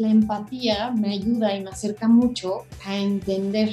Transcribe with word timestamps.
La 0.00 0.10
empatía 0.10 0.92
me 0.92 1.12
ayuda 1.12 1.56
y 1.56 1.64
me 1.64 1.70
acerca 1.70 2.06
mucho 2.06 2.66
a 2.86 2.96
entender. 2.96 3.70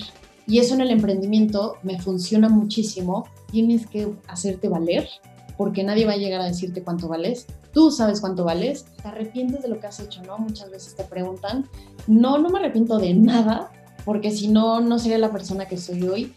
Y 0.48 0.58
eso 0.58 0.74
en 0.74 0.82
el 0.82 0.90
emprendimiento 0.90 1.78
me 1.83 2.01
funciona 2.01 2.50
muchísimo. 2.50 3.29
Tienes 3.51 3.86
que 3.86 4.12
hacerte 4.27 4.67
valer 4.67 5.08
porque 5.56 5.83
nadie 5.83 6.08
va 6.08 6.14
a 6.14 6.17
llegar 6.17 6.42
a 6.42 6.46
decirte 6.46 6.82
cuánto 6.82 7.08
vales. 7.08 7.46
Tú 7.74 7.92
sabes 7.92 8.21
cuánto 8.21 8.43
vales. 8.43 8.88
Te 9.04 9.07
arrepientes 9.07 9.61
de 9.61 9.68
lo 9.68 9.80
que 9.80 9.86
has 9.86 10.00
hecho, 10.00 10.23
¿no? 10.23 10.39
Muchas 10.39 10.71
veces 10.71 10.96
te 10.96 11.04
preguntan. 11.04 11.70
No, 12.07 12.39
no 12.39 12.50
me 12.50 12.57
arrepiento 12.57 12.98
de 12.98 13.14
nada 13.14 13.71
porque 14.04 14.32
si 14.32 14.48
no, 14.48 14.82
no 14.82 14.98
sería 14.98 15.20
la 15.20 15.32
persona 15.32 15.68
que 15.68 15.78
soy 15.78 16.07
hoy. 16.07 16.34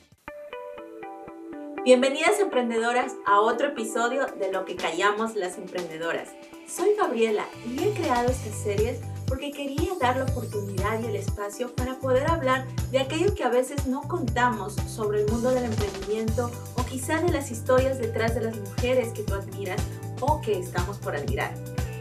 Bienvenidas 1.82 2.38
emprendedoras 2.40 3.14
a 3.26 3.40
otro 3.40 3.68
episodio 3.68 4.26
de 4.38 4.52
Lo 4.52 4.66
que 4.66 4.76
callamos 4.76 5.34
las 5.34 5.56
emprendedoras. 5.56 6.28
Soy 6.66 6.90
Gabriela 6.94 7.46
y 7.66 7.82
he 7.84 7.92
creado 7.92 8.28
estas 8.28 8.54
series 8.54 9.00
porque 9.28 9.50
quería 9.50 9.92
dar 10.00 10.16
la 10.16 10.24
oportunidad 10.24 11.00
y 11.00 11.06
el 11.06 11.16
espacio 11.16 11.74
para 11.74 11.98
poder 11.98 12.28
hablar 12.30 12.66
de 12.90 13.00
aquello 13.00 13.34
que 13.34 13.44
a 13.44 13.48
veces 13.48 13.86
no 13.86 14.02
contamos 14.02 14.74
sobre 14.88 15.22
el 15.22 15.30
mundo 15.30 15.50
del 15.50 15.64
emprendimiento 15.64 16.50
o 16.76 16.84
quizá 16.84 17.20
de 17.20 17.30
las 17.30 17.50
historias 17.50 17.98
detrás 17.98 18.34
de 18.34 18.40
las 18.40 18.56
mujeres 18.56 19.12
que 19.12 19.22
tú 19.22 19.34
admiras 19.34 19.80
o 20.20 20.40
que 20.40 20.58
estamos 20.58 20.98
por 20.98 21.14
admirar. 21.14 21.52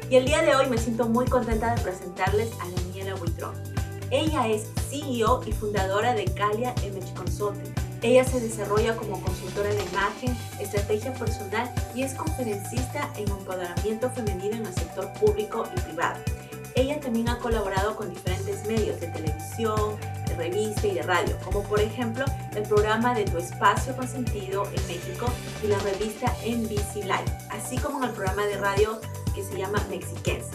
Y 0.10 0.16
el 0.16 0.26
día 0.26 0.42
de 0.42 0.56
hoy 0.56 0.68
me 0.70 0.78
siento 0.78 1.10
muy 1.10 1.26
contenta 1.26 1.76
de 1.76 1.82
presentarles 1.82 2.50
a 2.62 2.70
Daniela 2.70 3.16
Buitrón. 3.16 3.54
Ella 4.10 4.48
es 4.48 4.68
CEO 4.90 5.42
y 5.46 5.52
fundadora 5.52 6.14
de 6.14 6.26
Calia 6.26 6.74
Image 6.86 7.14
Consulting. 7.14 7.74
Ella 8.02 8.24
se 8.24 8.40
desarrolla 8.40 8.96
como 8.96 9.20
consultora 9.22 9.70
de 9.70 9.84
imagen, 9.84 10.38
estrategia 10.62 11.14
personal 11.14 11.70
y 11.94 12.04
es 12.04 12.14
conferencista 12.14 13.12
en 13.18 13.28
empoderamiento 13.28 14.10
femenino 14.12 14.56
en 14.56 14.66
el 14.66 14.74
sector 14.74 15.12
público 15.14 15.68
y 15.76 15.82
privado. 15.82 16.20
Ella 16.78 17.00
también 17.00 17.28
ha 17.28 17.40
colaborado 17.40 17.96
con 17.96 18.14
diferentes 18.14 18.64
medios 18.68 19.00
de 19.00 19.08
televisión, 19.08 19.96
de 20.28 20.36
revista 20.36 20.86
y 20.86 20.94
de 20.94 21.02
radio, 21.02 21.36
como 21.44 21.64
por 21.64 21.80
ejemplo 21.80 22.24
el 22.56 22.62
programa 22.62 23.16
de 23.16 23.26
Tu 23.26 23.40
Espacio 23.40 23.96
Consentido 23.96 24.64
en 24.64 24.86
México 24.86 25.26
y 25.64 25.68
la 25.70 25.80
revista 25.80 26.32
NBC 26.46 26.98
Live, 26.98 27.38
así 27.50 27.80
como 27.80 27.98
en 27.98 28.10
el 28.12 28.12
programa 28.12 28.46
de 28.46 28.58
radio 28.58 29.02
que 29.34 29.44
se 29.44 29.58
llama 29.58 29.84
Mexiquense. 29.90 30.52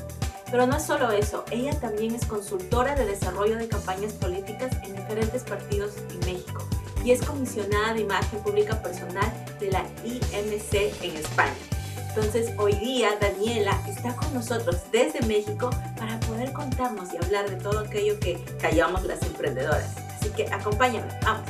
Pero 0.48 0.64
no 0.68 0.76
es 0.76 0.84
solo 0.84 1.10
eso, 1.10 1.44
ella 1.50 1.76
también 1.80 2.14
es 2.14 2.24
consultora 2.24 2.94
de 2.94 3.04
desarrollo 3.04 3.56
de 3.56 3.66
campañas 3.66 4.12
políticas 4.12 4.70
en 4.84 4.94
diferentes 4.94 5.42
partidos 5.42 5.94
en 6.08 6.20
México 6.20 6.62
y 7.04 7.10
es 7.10 7.20
comisionada 7.22 7.94
de 7.94 8.02
imagen 8.02 8.38
pública 8.44 8.80
personal 8.80 9.26
de 9.58 9.72
la 9.72 9.84
IMC 10.04 11.02
en 11.02 11.16
España. 11.16 11.81
Entonces 12.14 12.52
hoy 12.58 12.74
día 12.74 13.08
Daniela 13.18 13.80
está 13.88 14.14
con 14.14 14.34
nosotros 14.34 14.76
desde 14.92 15.26
México 15.26 15.70
para 15.96 16.20
poder 16.20 16.52
contarnos 16.52 17.08
y 17.14 17.16
hablar 17.16 17.48
de 17.48 17.56
todo 17.56 17.78
aquello 17.78 18.20
que 18.20 18.38
callamos 18.60 19.04
las 19.04 19.22
emprendedoras. 19.22 19.96
Así 20.20 20.28
que 20.36 20.46
acompáñame, 20.52 21.08
vamos. 21.22 21.48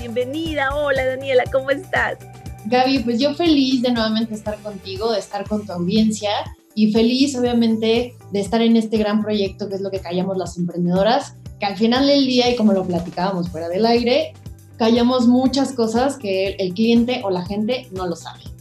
Bienvenida, 0.00 0.74
hola 0.74 1.06
Daniela, 1.06 1.44
¿cómo 1.52 1.70
estás? 1.70 2.18
Gaby, 2.64 3.04
pues 3.04 3.20
yo 3.20 3.32
feliz 3.34 3.80
de 3.82 3.92
nuevamente 3.92 4.34
estar 4.34 4.58
contigo, 4.58 5.12
de 5.12 5.20
estar 5.20 5.48
con 5.48 5.64
tu 5.64 5.72
audiencia 5.72 6.32
y 6.74 6.90
feliz 6.92 7.36
obviamente 7.36 8.16
de 8.32 8.40
estar 8.40 8.60
en 8.62 8.76
este 8.76 8.96
gran 8.96 9.22
proyecto 9.22 9.68
que 9.68 9.76
es 9.76 9.80
lo 9.82 9.92
que 9.92 10.00
callamos 10.00 10.36
las 10.36 10.58
emprendedoras, 10.58 11.34
que 11.60 11.66
al 11.66 11.76
final 11.76 12.08
del 12.08 12.26
día 12.26 12.50
y 12.50 12.56
como 12.56 12.72
lo 12.72 12.84
platicábamos 12.84 13.50
fuera 13.50 13.68
del 13.68 13.86
aire, 13.86 14.32
callamos 14.78 15.28
muchas 15.28 15.70
cosas 15.70 16.16
que 16.16 16.56
el 16.58 16.74
cliente 16.74 17.20
o 17.22 17.30
la 17.30 17.46
gente 17.46 17.86
no 17.92 18.08
lo 18.08 18.16
sabe. 18.16 18.55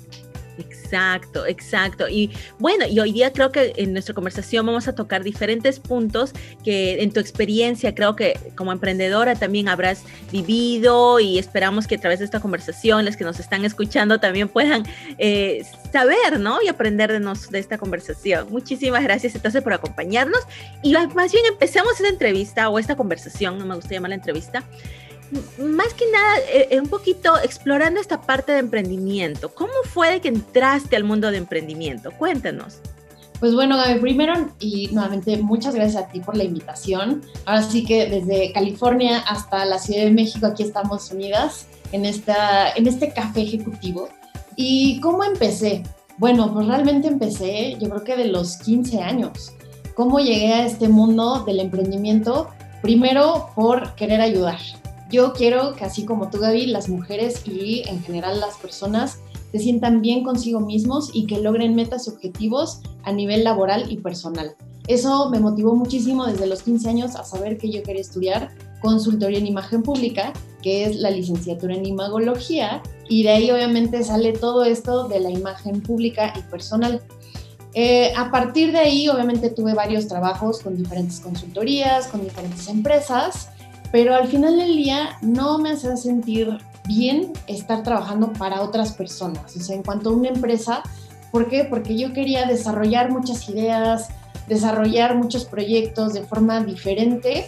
Exacto, 0.85 1.45
exacto. 1.47 2.07
Y 2.07 2.31
bueno, 2.59 2.85
y 2.87 2.99
hoy 2.99 3.11
día 3.11 3.33
creo 3.33 3.51
que 3.51 3.73
en 3.77 3.93
nuestra 3.93 4.13
conversación 4.13 4.65
vamos 4.65 4.87
a 4.87 4.93
tocar 4.93 5.23
diferentes 5.23 5.79
puntos 5.79 6.31
que 6.63 7.01
en 7.01 7.11
tu 7.11 7.19
experiencia 7.19 7.95
creo 7.95 8.15
que 8.15 8.37
como 8.55 8.71
emprendedora 8.71 9.35
también 9.35 9.67
habrás 9.67 10.03
vivido 10.31 11.19
y 11.19 11.39
esperamos 11.39 11.87
que 11.87 11.95
a 11.95 11.99
través 11.99 12.19
de 12.19 12.25
esta 12.25 12.39
conversación 12.39 13.03
las 13.03 13.17
que 13.17 13.23
nos 13.23 13.39
están 13.39 13.65
escuchando 13.65 14.19
también 14.19 14.47
puedan 14.47 14.83
eh, 15.17 15.65
saber, 15.91 16.39
¿no? 16.39 16.61
Y 16.61 16.67
aprender 16.67 17.11
de, 17.11 17.19
nos, 17.19 17.49
de 17.49 17.59
esta 17.59 17.77
conversación. 17.77 18.47
Muchísimas 18.51 19.01
gracias 19.03 19.33
entonces 19.33 19.63
por 19.63 19.73
acompañarnos 19.73 20.41
y 20.83 20.93
más 20.93 21.31
bien 21.31 21.45
empecemos 21.47 21.93
esta 21.93 22.09
entrevista 22.09 22.69
o 22.69 22.77
esta 22.77 22.95
conversación, 22.95 23.57
no 23.57 23.65
me 23.65 23.75
gusta 23.75 23.89
llamar 23.89 24.09
la 24.09 24.15
entrevista 24.15 24.63
más 25.57 25.93
que 25.93 26.05
nada, 26.11 26.37
eh, 26.51 26.67
eh, 26.71 26.79
un 26.79 26.87
poquito 26.87 27.37
explorando 27.43 27.99
esta 27.99 28.21
parte 28.21 28.51
de 28.51 28.59
emprendimiento. 28.59 29.49
¿Cómo 29.53 29.73
fue 29.85 30.11
de 30.11 30.21
que 30.21 30.27
entraste 30.27 30.95
al 30.95 31.03
mundo 31.03 31.31
de 31.31 31.37
emprendimiento? 31.37 32.11
Cuéntanos. 32.11 32.79
Pues 33.39 33.53
bueno, 33.53 33.75
Gaby, 33.75 33.99
primero 33.99 34.33
y 34.59 34.87
nuevamente 34.93 35.37
muchas 35.37 35.75
gracias 35.75 36.03
a 36.03 36.07
ti 36.07 36.19
por 36.21 36.37
la 36.37 36.45
invitación. 36.45 37.21
Ahora 37.45 37.63
sí 37.63 37.83
que 37.83 38.05
desde 38.05 38.53
California 38.53 39.19
hasta 39.27 39.65
la 39.65 39.77
Ciudad 39.77 40.05
de 40.05 40.11
México, 40.11 40.45
aquí 40.45 40.63
estamos 40.63 41.11
unidas 41.11 41.67
en, 41.91 42.05
esta, 42.05 42.71
en 42.71 42.87
este 42.87 43.11
café 43.11 43.41
ejecutivo. 43.41 44.09
¿Y 44.55 45.01
cómo 45.01 45.23
empecé? 45.23 45.83
Bueno, 46.17 46.53
pues 46.53 46.67
realmente 46.67 47.09
empecé 47.09 47.77
yo 47.79 47.89
creo 47.89 48.03
que 48.03 48.15
de 48.15 48.25
los 48.29 48.55
15 48.57 49.01
años. 49.01 49.51
¿Cómo 49.95 50.19
llegué 50.19 50.53
a 50.53 50.65
este 50.65 50.87
mundo 50.87 51.43
del 51.45 51.59
emprendimiento? 51.59 52.49
Primero 52.81 53.49
por 53.55 53.95
querer 53.95 54.21
ayudar 54.21 54.59
yo 55.11 55.33
quiero 55.33 55.73
que 55.75 55.85
así 55.85 56.05
como 56.05 56.29
tú, 56.29 56.39
Gaby, 56.39 56.67
las 56.67 56.89
mujeres 56.89 57.43
y 57.47 57.83
en 57.87 58.01
general 58.03 58.39
las 58.39 58.57
personas 58.57 59.19
se 59.51 59.59
sientan 59.59 60.01
bien 60.01 60.23
consigo 60.23 60.59
mismos 60.59 61.11
y 61.13 61.27
que 61.27 61.39
logren 61.39 61.75
metas 61.75 62.07
y 62.07 62.09
objetivos 62.09 62.81
a 63.03 63.11
nivel 63.11 63.43
laboral 63.43 63.91
y 63.91 63.97
personal. 63.97 64.55
Eso 64.87 65.29
me 65.29 65.39
motivó 65.39 65.75
muchísimo 65.75 66.25
desde 66.25 66.47
los 66.47 66.61
15 66.63 66.89
años 66.89 67.15
a 67.15 67.23
saber 67.23 67.57
que 67.57 67.69
yo 67.69 67.81
quería 67.81 68.01
estudiar 68.01 68.51
consultoría 68.81 69.39
en 69.39 69.47
imagen 69.47 69.81
pública, 69.81 70.33
que 70.61 70.85
es 70.85 70.95
la 70.97 71.09
licenciatura 71.09 71.75
en 71.75 71.85
imagología, 71.85 72.83
y 73.09 73.23
de 73.23 73.29
ahí 73.29 73.51
obviamente 73.51 74.03
sale 74.03 74.33
todo 74.33 74.63
esto 74.63 75.07
de 75.07 75.19
la 75.19 75.31
imagen 75.31 75.81
pública 75.81 76.33
y 76.37 76.41
personal. 76.51 77.01
Eh, 77.73 78.13
a 78.15 78.31
partir 78.31 78.71
de 78.71 78.79
ahí, 78.79 79.09
obviamente 79.09 79.49
tuve 79.49 79.73
varios 79.73 80.07
trabajos 80.07 80.59
con 80.59 80.77
diferentes 80.77 81.19
consultorías, 81.19 82.07
con 82.07 82.23
diferentes 82.23 82.67
empresas, 82.69 83.49
pero 83.91 84.15
al 84.15 84.27
final 84.27 84.57
del 84.57 84.75
día 84.75 85.17
no 85.21 85.57
me 85.57 85.71
hace 85.71 85.95
sentir 85.97 86.57
bien 86.87 87.33
estar 87.47 87.83
trabajando 87.83 88.31
para 88.33 88.61
otras 88.61 88.93
personas. 88.93 89.55
O 89.55 89.59
sea, 89.59 89.75
en 89.75 89.83
cuanto 89.83 90.09
a 90.09 90.13
una 90.13 90.29
empresa, 90.29 90.83
¿por 91.31 91.47
qué? 91.47 91.65
Porque 91.65 91.97
yo 91.97 92.13
quería 92.13 92.45
desarrollar 92.45 93.11
muchas 93.11 93.47
ideas, 93.49 94.09
desarrollar 94.47 95.15
muchos 95.15 95.45
proyectos 95.45 96.13
de 96.13 96.23
forma 96.23 96.63
diferente 96.63 97.47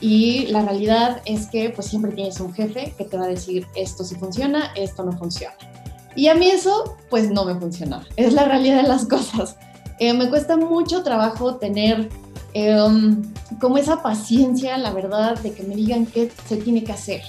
y 0.00 0.46
la 0.46 0.62
realidad 0.62 1.22
es 1.24 1.46
que 1.46 1.70
pues 1.70 1.88
siempre 1.88 2.12
tienes 2.12 2.38
un 2.40 2.52
jefe 2.52 2.94
que 2.96 3.04
te 3.04 3.16
va 3.16 3.24
a 3.24 3.28
decir 3.28 3.66
esto 3.74 4.04
sí 4.04 4.14
funciona, 4.14 4.72
esto 4.76 5.02
no 5.04 5.12
funciona. 5.12 5.54
Y 6.14 6.28
a 6.28 6.34
mí 6.34 6.48
eso 6.48 6.96
pues 7.10 7.30
no 7.30 7.44
me 7.44 7.54
funciona, 7.54 8.06
es 8.16 8.32
la 8.32 8.44
realidad 8.44 8.82
de 8.82 8.88
las 8.88 9.04
cosas. 9.08 9.56
Eh, 9.98 10.12
me 10.12 10.28
cuesta 10.28 10.56
mucho 10.56 11.02
trabajo 11.02 11.56
tener 11.56 12.10
Em, 12.58 13.22
como 13.60 13.76
esa 13.76 14.02
paciencia, 14.02 14.78
la 14.78 14.90
verdad, 14.90 15.38
de 15.40 15.52
que 15.52 15.62
me 15.62 15.76
digan 15.76 16.06
qué 16.06 16.32
se 16.48 16.56
tiene 16.56 16.84
que 16.84 16.92
hacer. 16.92 17.20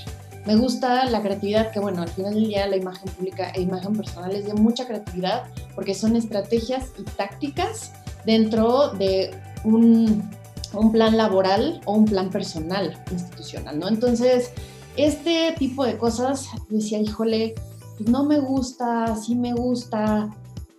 Me 0.45 0.55
gusta 0.55 1.03
la 1.03 1.21
creatividad, 1.21 1.69
que 1.71 1.81
bueno, 1.81 2.01
al 2.01 2.07
final 2.07 2.33
del 2.33 2.47
día 2.47 2.65
la 2.65 2.77
imagen 2.77 3.11
pública 3.11 3.49
e 3.49 3.59
imagen 3.59 3.93
personal 3.97 4.33
es 4.33 4.45
de 4.45 4.53
mucha 4.53 4.87
creatividad 4.87 5.43
porque 5.75 5.93
son 5.93 6.15
estrategias 6.15 6.93
y 6.97 7.03
tácticas 7.03 7.91
dentro 8.25 8.91
de 8.91 9.31
un, 9.65 10.29
un 10.71 10.91
plan 10.93 11.17
laboral 11.17 11.81
o 11.83 11.95
un 11.95 12.05
plan 12.05 12.29
personal, 12.29 12.97
institucional, 13.11 13.77
¿no? 13.79 13.89
Entonces, 13.89 14.51
este 14.95 15.53
tipo 15.59 15.83
de 15.83 15.97
cosas, 15.97 16.47
decía, 16.69 17.01
híjole, 17.01 17.53
pues 17.97 18.09
no 18.09 18.23
me 18.23 18.39
gusta, 18.39 19.13
sí 19.17 19.35
me 19.35 19.51
gusta, 19.51 20.29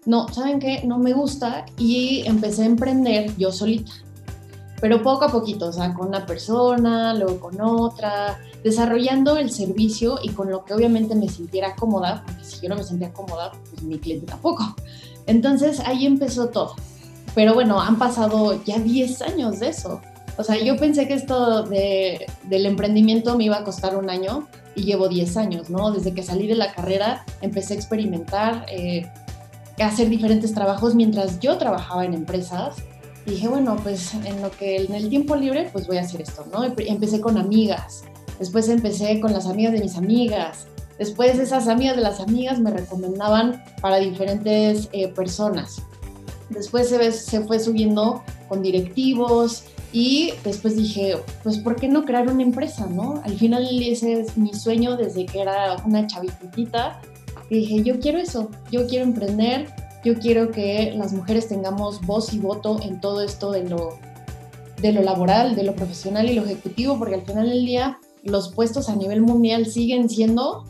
no, 0.06 0.26
¿saben 0.32 0.58
qué? 0.58 0.84
No 0.86 0.98
me 0.98 1.12
gusta 1.12 1.66
y 1.76 2.22
empecé 2.24 2.62
a 2.62 2.66
emprender 2.66 3.36
yo 3.36 3.52
solita 3.52 3.92
pero 4.80 5.02
poco 5.02 5.24
a 5.24 5.28
poquito, 5.32 5.66
o 5.66 5.72
sea, 5.72 5.92
con 5.92 6.08
una 6.08 6.24
persona, 6.24 7.14
luego 7.14 7.40
con 7.40 7.60
otra, 7.60 8.38
desarrollando 8.62 9.36
el 9.36 9.50
servicio 9.50 10.18
y 10.22 10.30
con 10.30 10.50
lo 10.50 10.64
que 10.64 10.74
obviamente 10.74 11.14
me 11.14 11.28
sintiera 11.28 11.74
cómoda, 11.74 12.22
porque 12.24 12.44
si 12.44 12.60
yo 12.60 12.68
no 12.68 12.76
me 12.76 12.84
sentía 12.84 13.12
cómoda, 13.12 13.52
pues 13.70 13.82
mi 13.82 13.98
cliente 13.98 14.26
tampoco. 14.26 14.76
Entonces 15.26 15.80
ahí 15.80 16.06
empezó 16.06 16.48
todo. 16.48 16.74
Pero 17.34 17.54
bueno, 17.54 17.80
han 17.80 17.98
pasado 17.98 18.62
ya 18.64 18.78
10 18.78 19.22
años 19.22 19.60
de 19.60 19.68
eso. 19.68 20.00
O 20.36 20.44
sea, 20.44 20.56
yo 20.56 20.76
pensé 20.76 21.08
que 21.08 21.14
esto 21.14 21.64
de, 21.64 22.26
del 22.44 22.66
emprendimiento 22.66 23.36
me 23.36 23.44
iba 23.44 23.58
a 23.58 23.64
costar 23.64 23.96
un 23.96 24.08
año 24.08 24.46
y 24.76 24.84
llevo 24.84 25.08
10 25.08 25.36
años, 25.36 25.70
¿no? 25.70 25.90
Desde 25.90 26.14
que 26.14 26.22
salí 26.22 26.46
de 26.46 26.54
la 26.54 26.72
carrera 26.72 27.24
empecé 27.40 27.74
a 27.74 27.76
experimentar, 27.76 28.64
eh, 28.70 29.10
a 29.80 29.86
hacer 29.86 30.08
diferentes 30.08 30.54
trabajos 30.54 30.94
mientras 30.94 31.40
yo 31.40 31.58
trabajaba 31.58 32.04
en 32.04 32.14
empresas 32.14 32.76
dije, 33.30 33.48
bueno, 33.48 33.76
pues 33.82 34.14
en 34.14 34.40
lo 34.42 34.50
que 34.50 34.76
en 34.76 34.94
el 34.94 35.08
tiempo 35.08 35.36
libre, 35.36 35.68
pues 35.72 35.86
voy 35.86 35.98
a 35.98 36.02
hacer 36.02 36.22
esto, 36.22 36.46
¿no? 36.52 36.64
Empecé 36.64 37.20
con 37.20 37.36
amigas, 37.38 38.02
después 38.38 38.68
empecé 38.68 39.20
con 39.20 39.32
las 39.32 39.46
amigas 39.46 39.72
de 39.72 39.80
mis 39.80 39.96
amigas, 39.96 40.66
después 40.98 41.38
esas 41.38 41.68
amigas 41.68 41.96
de 41.96 42.02
las 42.02 42.20
amigas 42.20 42.58
me 42.60 42.70
recomendaban 42.70 43.62
para 43.80 43.96
diferentes 43.98 44.88
eh, 44.92 45.08
personas. 45.08 45.82
Después 46.50 46.88
se, 46.88 47.12
se 47.12 47.40
fue 47.42 47.60
subiendo 47.60 48.22
con 48.48 48.62
directivos, 48.62 49.64
Y 49.90 50.34
después 50.44 50.76
dije, 50.76 51.16
pues, 51.42 51.58
¿por 51.58 51.76
qué 51.76 51.88
no 51.88 52.04
crear 52.04 52.28
una 52.28 52.42
empresa, 52.42 52.86
no? 52.86 53.22
Al 53.24 53.38
final 53.38 53.66
ese 53.82 54.20
es 54.20 54.36
mi 54.36 54.52
sueño 54.52 54.96
desde 54.96 55.24
que 55.24 55.40
era 55.40 55.76
una 55.86 56.06
chavitita. 56.06 57.00
Y 57.48 57.60
dije, 57.60 57.82
yo 57.82 57.98
quiero 57.98 58.18
eso, 58.18 58.50
yo 58.70 58.86
quiero 58.86 59.06
emprender, 59.06 59.68
yo 60.04 60.18
quiero 60.18 60.50
que 60.50 60.92
las 60.96 61.12
mujeres 61.12 61.48
tengamos 61.48 62.00
voz 62.06 62.32
y 62.32 62.38
voto 62.38 62.80
en 62.82 63.00
todo 63.00 63.22
esto 63.22 63.50
de 63.50 63.68
lo, 63.68 63.98
de 64.80 64.92
lo 64.92 65.02
laboral, 65.02 65.56
de 65.56 65.64
lo 65.64 65.74
profesional 65.74 66.30
y 66.30 66.34
lo 66.34 66.44
ejecutivo, 66.44 66.98
porque 66.98 67.16
al 67.16 67.22
final 67.22 67.48
del 67.48 67.66
día 67.66 67.98
los 68.22 68.52
puestos 68.52 68.88
a 68.88 68.96
nivel 68.96 69.22
mundial 69.22 69.66
siguen 69.66 70.08
siendo 70.08 70.64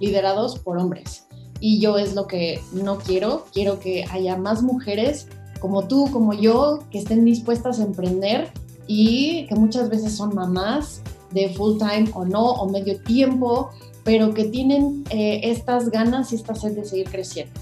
liderados 0.00 0.58
por 0.58 0.78
hombres. 0.78 1.26
Y 1.60 1.80
yo 1.80 1.96
es 1.96 2.14
lo 2.14 2.26
que 2.26 2.60
no 2.72 2.98
quiero, 2.98 3.46
quiero 3.52 3.80
que 3.80 4.04
haya 4.10 4.36
más 4.36 4.62
mujeres 4.62 5.28
como 5.60 5.88
tú, 5.88 6.10
como 6.12 6.34
yo, 6.34 6.80
que 6.90 6.98
estén 6.98 7.24
dispuestas 7.24 7.80
a 7.80 7.84
emprender 7.84 8.52
y 8.86 9.46
que 9.46 9.54
muchas 9.54 9.88
veces 9.88 10.14
son 10.14 10.34
mamás 10.34 11.00
de 11.32 11.48
full 11.50 11.78
time 11.78 12.10
o 12.14 12.24
no, 12.24 12.52
o 12.52 12.68
medio 12.68 13.00
tiempo, 13.00 13.70
pero 14.04 14.34
que 14.34 14.44
tienen 14.44 15.04
eh, 15.10 15.40
estas 15.44 15.90
ganas 15.90 16.32
y 16.32 16.36
esta 16.36 16.54
sed 16.54 16.72
de 16.72 16.84
seguir 16.84 17.10
creciendo. 17.10 17.52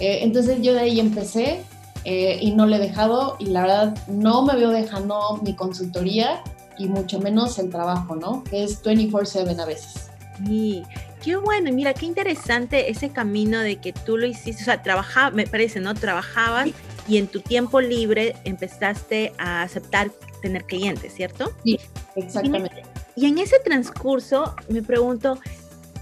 Eh, 0.00 0.20
entonces 0.22 0.60
yo 0.60 0.74
de 0.74 0.80
ahí 0.80 1.00
empecé 1.00 1.62
eh, 2.04 2.38
y 2.40 2.52
no 2.52 2.66
le 2.66 2.76
he 2.76 2.80
dejado 2.80 3.36
y 3.38 3.46
la 3.46 3.62
verdad 3.62 3.98
no 4.08 4.42
me 4.42 4.56
veo 4.56 4.70
dejando 4.70 5.40
mi 5.42 5.54
consultoría 5.54 6.42
y 6.78 6.88
mucho 6.88 7.18
menos 7.18 7.58
el 7.58 7.70
trabajo, 7.70 8.16
¿no? 8.16 8.44
Que 8.44 8.64
es 8.64 8.82
24/7 8.82 9.58
a 9.58 9.64
veces. 9.64 10.10
Y 10.46 10.82
qué 11.22 11.36
bueno, 11.36 11.72
mira, 11.72 11.94
qué 11.94 12.06
interesante 12.06 12.90
ese 12.90 13.10
camino 13.10 13.60
de 13.60 13.76
que 13.76 13.92
tú 13.92 14.18
lo 14.18 14.26
hiciste, 14.26 14.62
o 14.62 14.64
sea, 14.66 14.82
trabajaba, 14.82 15.30
me 15.30 15.46
parece, 15.46 15.80
¿no? 15.80 15.94
Trabajabas 15.94 16.68
y 17.08 17.16
en 17.16 17.26
tu 17.26 17.40
tiempo 17.40 17.80
libre 17.80 18.36
empezaste 18.44 19.32
a 19.38 19.62
aceptar 19.62 20.10
tener 20.42 20.64
clientes, 20.64 21.14
¿cierto? 21.14 21.52
Sí, 21.64 21.80
exactamente. 22.14 22.82
Y 23.16 23.26
en 23.26 23.38
ese 23.38 23.58
transcurso 23.64 24.54
me 24.68 24.82
pregunto, 24.82 25.38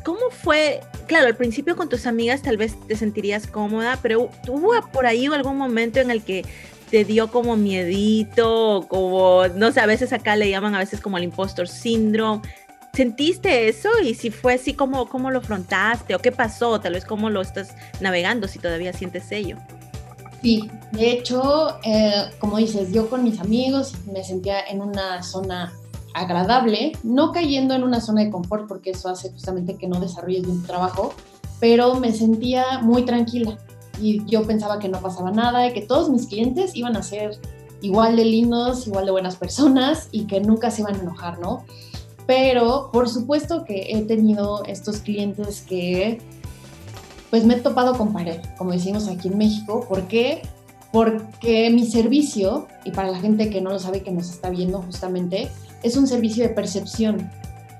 ¿cómo 0.04 0.30
fue? 0.30 0.80
Claro, 1.06 1.26
al 1.26 1.36
principio 1.36 1.76
con 1.76 1.88
tus 1.88 2.06
amigas 2.06 2.42
tal 2.42 2.56
vez 2.56 2.76
te 2.86 2.96
sentirías 2.96 3.46
cómoda, 3.46 3.98
pero 4.02 4.30
¿hubo 4.48 4.72
por 4.92 5.06
ahí 5.06 5.26
algún 5.26 5.56
momento 5.56 5.98
en 5.98 6.10
el 6.10 6.22
que 6.22 6.44
te 6.90 7.04
dio 7.04 7.30
como 7.30 7.56
miedito, 7.56 8.86
como, 8.88 9.48
no 9.56 9.72
sé, 9.72 9.80
a 9.80 9.86
veces 9.86 10.12
acá 10.12 10.36
le 10.36 10.50
llaman 10.50 10.74
a 10.74 10.78
veces 10.78 11.00
como 11.00 11.18
el 11.18 11.24
impostor 11.24 11.66
syndrome? 11.66 12.42
¿Sentiste 12.92 13.68
eso? 13.68 13.88
Y 14.04 14.14
si 14.14 14.30
fue 14.30 14.54
así, 14.54 14.74
¿cómo, 14.74 15.08
cómo 15.08 15.32
lo 15.32 15.40
afrontaste? 15.40 16.14
¿O 16.14 16.20
qué 16.20 16.30
pasó? 16.30 16.80
Tal 16.80 16.92
vez 16.92 17.04
cómo 17.04 17.28
lo 17.28 17.40
estás 17.40 17.74
navegando 18.00 18.46
si 18.46 18.60
todavía 18.60 18.92
sientes 18.92 19.32
ello. 19.32 19.56
Sí, 20.42 20.70
de 20.92 21.10
hecho, 21.10 21.78
eh, 21.82 22.30
como 22.38 22.58
dices, 22.58 22.92
yo 22.92 23.08
con 23.08 23.24
mis 23.24 23.40
amigos 23.40 23.94
me 24.12 24.22
sentía 24.22 24.60
en 24.60 24.80
una 24.80 25.22
zona 25.22 25.72
agradable, 26.14 26.92
no 27.02 27.32
cayendo 27.32 27.74
en 27.74 27.82
una 27.82 28.00
zona 28.00 28.22
de 28.22 28.30
confort, 28.30 28.66
porque 28.66 28.90
eso 28.90 29.08
hace 29.08 29.30
justamente 29.30 29.76
que 29.76 29.88
no 29.88 30.00
desarrolles 30.00 30.44
tu 30.44 30.62
trabajo, 30.62 31.12
pero 31.60 31.96
me 31.96 32.12
sentía 32.12 32.78
muy 32.80 33.02
tranquila 33.04 33.58
y 34.00 34.24
yo 34.24 34.42
pensaba 34.44 34.78
que 34.78 34.88
no 34.88 35.00
pasaba 35.00 35.30
nada 35.30 35.66
y 35.66 35.72
que 35.72 35.82
todos 35.82 36.08
mis 36.10 36.26
clientes 36.26 36.74
iban 36.74 36.96
a 36.96 37.02
ser 37.02 37.38
igual 37.80 38.16
de 38.16 38.24
lindos, 38.24 38.86
igual 38.86 39.04
de 39.04 39.12
buenas 39.12 39.36
personas 39.36 40.08
y 40.10 40.26
que 40.26 40.40
nunca 40.40 40.70
se 40.70 40.82
iban 40.82 40.96
a 40.96 41.00
enojar, 41.00 41.38
¿no? 41.38 41.64
Pero 42.26 42.90
por 42.92 43.08
supuesto 43.08 43.64
que 43.64 43.88
he 43.90 44.02
tenido 44.02 44.64
estos 44.64 44.98
clientes 44.98 45.60
que 45.60 46.20
pues 47.30 47.44
me 47.44 47.54
he 47.54 47.60
topado 47.60 47.98
con 47.98 48.12
pared, 48.12 48.40
como 48.56 48.70
decimos 48.70 49.08
aquí 49.08 49.28
en 49.28 49.36
México. 49.36 49.84
¿Por 49.88 50.06
qué? 50.06 50.42
Porque 50.94 51.70
mi 51.70 51.84
servicio, 51.86 52.68
y 52.84 52.92
para 52.92 53.10
la 53.10 53.18
gente 53.18 53.50
que 53.50 53.60
no 53.60 53.70
lo 53.70 53.80
sabe, 53.80 54.04
que 54.04 54.12
nos 54.12 54.30
está 54.30 54.48
viendo 54.48 54.80
justamente, 54.80 55.50
es 55.82 55.96
un 55.96 56.06
servicio 56.06 56.44
de 56.44 56.54
percepción, 56.54 57.28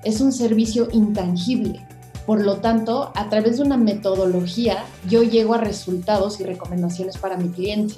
es 0.03 0.19
un 0.19 0.33
servicio 0.33 0.89
intangible. 0.91 1.79
Por 2.25 2.43
lo 2.43 2.57
tanto, 2.57 3.13
a 3.15 3.29
través 3.29 3.55
de 3.55 3.63
una 3.63 3.77
metodología, 3.77 4.83
yo 5.07 5.23
llego 5.23 5.53
a 5.53 5.59
resultados 5.59 6.41
y 6.41 6.43
recomendaciones 6.43 7.17
para 7.17 7.37
mi 7.37 7.47
cliente. 7.47 7.93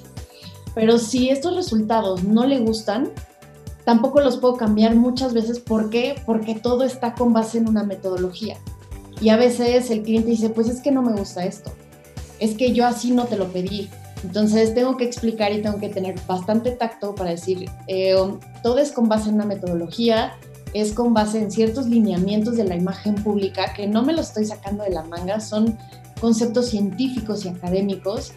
Pero 0.75 0.99
si 0.99 1.31
estos 1.31 1.55
resultados 1.55 2.23
no 2.23 2.45
le 2.45 2.59
gustan, 2.59 3.09
tampoco 3.85 4.21
los 4.21 4.37
puedo 4.37 4.55
cambiar 4.55 4.95
muchas 4.95 5.33
veces. 5.33 5.59
¿Por 5.59 5.89
qué? 5.89 6.13
Porque 6.27 6.53
todo 6.53 6.83
está 6.83 7.15
con 7.15 7.33
base 7.33 7.57
en 7.57 7.67
una 7.67 7.83
metodología. 7.83 8.57
Y 9.19 9.29
a 9.29 9.37
veces 9.37 9.89
el 9.89 10.03
cliente 10.03 10.29
dice, 10.29 10.51
pues 10.51 10.69
es 10.69 10.79
que 10.79 10.91
no 10.91 11.01
me 11.01 11.13
gusta 11.13 11.43
esto, 11.43 11.71
es 12.39 12.53
que 12.53 12.71
yo 12.73 12.85
así 12.85 13.09
no 13.09 13.25
te 13.25 13.35
lo 13.35 13.47
pedí. 13.47 13.89
Entonces 14.23 14.73
tengo 14.73 14.97
que 14.97 15.05
explicar 15.05 15.51
y 15.53 15.61
tengo 15.61 15.79
que 15.79 15.89
tener 15.89 16.15
bastante 16.27 16.71
tacto 16.71 17.15
para 17.15 17.31
decir, 17.31 17.69
eh, 17.87 18.15
todo 18.63 18.79
es 18.79 18.91
con 18.91 19.07
base 19.07 19.29
en 19.29 19.35
una 19.35 19.45
metodología, 19.45 20.33
es 20.73 20.93
con 20.93 21.13
base 21.13 21.39
en 21.39 21.51
ciertos 21.51 21.87
lineamientos 21.87 22.57
de 22.57 22.63
la 22.63 22.75
imagen 22.75 23.15
pública 23.15 23.73
que 23.73 23.87
no 23.87 24.03
me 24.03 24.13
lo 24.13 24.21
estoy 24.21 24.45
sacando 24.45 24.83
de 24.83 24.89
la 24.89 25.03
manga, 25.03 25.39
son 25.39 25.77
conceptos 26.19 26.69
científicos 26.69 27.45
y 27.45 27.49
académicos 27.49 28.33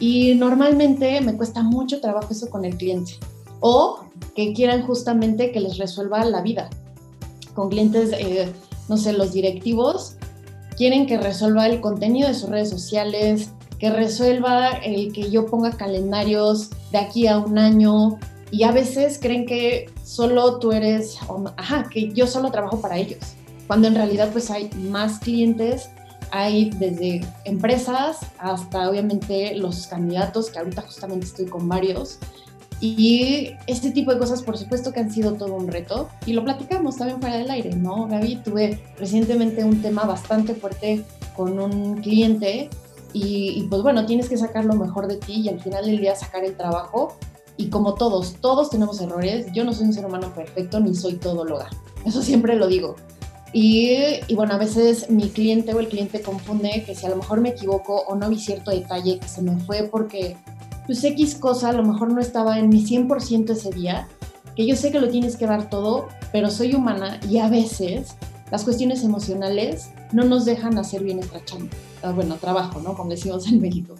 y 0.00 0.34
normalmente 0.34 1.20
me 1.20 1.36
cuesta 1.36 1.62
mucho 1.62 2.00
trabajo 2.00 2.28
eso 2.32 2.50
con 2.50 2.64
el 2.64 2.76
cliente 2.76 3.12
o 3.60 4.04
que 4.34 4.52
quieran 4.52 4.82
justamente 4.82 5.52
que 5.52 5.60
les 5.60 5.78
resuelva 5.78 6.24
la 6.24 6.42
vida. 6.42 6.68
Con 7.54 7.68
clientes 7.68 8.10
eh, 8.12 8.52
no 8.88 8.96
sé, 8.96 9.12
los 9.12 9.32
directivos 9.32 10.16
quieren 10.76 11.06
que 11.06 11.18
resuelva 11.18 11.66
el 11.66 11.80
contenido 11.80 12.28
de 12.28 12.34
sus 12.34 12.48
redes 12.48 12.70
sociales, 12.70 13.50
que 13.82 13.90
resuelva 13.90 14.68
el 14.84 15.12
que 15.12 15.28
yo 15.28 15.46
ponga 15.46 15.72
calendarios 15.72 16.70
de 16.92 16.98
aquí 16.98 17.26
a 17.26 17.38
un 17.38 17.58
año. 17.58 18.16
Y 18.52 18.62
a 18.62 18.70
veces 18.70 19.18
creen 19.20 19.44
que 19.44 19.90
solo 20.04 20.60
tú 20.60 20.70
eres, 20.70 21.18
ajá, 21.56 21.88
que 21.90 22.12
yo 22.12 22.28
solo 22.28 22.52
trabajo 22.52 22.80
para 22.80 22.96
ellos, 22.96 23.18
cuando 23.66 23.88
en 23.88 23.96
realidad 23.96 24.28
pues 24.30 24.52
hay 24.52 24.70
más 24.76 25.18
clientes, 25.18 25.90
hay 26.30 26.70
desde 26.70 27.26
empresas 27.44 28.18
hasta 28.38 28.88
obviamente 28.88 29.56
los 29.56 29.88
candidatos, 29.88 30.50
que 30.50 30.60
ahorita 30.60 30.82
justamente 30.82 31.26
estoy 31.26 31.46
con 31.46 31.68
varios, 31.68 32.20
y 32.80 33.50
este 33.66 33.90
tipo 33.90 34.12
de 34.12 34.20
cosas, 34.20 34.44
por 34.44 34.56
supuesto 34.58 34.92
que 34.92 35.00
han 35.00 35.10
sido 35.10 35.34
todo 35.34 35.56
un 35.56 35.66
reto. 35.66 36.08
Y 36.26 36.34
lo 36.34 36.44
platicamos 36.44 36.98
también 36.98 37.20
fuera 37.20 37.36
del 37.36 37.50
aire, 37.50 37.74
¿no? 37.74 38.06
Gaby, 38.06 38.42
tuve 38.44 38.80
recientemente 38.98 39.64
un 39.64 39.82
tema 39.82 40.04
bastante 40.04 40.54
fuerte 40.54 41.04
con 41.36 41.58
un 41.58 42.00
cliente 42.00 42.70
y, 43.12 43.66
pues 43.68 43.82
bueno, 43.82 44.06
tienes 44.06 44.28
que 44.28 44.36
sacar 44.36 44.64
lo 44.64 44.74
mejor 44.74 45.06
de 45.06 45.16
ti 45.16 45.40
y 45.40 45.48
al 45.48 45.60
final 45.60 45.86
del 45.86 46.00
día 46.00 46.14
sacar 46.16 46.44
el 46.44 46.56
trabajo. 46.56 47.16
Y 47.56 47.68
como 47.68 47.94
todos, 47.94 48.36
todos 48.40 48.70
tenemos 48.70 49.00
errores, 49.00 49.46
yo 49.52 49.64
no 49.64 49.72
soy 49.72 49.86
un 49.86 49.92
ser 49.92 50.06
humano 50.06 50.32
perfecto 50.34 50.80
ni 50.80 50.94
soy 50.94 51.14
todóloga, 51.14 51.68
eso 52.04 52.22
siempre 52.22 52.56
lo 52.56 52.66
digo. 52.66 52.96
Y, 53.52 53.90
y, 54.26 54.34
bueno, 54.34 54.54
a 54.54 54.58
veces 54.58 55.10
mi 55.10 55.28
cliente 55.28 55.74
o 55.74 55.80
el 55.80 55.88
cliente 55.88 56.22
confunde 56.22 56.82
que 56.86 56.94
si 56.94 57.04
a 57.04 57.10
lo 57.10 57.16
mejor 57.16 57.42
me 57.42 57.50
equivoco 57.50 58.04
o 58.08 58.14
no 58.14 58.30
vi 58.30 58.38
cierto 58.38 58.70
detalle 58.70 59.18
que 59.18 59.28
se 59.28 59.42
me 59.42 59.58
fue 59.60 59.84
porque 59.84 60.38
pues 60.86 61.04
X 61.04 61.36
cosa 61.36 61.70
a 61.70 61.72
lo 61.72 61.84
mejor 61.84 62.12
no 62.12 62.20
estaba 62.20 62.58
en 62.58 62.68
mi 62.68 62.84
100% 62.84 63.50
ese 63.50 63.70
día, 63.70 64.08
que 64.56 64.66
yo 64.66 64.76
sé 64.76 64.90
que 64.90 65.00
lo 65.00 65.08
tienes 65.08 65.36
que 65.36 65.46
dar 65.46 65.68
todo, 65.70 66.08
pero 66.32 66.50
soy 66.50 66.74
humana 66.74 67.20
y 67.28 67.38
a 67.38 67.48
veces 67.48 68.16
las 68.52 68.64
cuestiones 68.64 69.02
emocionales 69.02 69.88
no 70.12 70.24
nos 70.24 70.44
dejan 70.44 70.76
hacer 70.76 71.02
bien 71.02 71.16
nuestra 71.16 71.42
chamba, 71.44 71.70
ah, 72.02 72.12
bueno, 72.12 72.36
trabajo, 72.36 72.80
¿no? 72.82 72.94
Como 72.94 73.10
decimos 73.10 73.48
en 73.48 73.62
México. 73.62 73.94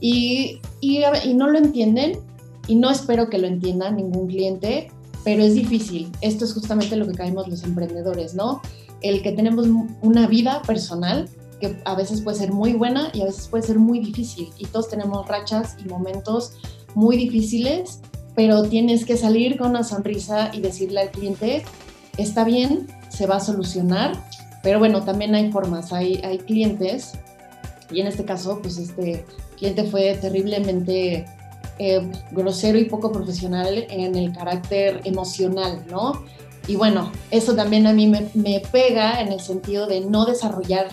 Y, 0.00 0.60
y, 0.80 1.04
y 1.24 1.34
no 1.34 1.48
lo 1.48 1.58
entienden 1.58 2.18
y 2.66 2.74
no 2.74 2.90
espero 2.90 3.30
que 3.30 3.38
lo 3.38 3.46
entienda 3.46 3.92
ningún 3.92 4.26
cliente, 4.26 4.90
pero 5.22 5.44
es 5.44 5.54
difícil. 5.54 6.10
Esto 6.22 6.44
es 6.44 6.54
justamente 6.54 6.96
lo 6.96 7.06
que 7.06 7.14
caemos 7.14 7.46
los 7.46 7.62
emprendedores, 7.62 8.34
¿no? 8.34 8.60
El 9.00 9.22
que 9.22 9.30
tenemos 9.30 9.68
una 10.02 10.26
vida 10.26 10.60
personal 10.66 11.28
que 11.60 11.80
a 11.84 11.94
veces 11.94 12.20
puede 12.20 12.36
ser 12.36 12.52
muy 12.52 12.72
buena 12.72 13.10
y 13.14 13.22
a 13.22 13.26
veces 13.26 13.46
puede 13.46 13.62
ser 13.62 13.78
muy 13.78 14.00
difícil. 14.00 14.48
Y 14.58 14.66
todos 14.66 14.88
tenemos 14.88 15.28
rachas 15.28 15.76
y 15.82 15.88
momentos 15.88 16.54
muy 16.96 17.16
difíciles, 17.16 18.00
pero 18.34 18.64
tienes 18.64 19.04
que 19.04 19.16
salir 19.16 19.56
con 19.56 19.70
una 19.70 19.84
sonrisa 19.84 20.50
y 20.52 20.60
decirle 20.60 21.00
al 21.00 21.12
cliente, 21.12 21.62
está 22.16 22.44
bien, 22.44 22.86
se 23.08 23.26
va 23.26 23.36
a 23.36 23.40
solucionar, 23.40 24.12
pero 24.62 24.78
bueno, 24.78 25.02
también 25.02 25.34
hay 25.34 25.50
formas, 25.50 25.92
hay, 25.92 26.18
clientes, 26.46 27.12
y 27.90 28.00
en 28.00 28.06
este 28.06 28.24
caso, 28.24 28.60
pues 28.62 28.78
este 28.78 29.24
cliente 29.56 29.84
fue 29.84 30.16
terriblemente 30.20 31.26
eh, 31.78 32.10
grosero 32.32 32.78
y 32.78 32.84
poco 32.84 33.12
profesional 33.12 33.86
en 33.88 34.16
el 34.16 34.32
carácter 34.32 35.00
emocional, 35.04 35.84
¿no? 35.90 36.24
Y 36.66 36.76
bueno, 36.76 37.12
eso 37.30 37.54
también 37.54 37.86
a 37.86 37.92
mí 37.92 38.06
me, 38.06 38.30
me 38.34 38.60
pega 38.72 39.20
en 39.20 39.32
el 39.32 39.40
sentido 39.40 39.86
de 39.86 40.00
no 40.00 40.24
desarrollar 40.24 40.88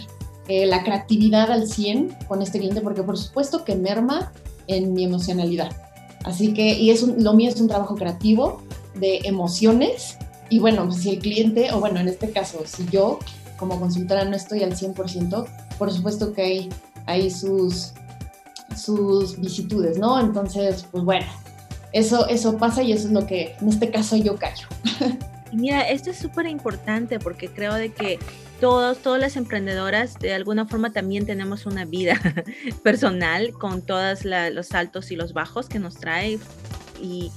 eh, 0.48 0.66
la 0.66 0.84
creatividad 0.84 1.50
al 1.50 1.68
100 1.68 2.18
con 2.28 2.42
este 2.42 2.60
cliente, 2.60 2.82
porque 2.82 3.04
por 3.04 3.18
supuesto 3.18 3.64
que 3.64 3.76
merma 3.76 4.34
en 4.68 4.94
mi 4.94 5.06
emocionalidad. 5.06 5.72
Así 6.26 6.54
que, 6.54 6.74
y 6.74 6.90
es 6.90 7.04
lo 7.04 7.34
mío 7.34 7.50
es 7.50 7.62
un 7.62 7.68
trabajo 7.68 7.96
creativo 7.96 8.62
de 8.96 9.20
emociones. 9.24 10.18
Y 10.52 10.60
bueno, 10.60 10.92
si 10.92 11.12
el 11.12 11.20
cliente, 11.20 11.72
o 11.72 11.80
bueno, 11.80 12.02
en 12.02 12.10
este 12.10 12.30
caso, 12.30 12.64
si 12.66 12.86
yo 12.90 13.20
como 13.56 13.80
consultora 13.80 14.26
no 14.26 14.36
estoy 14.36 14.64
al 14.64 14.76
100%, 14.76 15.48
por 15.78 15.92
supuesto 15.94 16.34
que 16.34 16.42
hay, 16.42 16.70
hay 17.06 17.32
sus, 17.32 17.94
sus 18.76 19.40
vicitudes, 19.40 19.98
¿no? 19.98 20.20
Entonces, 20.20 20.86
pues 20.92 21.06
bueno, 21.06 21.26
eso, 21.94 22.28
eso 22.28 22.58
pasa 22.58 22.84
y 22.84 22.92
eso 22.92 23.08
es 23.08 23.14
lo 23.14 23.26
que 23.26 23.56
en 23.62 23.70
este 23.70 23.90
caso 23.92 24.18
yo 24.18 24.36
callo. 24.36 24.68
Mira, 25.54 25.88
esto 25.88 26.10
es 26.10 26.18
súper 26.18 26.48
importante 26.48 27.18
porque 27.18 27.48
creo 27.48 27.76
de 27.76 27.94
que 27.94 28.20
todos, 28.60 28.98
todas 28.98 29.22
las 29.22 29.38
emprendedoras 29.38 30.20
de 30.20 30.34
alguna 30.34 30.66
forma 30.66 30.92
también 30.92 31.26
tenemos 31.26 31.66
una 31.66 31.86
vida 31.86 32.20
personal 32.84 33.54
con 33.54 33.84
todos 33.84 34.26
los 34.26 34.74
altos 34.74 35.12
y 35.12 35.16
los 35.16 35.32
bajos 35.32 35.70
que 35.70 35.80
nos 35.80 35.96
trae 35.96 36.40
y 37.02 37.32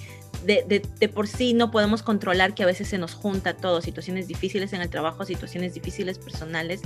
de, 0.44 1.08
por 1.12 1.26
sí 1.26 1.54
no 1.54 1.70
podemos 1.70 2.02
controlar 2.02 2.54
que 2.54 2.62
a 2.62 2.66
veces 2.66 2.88
se 2.88 2.98
nos 2.98 3.14
junta 3.14 3.54
todo, 3.54 3.80
situaciones 3.80 4.28
difíciles 4.28 4.72
en 4.72 4.80
el 4.80 4.90
trabajo, 4.90 5.24
situaciones 5.24 5.74
difíciles 5.74 6.18
personales. 6.18 6.82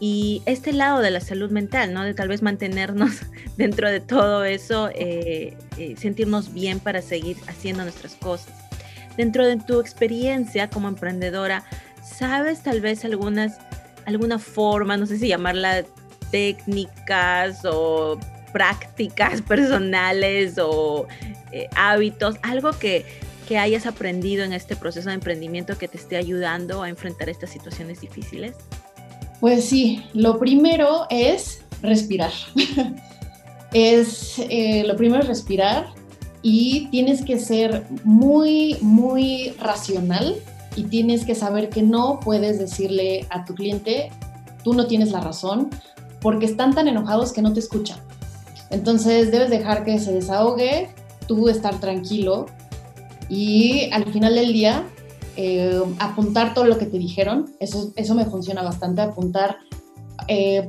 Y 0.00 0.42
este 0.46 0.72
lado 0.72 1.00
de 1.00 1.12
la 1.12 1.20
salud 1.20 1.50
mental, 1.50 1.94
¿no? 1.94 2.02
De 2.02 2.12
tal 2.12 2.28
vez 2.28 2.42
mantenernos 2.42 3.20
dentro 3.56 3.88
de 3.88 4.00
todo 4.00 4.44
eso, 4.44 4.90
eh, 4.94 5.56
eh, 5.78 5.94
sentirnos 5.96 6.52
bien 6.52 6.80
para 6.80 7.02
seguir 7.02 7.36
haciendo 7.46 7.84
nuestras 7.84 8.16
cosas. 8.16 8.52
Dentro 9.16 9.46
de 9.46 9.58
tu 9.58 9.80
experiencia 9.80 10.68
como 10.70 10.88
emprendedora, 10.88 11.64
¿sabes 12.02 12.62
tal 12.62 12.80
vez 12.80 13.04
algunas, 13.04 13.58
alguna 14.06 14.38
forma, 14.38 14.96
no 14.96 15.06
sé 15.06 15.18
si 15.18 15.28
llamarla 15.28 15.84
técnicas 16.32 17.60
o 17.64 18.18
prácticas 18.52 19.42
personales 19.48 20.58
o 20.58 21.06
eh, 21.52 21.68
hábitos, 21.76 22.36
algo 22.42 22.72
que, 22.72 23.04
que 23.48 23.58
hayas 23.58 23.86
aprendido 23.86 24.44
en 24.44 24.52
este 24.52 24.76
proceso 24.76 25.08
de 25.08 25.14
emprendimiento 25.14 25.76
que 25.78 25.88
te 25.88 25.98
esté 25.98 26.16
ayudando 26.16 26.82
a 26.82 26.88
enfrentar 26.88 27.28
estas 27.28 27.50
situaciones 27.50 28.00
difíciles? 28.00 28.54
Pues 29.40 29.64
sí, 29.64 30.04
lo 30.14 30.38
primero 30.38 31.06
es 31.10 31.62
respirar. 31.82 32.30
es 33.72 34.38
eh, 34.38 34.84
lo 34.86 34.96
primero 34.96 35.22
es 35.22 35.28
respirar 35.28 35.86
y 36.42 36.88
tienes 36.90 37.24
que 37.24 37.38
ser 37.38 37.84
muy, 38.04 38.76
muy 38.80 39.54
racional 39.58 40.36
y 40.76 40.84
tienes 40.84 41.24
que 41.24 41.34
saber 41.34 41.68
que 41.68 41.82
no 41.82 42.20
puedes 42.20 42.58
decirle 42.58 43.26
a 43.30 43.44
tu 43.44 43.54
cliente, 43.54 44.10
tú 44.64 44.74
no 44.74 44.86
tienes 44.86 45.12
la 45.12 45.20
razón, 45.20 45.70
porque 46.20 46.46
están 46.46 46.74
tan 46.74 46.88
enojados 46.88 47.32
que 47.32 47.42
no 47.42 47.52
te 47.52 47.60
escuchan. 47.60 47.98
Entonces 48.72 49.30
debes 49.30 49.50
dejar 49.50 49.84
que 49.84 49.98
se 49.98 50.12
desahogue, 50.12 50.88
tú 51.28 51.48
estar 51.48 51.78
tranquilo 51.78 52.46
y 53.28 53.88
al 53.92 54.04
final 54.12 54.34
del 54.34 54.52
día 54.52 54.84
eh, 55.36 55.80
apuntar 55.98 56.54
todo 56.54 56.64
lo 56.64 56.78
que 56.78 56.86
te 56.86 56.98
dijeron. 56.98 57.52
Eso, 57.60 57.92
eso 57.96 58.14
me 58.14 58.24
funciona 58.24 58.62
bastante, 58.62 59.02
apuntar 59.02 59.58
eh, 60.26 60.68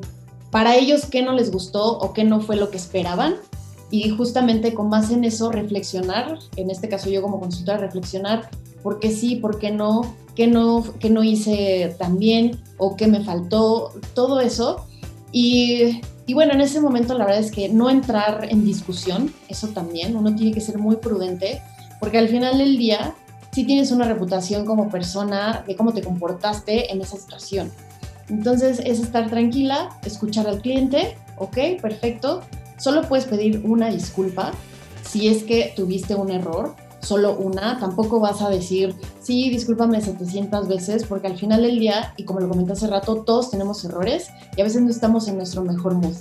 para 0.52 0.76
ellos 0.76 1.06
qué 1.08 1.24
no 1.24 1.34
les 1.34 1.52
gustó 1.52 1.98
o 1.98 2.14
qué 2.14 2.24
no 2.24 2.40
fue 2.42 2.56
lo 2.56 2.70
que 2.70 2.78
esperaban 2.78 3.36
y 3.90 4.10
justamente 4.10 4.74
con 4.74 4.90
más 4.90 5.12
en 5.12 5.24
eso 5.24 5.52
reflexionar, 5.52 6.40
en 6.56 6.72
este 6.72 6.90
caso 6.90 7.10
yo 7.10 7.22
como 7.22 7.40
consultora, 7.40 7.78
reflexionar 7.78 8.50
por 8.82 9.00
qué 9.00 9.12
sí, 9.12 9.36
por 9.36 9.60
qué 9.60 9.72
no, 9.72 10.16
qué 10.36 10.48
no, 10.48 10.84
qué 11.00 11.10
no 11.10 11.24
hice 11.24 11.96
tan 11.98 12.18
bien 12.18 12.60
o 12.78 12.96
qué 12.96 13.08
me 13.08 13.24
faltó, 13.24 13.92
todo 14.14 14.42
eso. 14.42 14.86
Y, 15.34 16.02
bueno, 16.34 16.54
en 16.54 16.62
ese 16.62 16.80
momento 16.80 17.18
la 17.18 17.26
verdad 17.26 17.42
es 17.42 17.52
que 17.52 17.68
no 17.68 17.90
entrar 17.90 18.48
en 18.50 18.64
discusión, 18.64 19.34
eso 19.50 19.68
también, 19.70 20.16
uno 20.16 20.34
tiene 20.36 20.54
que 20.54 20.62
ser 20.62 20.78
muy 20.78 20.96
prudente, 20.96 21.62
porque 22.00 22.20
al 22.20 22.30
final 22.30 22.58
del 22.60 22.78
día 22.78 23.16
sí 23.52 23.66
tienes 23.66 23.92
una 23.92 24.06
reputación 24.06 24.66
como 24.66 24.90
persona 24.90 25.66
de 25.68 25.76
cómo 25.76 25.92
te 25.92 26.02
comportaste 26.02 26.92
en 26.94 27.02
esa 27.02 27.18
situación. 27.18 27.72
Entonces 28.30 28.80
es 28.80 29.00
estar 29.00 29.30
tranquila, 29.30 29.90
escuchar 30.06 30.48
al 30.48 30.62
cliente, 30.62 31.18
ok, 31.38 31.82
perfecto, 31.82 32.42
Solo 32.84 33.04
puedes 33.04 33.26
pedir 33.26 33.62
una 33.64 33.90
disculpa 33.90 34.52
si 35.04 35.30
es 35.30 35.44
que 35.44 35.72
tuviste 35.74 36.16
un 36.16 36.30
error, 36.30 36.76
solo 37.04 37.38
una. 37.38 37.80
Tampoco 37.80 38.20
vas 38.20 38.42
a 38.42 38.50
decir, 38.50 38.96
sí, 39.22 39.50
discúlpame 39.50 40.02
700 40.02 40.68
veces, 40.68 41.06
porque 41.06 41.28
al 41.28 41.38
final 41.38 41.62
del 41.62 41.80
día, 41.80 42.14
y 42.18 42.24
como 42.24 42.40
lo 42.40 42.50
comenté 42.50 42.74
hace 42.74 42.88
rato, 42.88 43.24
todos 43.24 43.52
tenemos 43.52 43.84
errores 43.86 44.30
y 44.58 44.62
a 44.62 44.64
veces 44.64 44.82
no 44.82 44.90
estamos 44.90 45.28
en 45.28 45.38
nuestro 45.38 45.64
mejor 45.64 45.94
mood. 45.96 46.16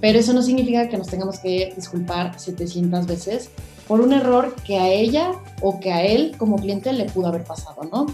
Pero 0.00 0.18
eso 0.18 0.32
no 0.32 0.42
significa 0.42 0.88
que 0.88 0.96
nos 0.96 1.08
tengamos 1.08 1.38
que 1.38 1.72
disculpar 1.74 2.38
700 2.38 3.06
veces 3.06 3.50
por 3.86 4.00
un 4.00 4.12
error 4.12 4.54
que 4.64 4.78
a 4.78 4.88
ella 4.88 5.32
o 5.60 5.80
que 5.80 5.92
a 5.92 6.02
él 6.02 6.34
como 6.38 6.56
cliente 6.56 6.92
le 6.92 7.06
pudo 7.06 7.28
haber 7.28 7.44
pasado, 7.44 7.82
¿no? 7.90 8.06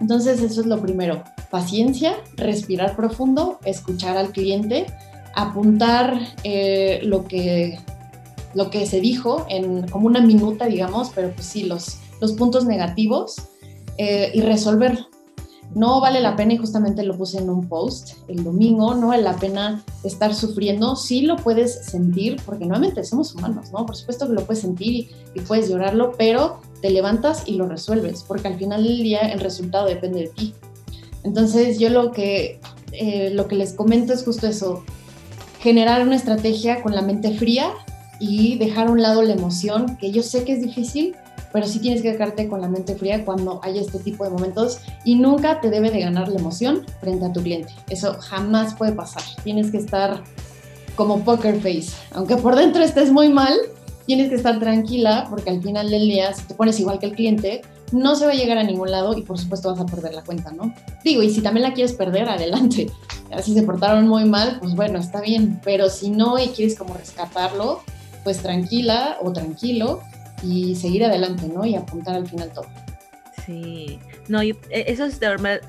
Entonces 0.00 0.40
eso 0.40 0.60
es 0.60 0.66
lo 0.66 0.80
primero, 0.80 1.24
paciencia, 1.50 2.14
respirar 2.36 2.94
profundo, 2.94 3.58
escuchar 3.64 4.16
al 4.16 4.30
cliente 4.30 4.86
apuntar 5.38 6.18
eh, 6.42 7.00
lo, 7.04 7.26
que, 7.26 7.78
lo 8.54 8.70
que 8.70 8.86
se 8.86 9.00
dijo 9.00 9.46
en 9.48 9.88
como 9.88 10.06
una 10.06 10.20
minuta, 10.20 10.66
digamos, 10.66 11.10
pero 11.14 11.32
pues 11.32 11.46
sí, 11.46 11.64
los, 11.64 11.98
los 12.20 12.32
puntos 12.32 12.64
negativos 12.64 13.36
eh, 13.96 14.30
y 14.34 14.40
resolverlo. 14.40 15.06
No 15.74 16.00
vale 16.00 16.20
la 16.20 16.34
pena, 16.34 16.54
y 16.54 16.56
justamente 16.56 17.02
lo 17.02 17.18
puse 17.18 17.38
en 17.38 17.50
un 17.50 17.68
post 17.68 18.12
el 18.28 18.42
domingo, 18.42 18.94
no 18.94 19.08
vale 19.08 19.22
la 19.22 19.36
pena 19.36 19.84
estar 20.02 20.34
sufriendo, 20.34 20.96
sí 20.96 21.22
lo 21.22 21.36
puedes 21.36 21.84
sentir, 21.84 22.40
porque 22.46 22.64
nuevamente 22.64 23.04
somos 23.04 23.34
humanos, 23.34 23.70
¿no? 23.70 23.84
Por 23.84 23.94
supuesto 23.94 24.26
que 24.26 24.32
lo 24.32 24.46
puedes 24.46 24.62
sentir 24.62 25.10
y, 25.34 25.40
puedes 25.40 25.68
llorarlo, 25.68 26.12
pero 26.16 26.60
te 26.80 26.90
levantas 26.90 27.42
y 27.46 27.56
lo 27.56 27.68
resuelves, 27.68 28.24
porque 28.26 28.48
al 28.48 28.56
final 28.56 28.82
del 28.82 29.02
día 29.02 29.20
el 29.20 29.40
resultado 29.40 29.86
depende 29.86 30.20
de 30.20 30.28
ti. 30.28 30.54
Entonces 31.22 31.78
yo 31.78 31.90
lo 31.90 32.12
que, 32.12 32.60
eh, 32.92 33.30
lo 33.34 33.46
que 33.46 33.56
les 33.56 33.74
comento 33.74 34.14
es 34.14 34.24
justo 34.24 34.46
eso, 34.46 34.84
generar 35.60 36.02
una 36.02 36.16
estrategia 36.16 36.82
con 36.82 36.94
la 36.94 37.02
mente 37.02 37.36
fría 37.36 37.72
y 38.18 38.58
dejar 38.58 38.88
a 38.88 38.90
un 38.90 39.02
lado 39.02 39.22
la 39.22 39.34
emoción, 39.34 39.96
que 39.96 40.10
yo 40.10 40.22
sé 40.22 40.44
que 40.44 40.52
es 40.52 40.62
difícil, 40.62 41.16
pero 41.52 41.66
sí 41.66 41.78
tienes 41.78 42.02
que 42.02 42.12
dejarte 42.12 42.48
con 42.48 42.60
la 42.60 42.68
mente 42.68 42.94
fría 42.94 43.24
cuando 43.24 43.60
hay 43.62 43.78
este 43.78 43.98
tipo 43.98 44.24
de 44.24 44.30
momentos 44.30 44.80
y 45.04 45.14
nunca 45.14 45.60
te 45.60 45.70
debe 45.70 45.90
de 45.90 46.00
ganar 46.00 46.28
la 46.28 46.38
emoción 46.38 46.84
frente 47.00 47.24
a 47.24 47.32
tu 47.32 47.42
cliente. 47.42 47.72
Eso 47.88 48.16
jamás 48.20 48.74
puede 48.74 48.92
pasar. 48.92 49.22
Tienes 49.44 49.70
que 49.70 49.78
estar 49.78 50.22
como 50.94 51.24
poker 51.24 51.56
face. 51.56 51.92
Aunque 52.12 52.36
por 52.36 52.56
dentro 52.56 52.82
estés 52.82 53.12
muy 53.12 53.28
mal, 53.28 53.54
tienes 54.06 54.28
que 54.28 54.34
estar 54.34 54.58
tranquila 54.58 55.26
porque 55.30 55.50
al 55.50 55.62
final 55.62 55.90
del 55.90 56.02
día, 56.02 56.32
si 56.34 56.42
te 56.44 56.54
pones 56.54 56.78
igual 56.80 56.98
que 56.98 57.06
el 57.06 57.12
cliente, 57.12 57.62
no 57.92 58.14
se 58.16 58.26
va 58.26 58.32
a 58.32 58.34
llegar 58.34 58.58
a 58.58 58.64
ningún 58.64 58.90
lado 58.90 59.16
y 59.16 59.22
por 59.22 59.38
supuesto 59.38 59.70
vas 59.70 59.80
a 59.80 59.86
perder 59.86 60.14
la 60.14 60.22
cuenta, 60.22 60.50
¿no? 60.50 60.74
Digo, 61.04 61.22
y 61.22 61.30
si 61.30 61.40
también 61.40 61.62
la 61.62 61.72
quieres 61.72 61.94
perder, 61.94 62.28
adelante. 62.28 62.90
Si 63.42 63.54
se 63.54 63.62
portaron 63.62 64.08
muy 64.08 64.24
mal, 64.24 64.58
pues 64.60 64.74
bueno, 64.74 64.98
está 64.98 65.20
bien, 65.20 65.60
pero 65.62 65.88
si 65.90 66.10
no 66.10 66.38
y 66.38 66.48
quieres 66.48 66.76
como 66.76 66.94
rescatarlo, 66.94 67.82
pues 68.28 68.42
tranquila 68.42 69.16
o 69.22 69.32
tranquilo 69.32 70.02
y 70.42 70.76
seguir 70.76 71.02
adelante, 71.02 71.48
¿no? 71.48 71.64
Y 71.64 71.76
apuntar 71.76 72.14
al 72.14 72.28
final 72.28 72.52
todo. 72.52 72.66
Sí, 73.46 73.98
no, 74.28 74.42
e, 74.42 74.54
eso 74.68 75.06
es 75.06 75.18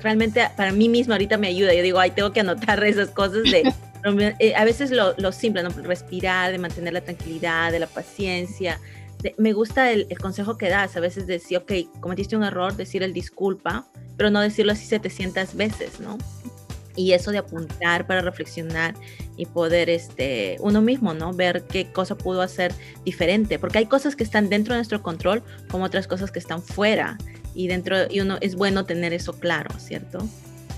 realmente 0.02 0.46
para 0.58 0.70
mí 0.70 0.90
mismo 0.90 1.14
ahorita 1.14 1.38
me 1.38 1.46
ayuda. 1.46 1.72
Yo 1.72 1.82
digo, 1.82 1.98
ay, 1.98 2.10
tengo 2.10 2.32
que 2.32 2.40
anotar 2.40 2.84
esas 2.84 3.08
cosas 3.08 3.44
de, 3.44 3.72
eh, 4.40 4.54
a 4.54 4.66
veces 4.66 4.90
lo, 4.90 5.14
lo 5.16 5.32
simple, 5.32 5.62
¿no? 5.62 5.70
Respirar, 5.70 6.52
de 6.52 6.58
mantener 6.58 6.92
la 6.92 7.00
tranquilidad, 7.00 7.72
de 7.72 7.78
la 7.78 7.86
paciencia, 7.86 8.78
me 9.38 9.54
gusta 9.54 9.90
el, 9.90 10.06
consejo 10.18 10.58
que 10.58 10.68
das, 10.68 10.98
a 10.98 11.00
veces 11.00 11.26
decir, 11.26 11.56
ok, 11.56 11.72
cometiste 12.00 12.36
un 12.36 12.44
error, 12.44 12.76
decir 12.76 13.02
el 13.02 13.14
disculpa, 13.14 13.86
pero 14.18 14.28
no 14.28 14.40
decirlo 14.40 14.72
así 14.72 14.84
700 14.84 15.54
veces, 15.54 15.98
¿no? 15.98 16.18
Y 17.00 17.12
eso 17.12 17.30
de 17.30 17.38
apuntar 17.38 18.06
para 18.06 18.20
reflexionar 18.20 18.94
y 19.36 19.46
poder, 19.46 19.88
este, 19.88 20.56
uno 20.60 20.82
mismo, 20.82 21.14
¿no? 21.14 21.32
Ver 21.32 21.62
qué 21.62 21.90
cosa 21.90 22.14
pudo 22.14 22.42
hacer 22.42 22.74
diferente, 23.04 23.58
porque 23.58 23.78
hay 23.78 23.86
cosas 23.86 24.16
que 24.16 24.24
están 24.24 24.50
dentro 24.50 24.74
de 24.74 24.78
nuestro 24.78 25.02
control, 25.02 25.42
como 25.70 25.84
otras 25.84 26.06
cosas 26.06 26.30
que 26.30 26.38
están 26.38 26.62
fuera, 26.62 27.16
y 27.54 27.68
dentro, 27.68 27.96
y 28.10 28.20
uno, 28.20 28.36
es 28.40 28.54
bueno 28.54 28.84
tener 28.84 29.14
eso 29.14 29.32
claro, 29.32 29.70
¿cierto? 29.78 30.18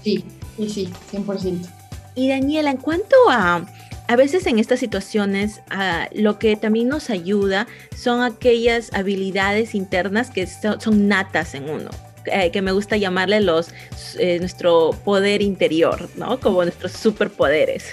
Sí, 0.04 0.24
sí, 0.56 0.68
sí, 0.68 0.92
100%. 1.12 1.68
Y 2.14 2.28
Daniela, 2.28 2.70
en 2.70 2.76
cuanto 2.76 3.16
a 3.28 3.66
a 4.08 4.16
veces 4.16 4.46
en 4.46 4.58
estas 4.58 4.80
situaciones 4.80 5.62
ah, 5.70 6.08
lo 6.12 6.38
que 6.38 6.56
también 6.56 6.88
nos 6.88 7.08
ayuda 7.08 7.66
son 7.96 8.20
aquellas 8.20 8.92
habilidades 8.92 9.74
internas 9.74 10.30
que 10.30 10.46
son, 10.46 11.08
natas 11.08 11.54
en 11.54 11.70
uno. 11.70 11.90
Eh, 12.26 12.50
que 12.50 12.62
me 12.62 12.72
gusta 12.72 12.96
llamarle 12.96 13.40
los 13.40 13.70
eh, 14.18 14.38
nuestro 14.38 14.90
poder 15.04 15.42
interior, 15.42 16.08
¿no? 16.16 16.38
Como 16.38 16.62
nuestros 16.62 16.92
superpoderes. 16.92 17.86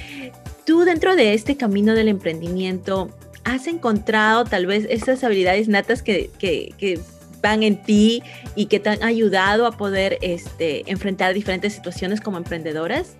Tú 0.64 0.80
dentro 0.80 1.14
de 1.14 1.34
este 1.34 1.56
camino 1.56 1.94
del 1.94 2.08
emprendimiento 2.08 3.10
has 3.44 3.66
encontrado 3.66 4.44
tal 4.44 4.66
vez 4.66 4.86
esas 4.88 5.22
habilidades 5.22 5.68
natas 5.68 6.02
que, 6.02 6.30
que, 6.38 7.00
van 7.42 7.62
en 7.62 7.80
ti 7.80 8.22
y 8.56 8.66
que 8.66 8.80
te 8.80 8.88
han 8.88 9.04
ayudado 9.04 9.66
a 9.66 9.72
poder 9.72 10.18
este, 10.20 10.90
enfrentar 10.90 11.32
diferentes 11.32 11.74
situaciones 11.74 12.20
como 12.20 12.38
emprendedoras? 12.38 13.14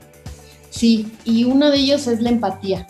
Sí, 0.70 1.12
y 1.24 1.44
uno 1.44 1.70
de 1.70 1.76
ellos 1.76 2.08
es 2.08 2.20
la 2.20 2.30
empatía. 2.30 2.88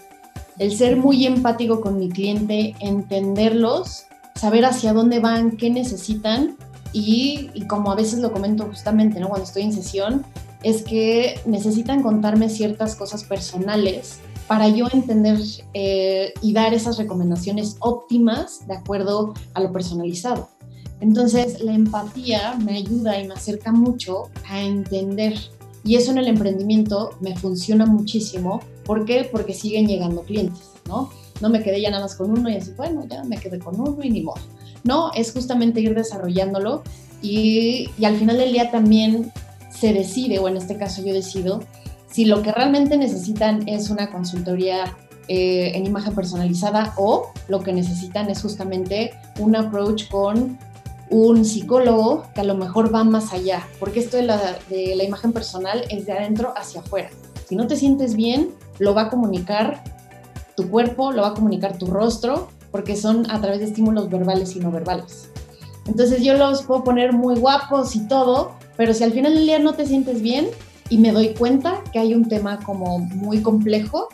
El 0.58 0.74
ser 0.74 0.96
muy 0.96 1.26
empático 1.26 1.82
con 1.82 1.98
mi 1.98 2.08
cliente, 2.08 2.74
entenderlos, 2.80 4.06
saber 4.34 4.64
hacia 4.64 4.94
dónde 4.94 5.18
van, 5.18 5.58
qué 5.58 5.68
necesitan 5.68 6.56
y, 6.98 7.66
como 7.66 7.92
a 7.92 7.94
veces 7.94 8.20
lo 8.20 8.32
comento 8.32 8.64
justamente 8.64 9.20
¿no? 9.20 9.28
cuando 9.28 9.44
estoy 9.44 9.64
en 9.64 9.72
sesión, 9.72 10.24
es 10.62 10.82
que 10.82 11.38
necesitan 11.44 12.02
contarme 12.02 12.48
ciertas 12.48 12.96
cosas 12.96 13.22
personales 13.24 14.20
para 14.46 14.68
yo 14.68 14.86
entender 14.90 15.38
eh, 15.74 16.32
y 16.40 16.54
dar 16.54 16.72
esas 16.72 16.96
recomendaciones 16.96 17.76
óptimas 17.80 18.66
de 18.66 18.76
acuerdo 18.76 19.34
a 19.52 19.60
lo 19.60 19.72
personalizado. 19.72 20.48
Entonces, 21.00 21.60
la 21.60 21.74
empatía 21.74 22.54
me 22.64 22.78
ayuda 22.78 23.20
y 23.20 23.28
me 23.28 23.34
acerca 23.34 23.72
mucho 23.72 24.30
a 24.48 24.62
entender. 24.62 25.38
Y 25.84 25.96
eso 25.96 26.12
en 26.12 26.18
el 26.18 26.28
emprendimiento 26.28 27.10
me 27.20 27.36
funciona 27.36 27.84
muchísimo. 27.84 28.60
¿Por 28.86 29.04
qué? 29.04 29.28
Porque 29.30 29.52
siguen 29.52 29.86
llegando 29.86 30.22
clientes, 30.22 30.70
¿no? 30.88 31.10
No 31.42 31.50
me 31.50 31.62
quedé 31.62 31.82
ya 31.82 31.90
nada 31.90 32.04
más 32.04 32.14
con 32.14 32.30
uno 32.30 32.48
y 32.48 32.56
así, 32.56 32.72
bueno, 32.74 33.04
ya 33.06 33.22
me 33.24 33.36
quedé 33.36 33.58
con 33.58 33.78
uno 33.78 34.02
y 34.02 34.08
ni 34.08 34.22
modo. 34.22 34.40
No, 34.86 35.10
es 35.12 35.32
justamente 35.32 35.80
ir 35.80 35.94
desarrollándolo 35.94 36.82
y, 37.20 37.90
al 38.04 38.16
final 38.16 38.38
del 38.38 38.52
día 38.52 38.70
también 38.70 39.32
se 39.70 39.92
decide, 39.92 40.38
o 40.38 40.48
en 40.48 40.56
este 40.56 40.76
caso 40.76 41.04
yo 41.04 41.12
decido, 41.12 41.60
si 42.10 42.24
lo 42.24 42.42
que 42.42 42.52
realmente 42.52 42.96
necesitan 42.96 43.68
es 43.68 43.90
una 43.90 44.10
consultoría 44.10 44.96
eh, 45.28 45.72
en 45.74 45.84
imagen 45.84 46.14
personalizada 46.14 46.94
o 46.96 47.32
lo 47.48 47.60
que 47.60 47.72
necesitan 47.72 48.30
es 48.30 48.40
justamente 48.40 49.12
un 49.38 49.56
approach 49.56 50.08
con 50.08 50.56
un 51.10 51.44
psicólogo 51.44 52.24
que 52.34 52.40
a 52.40 52.44
lo 52.44 52.54
mejor 52.54 52.94
va 52.94 53.04
más 53.04 53.32
allá, 53.32 53.66
porque 53.80 54.00
esto 54.00 54.16
de 54.16 54.22
la, 54.22 54.56
de 54.70 54.94
la 54.96 55.04
imagen 55.04 55.32
personal 55.32 55.84
es 55.90 56.06
de 56.06 56.12
adentro 56.12 56.54
hacia 56.56 56.80
afuera. 56.80 57.10
Si 57.48 57.54
no 57.54 57.66
te 57.66 57.76
sientes 57.76 58.14
bien, 58.14 58.50
lo 58.78 58.94
va 58.94 59.02
a 59.02 59.10
comunicar 59.10 59.82
tu 60.56 60.68
cuerpo, 60.70 61.12
lo 61.12 61.22
va 61.22 61.28
a 61.28 61.34
comunicar 61.34 61.76
tu 61.76 61.86
rostro, 61.86 62.48
porque 62.76 62.94
son 62.94 63.30
a 63.30 63.40
través 63.40 63.60
de 63.60 63.64
estímulos 63.64 64.10
verbales 64.10 64.54
y 64.54 64.60
no 64.60 64.70
verbales. 64.70 65.30
Entonces 65.86 66.22
yo 66.22 66.34
los 66.34 66.62
puedo 66.62 66.84
poner 66.84 67.14
muy 67.14 67.36
guapos 67.36 67.96
y 67.96 68.06
todo, 68.06 68.52
pero 68.76 68.92
si 68.92 69.02
al 69.02 69.12
final 69.12 69.32
del 69.32 69.46
día 69.46 69.58
no 69.58 69.72
te 69.72 69.86
sientes 69.86 70.20
bien, 70.20 70.48
y 70.90 70.98
me 70.98 71.10
doy 71.10 71.32
cuenta 71.32 71.82
que 71.90 71.98
hay 71.98 72.12
un 72.12 72.28
tema 72.28 72.60
como 72.62 72.98
muy 72.98 73.40
complejo, 73.40 74.08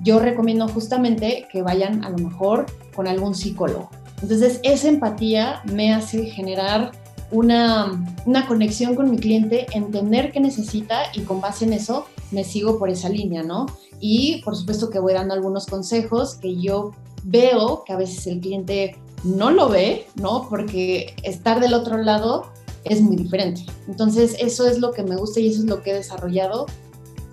yo 0.00 0.20
recomiendo 0.20 0.66
justamente 0.68 1.46
que 1.52 1.60
vayan 1.60 2.02
a 2.02 2.08
lo 2.08 2.16
mejor 2.16 2.64
con 2.96 3.06
algún 3.06 3.34
psicólogo. 3.34 3.90
Entonces, 4.22 4.58
esa 4.62 4.88
empatía 4.88 5.60
me 5.70 5.92
hace 5.92 6.24
generar 6.30 6.92
una, 7.30 7.92
una, 8.24 8.46
conexión 8.46 8.94
con 8.94 9.10
mi 9.10 9.18
cliente, 9.18 9.66
entender 9.74 10.32
qué 10.32 10.40
necesita 10.40 11.02
y 11.12 11.20
con 11.20 11.42
base 11.42 11.66
en 11.66 11.74
eso 11.74 12.06
me 12.30 12.42
sigo 12.42 12.78
por 12.78 12.88
esa 12.88 13.10
línea, 13.10 13.42
¿no? 13.42 13.66
Y 14.00 14.40
por 14.44 14.56
supuesto 14.56 14.88
que 14.88 14.98
voy 14.98 15.12
dando 15.12 15.34
algunos 15.34 15.66
consejos 15.66 16.36
que 16.36 16.56
yo 16.56 16.92
veo 17.22 17.84
que 17.84 17.92
a 17.92 17.96
veces 17.96 18.26
el 18.26 18.40
cliente 18.40 18.96
no 19.24 19.50
lo 19.50 19.68
ve, 19.68 20.06
¿no? 20.16 20.46
Porque 20.48 21.14
estar 21.22 21.60
del 21.60 21.74
otro 21.74 21.98
lado 21.98 22.52
es 22.84 23.00
muy 23.00 23.16
diferente. 23.16 23.62
Entonces, 23.86 24.36
eso 24.38 24.66
es 24.66 24.78
lo 24.78 24.92
que 24.92 25.02
me 25.02 25.16
gusta 25.16 25.40
y 25.40 25.48
eso 25.48 25.60
es 25.60 25.66
lo 25.66 25.82
que 25.82 25.90
he 25.90 25.94
desarrollado 25.94 26.66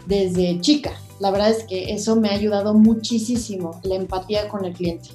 desde 0.07 0.59
chica. 0.61 0.93
La 1.19 1.31
verdad 1.31 1.51
es 1.51 1.63
que 1.63 1.93
eso 1.93 2.15
me 2.15 2.29
ha 2.29 2.33
ayudado 2.33 2.73
muchísimo, 2.73 3.79
la 3.83 3.95
empatía 3.95 4.47
con 4.49 4.65
el 4.65 4.73
cliente. 4.73 5.09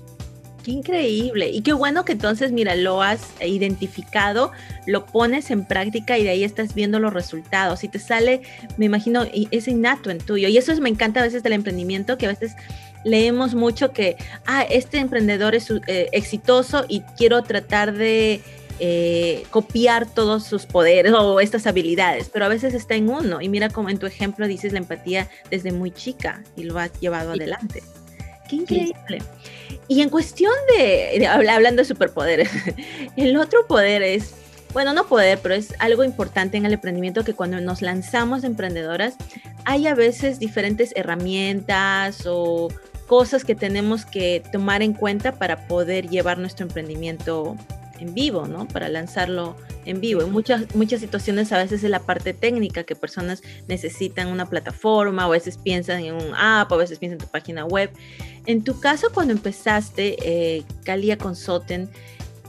Qué 0.64 0.72
increíble. 0.72 1.48
Y 1.50 1.62
qué 1.62 1.72
bueno 1.72 2.04
que 2.04 2.12
entonces, 2.12 2.52
mira, 2.52 2.74
lo 2.74 3.02
has 3.02 3.20
identificado, 3.40 4.52
lo 4.86 5.06
pones 5.06 5.50
en 5.50 5.64
práctica 5.64 6.18
y 6.18 6.24
de 6.24 6.30
ahí 6.30 6.44
estás 6.44 6.74
viendo 6.74 6.98
los 6.98 7.14
resultados. 7.14 7.82
Y 7.82 7.88
te 7.88 7.98
sale, 7.98 8.42
me 8.76 8.86
imagino, 8.86 9.24
es 9.32 9.68
innato 9.68 10.10
en 10.10 10.18
tuyo. 10.18 10.48
Y 10.48 10.58
eso 10.58 10.72
es, 10.72 10.80
me 10.80 10.90
encanta 10.90 11.20
a 11.20 11.22
veces 11.22 11.42
del 11.42 11.54
emprendimiento, 11.54 12.18
que 12.18 12.26
a 12.26 12.30
veces 12.30 12.52
leemos 13.04 13.54
mucho 13.54 13.92
que, 13.92 14.16
ah, 14.46 14.62
este 14.62 14.98
emprendedor 14.98 15.54
es 15.54 15.70
eh, 15.86 16.08
exitoso 16.12 16.84
y 16.88 17.00
quiero 17.16 17.42
tratar 17.42 17.92
de 17.94 18.40
eh, 18.82 19.44
copiar 19.50 20.06
todos 20.06 20.44
sus 20.44 20.64
poderes 20.64 21.12
o 21.12 21.38
estas 21.40 21.66
habilidades, 21.66 22.30
pero 22.32 22.46
a 22.46 22.48
veces 22.48 22.72
está 22.72 22.94
en 22.94 23.10
uno. 23.10 23.42
Y 23.42 23.50
mira 23.50 23.68
como 23.68 23.90
en 23.90 23.98
tu 23.98 24.06
ejemplo 24.06 24.46
dices 24.46 24.72
la 24.72 24.78
empatía 24.78 25.28
desde 25.50 25.70
muy 25.70 25.90
chica 25.90 26.42
y 26.56 26.64
lo 26.64 26.78
has 26.78 26.98
llevado 26.98 27.32
adelante. 27.32 27.82
Qué 28.48 28.56
increíble. 28.56 29.22
Y 29.86 30.00
en 30.00 30.08
cuestión 30.08 30.52
de, 30.74 31.26
hablando 31.26 31.82
de 31.82 31.84
superpoderes, 31.84 32.50
el 33.16 33.36
otro 33.36 33.66
poder 33.66 34.02
es, 34.02 34.32
bueno, 34.72 34.94
no 34.94 35.06
poder, 35.06 35.38
pero 35.42 35.54
es 35.54 35.74
algo 35.78 36.02
importante 36.02 36.56
en 36.56 36.64
el 36.64 36.72
emprendimiento 36.72 37.22
que 37.22 37.34
cuando 37.34 37.60
nos 37.60 37.82
lanzamos 37.82 38.44
emprendedoras, 38.44 39.14
hay 39.66 39.88
a 39.88 39.94
veces 39.94 40.38
diferentes 40.38 40.92
herramientas 40.96 42.24
o 42.26 42.68
cosas 43.10 43.44
que 43.44 43.56
tenemos 43.56 44.06
que 44.06 44.40
tomar 44.52 44.82
en 44.82 44.92
cuenta 44.92 45.32
para 45.32 45.66
poder 45.66 46.08
llevar 46.08 46.38
nuestro 46.38 46.64
emprendimiento 46.64 47.56
en 47.98 48.14
vivo, 48.14 48.46
¿no? 48.46 48.68
Para 48.68 48.88
lanzarlo 48.88 49.56
en 49.84 50.00
vivo. 50.00 50.22
En 50.22 50.30
muchas, 50.30 50.72
muchas 50.76 51.00
situaciones 51.00 51.50
a 51.50 51.58
veces 51.58 51.82
es 51.82 51.90
la 51.90 51.98
parte 51.98 52.34
técnica 52.34 52.84
que 52.84 52.94
personas 52.94 53.42
necesitan 53.66 54.28
una 54.28 54.48
plataforma, 54.48 55.24
a 55.24 55.28
veces 55.28 55.58
piensan 55.58 56.04
en 56.04 56.14
un 56.14 56.36
app, 56.36 56.72
a 56.72 56.76
veces 56.76 57.00
piensan 57.00 57.18
en 57.18 57.26
tu 57.26 57.32
página 57.32 57.64
web. 57.64 57.90
En 58.46 58.62
tu 58.62 58.78
caso, 58.78 59.08
cuando 59.12 59.32
empezaste, 59.32 60.16
eh, 60.22 60.62
Calia 60.84 61.18
Consulting, 61.18 61.88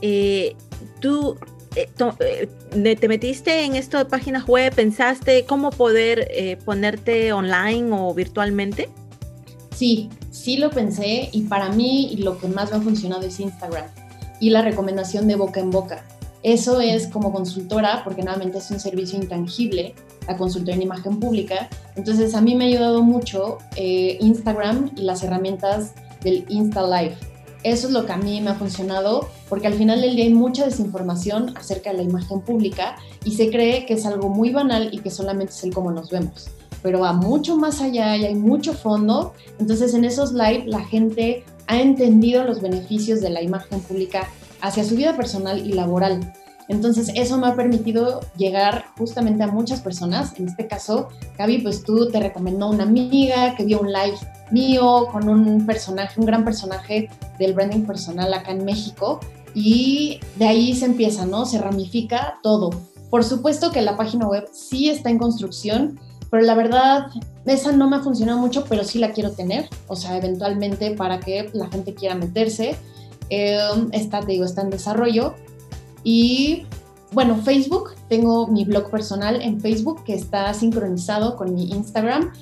eh, 0.00 0.54
tú 1.00 1.40
eh, 1.74 1.90
eh, 1.98 2.96
te 2.96 3.08
metiste 3.08 3.64
en 3.64 3.74
esto 3.74 3.98
de 3.98 4.04
páginas 4.04 4.46
web, 4.46 4.72
pensaste 4.72 5.44
cómo 5.44 5.72
poder 5.72 6.60
ponerte 6.64 7.32
online 7.32 7.88
o 7.90 8.14
virtualmente. 8.14 8.88
Sí, 9.74 10.08
sí 10.32 10.56
lo 10.56 10.70
pensé 10.70 11.28
y 11.30 11.42
para 11.42 11.68
mí 11.68 12.16
lo 12.18 12.38
que 12.38 12.48
más 12.48 12.72
me 12.72 12.78
ha 12.78 12.80
funcionado 12.80 13.22
es 13.22 13.38
Instagram 13.38 13.84
y 14.40 14.50
la 14.50 14.62
recomendación 14.62 15.28
de 15.28 15.36
boca 15.36 15.60
en 15.60 15.70
boca. 15.70 16.04
Eso 16.42 16.80
es 16.80 17.06
como 17.06 17.32
consultora, 17.32 18.02
porque 18.02 18.22
nuevamente 18.22 18.58
es 18.58 18.68
un 18.72 18.80
servicio 18.80 19.16
intangible, 19.16 19.94
la 20.26 20.36
consultoría 20.36 20.74
en 20.74 20.82
imagen 20.82 21.20
pública. 21.20 21.68
Entonces 21.94 22.34
a 22.34 22.40
mí 22.40 22.56
me 22.56 22.64
ha 22.64 22.68
ayudado 22.68 23.02
mucho 23.02 23.58
eh, 23.76 24.18
Instagram 24.20 24.90
y 24.96 25.02
las 25.02 25.22
herramientas 25.22 25.92
del 26.24 26.44
Insta 26.48 26.82
Live. 26.82 27.16
Eso 27.62 27.86
es 27.86 27.92
lo 27.92 28.06
que 28.06 28.12
a 28.12 28.16
mí 28.16 28.40
me 28.40 28.50
ha 28.50 28.54
funcionado, 28.54 29.28
porque 29.48 29.68
al 29.68 29.74
final 29.74 30.00
del 30.00 30.16
día 30.16 30.24
hay 30.24 30.34
mucha 30.34 30.64
desinformación 30.64 31.56
acerca 31.56 31.90
de 31.92 31.98
la 31.98 32.02
imagen 32.02 32.40
pública 32.40 32.96
y 33.24 33.36
se 33.36 33.50
cree 33.50 33.86
que 33.86 33.94
es 33.94 34.04
algo 34.04 34.28
muy 34.28 34.50
banal 34.50 34.88
y 34.92 34.98
que 34.98 35.10
solamente 35.10 35.52
es 35.52 35.62
el 35.62 35.72
cómo 35.72 35.92
nos 35.92 36.10
vemos. 36.10 36.50
Pero 36.82 37.00
va 37.00 37.12
mucho 37.12 37.56
más 37.56 37.80
allá 37.80 38.16
y 38.16 38.24
hay 38.24 38.34
mucho 38.34 38.74
fondo. 38.74 39.34
Entonces 39.58 39.94
en 39.94 40.04
esos 40.04 40.32
live 40.32 40.64
la 40.66 40.80
gente 40.84 41.44
ha 41.66 41.80
entendido 41.80 42.44
los 42.44 42.60
beneficios 42.60 43.20
de 43.20 43.30
la 43.30 43.42
imagen 43.42 43.80
pública 43.80 44.28
hacia 44.60 44.84
su 44.84 44.96
vida 44.96 45.16
personal 45.16 45.66
y 45.66 45.72
laboral. 45.72 46.32
Entonces, 46.68 47.10
eso 47.14 47.38
me 47.38 47.48
ha 47.48 47.54
permitido 47.54 48.20
llegar 48.36 48.86
justamente 48.96 49.42
a 49.42 49.48
muchas 49.48 49.80
personas. 49.80 50.38
En 50.38 50.48
este 50.48 50.66
caso, 50.66 51.08
Gaby, 51.36 51.58
pues 51.58 51.82
tú 51.82 52.08
te 52.08 52.20
recomendó 52.20 52.70
una 52.70 52.84
amiga 52.84 53.54
que 53.56 53.64
vio 53.64 53.80
un 53.80 53.92
live 53.92 54.16
mío 54.50 55.08
con 55.10 55.28
un 55.28 55.66
personaje, 55.66 56.18
un 56.18 56.26
gran 56.26 56.44
personaje 56.44 57.10
del 57.38 57.52
branding 57.52 57.84
personal 57.84 58.32
acá 58.32 58.52
en 58.52 58.64
México. 58.64 59.20
Y 59.54 60.20
de 60.36 60.46
ahí 60.46 60.74
se 60.74 60.86
empieza, 60.86 61.26
¿no? 61.26 61.44
Se 61.44 61.58
ramifica 61.58 62.38
todo. 62.42 62.70
Por 63.10 63.24
supuesto 63.24 63.70
que 63.70 63.82
la 63.82 63.96
página 63.96 64.26
web 64.26 64.48
sí 64.52 64.88
está 64.88 65.10
en 65.10 65.18
construcción 65.18 66.00
pero 66.32 66.44
la 66.44 66.54
verdad, 66.54 67.08
esa 67.44 67.72
no 67.72 67.90
me 67.90 67.96
ha 67.96 68.00
funcionado 68.00 68.38
mucho, 68.38 68.64
pero 68.66 68.84
sí 68.84 68.98
la 68.98 69.12
quiero 69.12 69.32
tener, 69.32 69.68
o 69.86 69.96
sea, 69.96 70.16
eventualmente 70.16 70.92
para 70.92 71.20
que 71.20 71.50
la 71.52 71.68
gente 71.68 71.92
quiera 71.92 72.14
meterse. 72.14 72.74
Eh, 73.28 73.58
está, 73.92 74.20
te 74.20 74.32
digo, 74.32 74.46
está 74.46 74.62
en 74.62 74.70
desarrollo. 74.70 75.34
Y 76.02 76.64
bueno, 77.12 77.36
Facebook, 77.36 77.90
tengo 78.08 78.46
mi 78.46 78.64
blog 78.64 78.90
personal 78.90 79.42
en 79.42 79.60
Facebook 79.60 80.04
que 80.04 80.14
está 80.14 80.54
sincronizado 80.54 81.36
con 81.36 81.54
mi 81.54 81.70
Instagram 81.70 82.32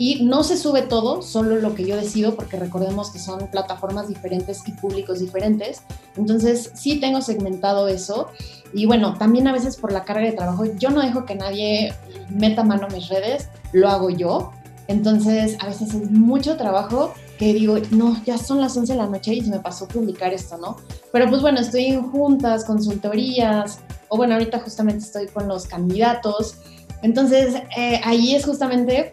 y 0.00 0.24
no 0.24 0.44
se 0.44 0.56
sube 0.56 0.80
todo, 0.80 1.20
solo 1.20 1.56
lo 1.56 1.74
que 1.74 1.84
yo 1.84 1.94
decido, 1.94 2.34
porque 2.34 2.56
recordemos 2.56 3.10
que 3.10 3.18
son 3.18 3.48
plataformas 3.48 4.08
diferentes 4.08 4.66
y 4.66 4.72
públicos 4.72 5.20
diferentes. 5.20 5.82
Entonces, 6.16 6.70
sí 6.72 6.98
tengo 6.98 7.20
segmentado 7.20 7.86
eso. 7.86 8.28
Y 8.72 8.86
bueno, 8.86 9.12
también 9.18 9.46
a 9.46 9.52
veces 9.52 9.76
por 9.76 9.92
la 9.92 10.04
carga 10.04 10.24
de 10.24 10.32
trabajo, 10.32 10.64
yo 10.78 10.88
no 10.88 11.02
dejo 11.02 11.26
que 11.26 11.34
nadie 11.34 11.92
meta 12.30 12.64
mano 12.64 12.86
a 12.86 12.88
mis 12.88 13.08
redes, 13.08 13.50
lo 13.74 13.90
hago 13.90 14.08
yo. 14.08 14.52
Entonces, 14.88 15.58
a 15.60 15.66
veces 15.66 15.92
es 15.92 16.10
mucho 16.10 16.56
trabajo 16.56 17.12
que 17.38 17.52
digo, 17.52 17.76
no, 17.90 18.24
ya 18.24 18.38
son 18.38 18.58
las 18.58 18.74
11 18.74 18.94
de 18.94 18.98
la 18.98 19.06
noche 19.06 19.34
y 19.34 19.42
se 19.42 19.50
me 19.50 19.58
pasó 19.58 19.86
publicar 19.86 20.32
esto, 20.32 20.56
¿no? 20.56 20.78
Pero 21.12 21.28
pues 21.28 21.42
bueno, 21.42 21.60
estoy 21.60 21.84
en 21.84 22.10
juntas, 22.10 22.64
consultorías, 22.64 23.80
o 24.08 24.16
bueno, 24.16 24.32
ahorita 24.32 24.60
justamente 24.60 25.04
estoy 25.04 25.26
con 25.26 25.46
los 25.46 25.66
candidatos. 25.66 26.56
Entonces, 27.02 27.54
eh, 27.76 28.00
ahí 28.02 28.34
es 28.34 28.46
justamente 28.46 29.12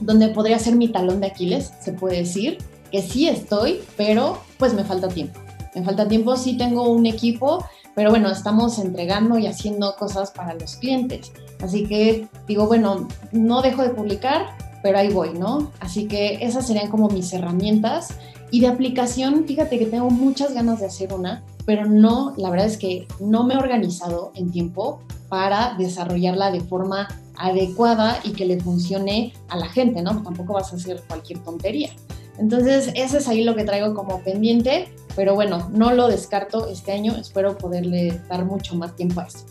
donde 0.00 0.28
podría 0.28 0.58
ser 0.58 0.76
mi 0.76 0.88
talón 0.88 1.20
de 1.20 1.28
Aquiles, 1.28 1.72
se 1.80 1.92
puede 1.92 2.18
decir, 2.18 2.58
que 2.90 3.02
sí 3.02 3.28
estoy, 3.28 3.80
pero 3.96 4.38
pues 4.58 4.74
me 4.74 4.84
falta 4.84 5.08
tiempo. 5.08 5.38
Me 5.74 5.82
falta 5.84 6.08
tiempo, 6.08 6.36
sí 6.36 6.56
tengo 6.56 6.88
un 6.88 7.06
equipo, 7.06 7.64
pero 7.94 8.10
bueno, 8.10 8.30
estamos 8.30 8.78
entregando 8.78 9.38
y 9.38 9.46
haciendo 9.46 9.94
cosas 9.96 10.30
para 10.30 10.54
los 10.54 10.76
clientes. 10.76 11.32
Así 11.62 11.86
que 11.86 12.28
digo, 12.48 12.66
bueno, 12.66 13.08
no 13.32 13.62
dejo 13.62 13.82
de 13.82 13.90
publicar, 13.90 14.46
pero 14.82 14.98
ahí 14.98 15.12
voy, 15.12 15.34
¿no? 15.38 15.70
Así 15.80 16.08
que 16.08 16.38
esas 16.40 16.66
serían 16.66 16.90
como 16.90 17.08
mis 17.08 17.32
herramientas. 17.32 18.14
Y 18.50 18.60
de 18.60 18.66
aplicación, 18.66 19.44
fíjate 19.46 19.78
que 19.78 19.86
tengo 19.86 20.10
muchas 20.10 20.54
ganas 20.54 20.80
de 20.80 20.86
hacer 20.86 21.12
una, 21.12 21.44
pero 21.66 21.86
no, 21.86 22.34
la 22.36 22.50
verdad 22.50 22.66
es 22.66 22.78
que 22.78 23.06
no 23.20 23.44
me 23.44 23.54
he 23.54 23.58
organizado 23.58 24.32
en 24.34 24.50
tiempo 24.50 25.00
para 25.28 25.74
desarrollarla 25.78 26.50
de 26.50 26.60
forma 26.60 27.08
adecuada 27.40 28.20
y 28.22 28.32
que 28.32 28.44
le 28.44 28.60
funcione 28.60 29.32
a 29.48 29.56
la 29.56 29.68
gente, 29.68 30.02
¿no? 30.02 30.22
Tampoco 30.22 30.52
vas 30.52 30.72
a 30.72 30.76
hacer 30.76 31.02
cualquier 31.08 31.40
tontería. 31.40 31.90
Entonces, 32.38 32.92
eso 32.94 33.18
es 33.18 33.28
ahí 33.28 33.44
lo 33.44 33.54
que 33.54 33.64
traigo 33.64 33.94
como 33.94 34.20
pendiente, 34.20 34.88
pero 35.16 35.34
bueno, 35.34 35.68
no 35.72 35.92
lo 35.92 36.08
descarto 36.08 36.68
este 36.68 36.92
año, 36.92 37.16
espero 37.16 37.58
poderle 37.58 38.20
dar 38.28 38.44
mucho 38.44 38.74
más 38.76 38.94
tiempo 38.94 39.20
a 39.20 39.24
eso. 39.24 39.44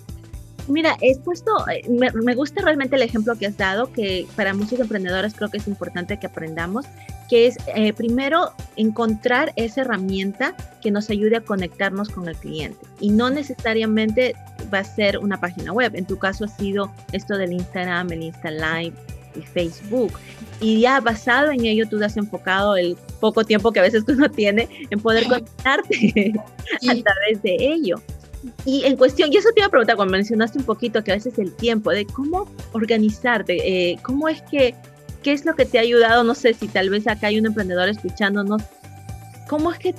Mira, 0.69 0.95
he 1.01 1.17
puesto, 1.17 1.51
eh, 1.67 1.81
me, 1.89 2.35
gusta 2.35 2.61
realmente 2.61 2.95
el 2.95 3.01
ejemplo 3.01 3.35
que 3.35 3.47
has 3.47 3.57
dado, 3.57 3.91
que 3.91 4.27
para 4.35 4.53
muchos 4.53 4.79
emprendedores 4.79 5.33
creo 5.33 5.49
que 5.49 5.57
es 5.57 5.67
importante 5.67 6.17
que 6.17 6.27
aprendamos, 6.27 6.85
que 7.27 7.47
es 7.47 7.57
eh, 7.75 7.91
primero 7.93 8.53
encontrar 8.75 9.51
esa 9.55 9.81
herramienta 9.81 10.55
que 10.81 10.91
nos 10.91 11.09
ayude 11.09 11.37
a 11.37 11.41
conectarnos 11.41 12.09
con 12.09 12.27
el 12.27 12.35
cliente. 12.35 12.79
Y 12.99 13.09
no 13.09 13.29
necesariamente 13.29 14.35
va 14.73 14.79
a 14.79 14.83
ser 14.83 15.17
una 15.17 15.39
página 15.39 15.73
web. 15.73 15.95
En 15.95 16.05
tu 16.05 16.17
caso 16.17 16.45
ha 16.45 16.47
sido 16.47 16.91
esto 17.11 17.37
del 17.37 17.53
Instagram, 17.53 18.11
el 18.11 18.23
Insta 18.23 18.51
Live, 18.51 18.93
y 19.35 19.41
Facebook. 19.41 20.13
Y 20.59 20.81
ya 20.81 20.99
basado 20.99 21.51
en 21.51 21.65
ello, 21.65 21.87
tú 21.87 21.99
te 21.99 22.05
has 22.05 22.17
enfocado 22.17 22.75
el 22.75 22.97
poco 23.19 23.43
tiempo 23.43 23.71
que 23.71 23.79
a 23.79 23.83
veces 23.83 24.03
uno 24.07 24.29
tiene 24.29 24.67
en 24.89 24.99
poder 24.99 25.23
conectarte 25.27 26.33
a 26.87 26.95
través 26.95 27.41
de 27.41 27.55
ello. 27.59 28.01
Y 28.65 28.85
en 28.85 28.95
cuestión, 28.95 29.31
y 29.31 29.37
eso 29.37 29.49
te 29.53 29.61
iba 29.61 29.67
a 29.67 29.69
preguntar 29.69 29.95
cuando 29.95 30.13
mencionaste 30.13 30.59
un 30.59 30.63
poquito 30.63 31.03
que 31.03 31.11
a 31.11 31.15
veces 31.15 31.37
el 31.39 31.53
tiempo, 31.53 31.91
de 31.91 32.05
cómo 32.05 32.47
organizarte, 32.71 33.91
eh, 33.91 33.99
cómo 34.01 34.29
es 34.29 34.41
que, 34.43 34.75
qué 35.23 35.33
es 35.33 35.45
lo 35.45 35.55
que 35.55 35.65
te 35.65 35.77
ha 35.77 35.81
ayudado, 35.81 36.23
no 36.23 36.35
sé 36.35 36.53
si 36.53 36.67
tal 36.67 36.89
vez 36.89 37.07
acá 37.07 37.27
hay 37.27 37.39
un 37.39 37.45
emprendedor 37.45 37.89
escuchándonos, 37.89 38.61
cómo 39.49 39.71
es 39.71 39.79
que, 39.79 39.95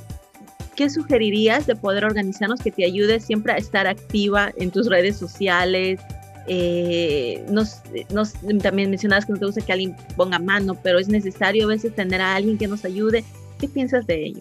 qué 0.75 0.89
sugerirías 0.89 1.67
de 1.67 1.77
poder 1.77 2.05
organizarnos 2.05 2.61
que 2.61 2.71
te 2.71 2.85
ayude 2.85 3.21
siempre 3.21 3.53
a 3.53 3.57
estar 3.57 3.87
activa 3.87 4.53
en 4.57 4.71
tus 4.71 4.89
redes 4.89 5.17
sociales, 5.17 6.01
eh, 6.47 7.45
nos, 7.51 7.83
nos, 8.13 8.33
también 8.63 8.91
mencionabas 8.91 9.27
que 9.27 9.33
no 9.33 9.39
te 9.39 9.47
gusta 9.47 9.61
que 9.61 9.73
alguien 9.73 9.97
ponga 10.17 10.39
mano, 10.39 10.77
pero 10.83 10.99
es 10.99 11.09
necesario 11.09 11.65
a 11.65 11.69
veces 11.69 11.95
tener 11.95 12.21
a 12.21 12.35
alguien 12.35 12.59
que 12.59 12.67
nos 12.67 12.85
ayude. 12.85 13.25
¿Qué 13.59 13.69
piensas 13.69 14.07
de 14.07 14.27
ello? 14.27 14.41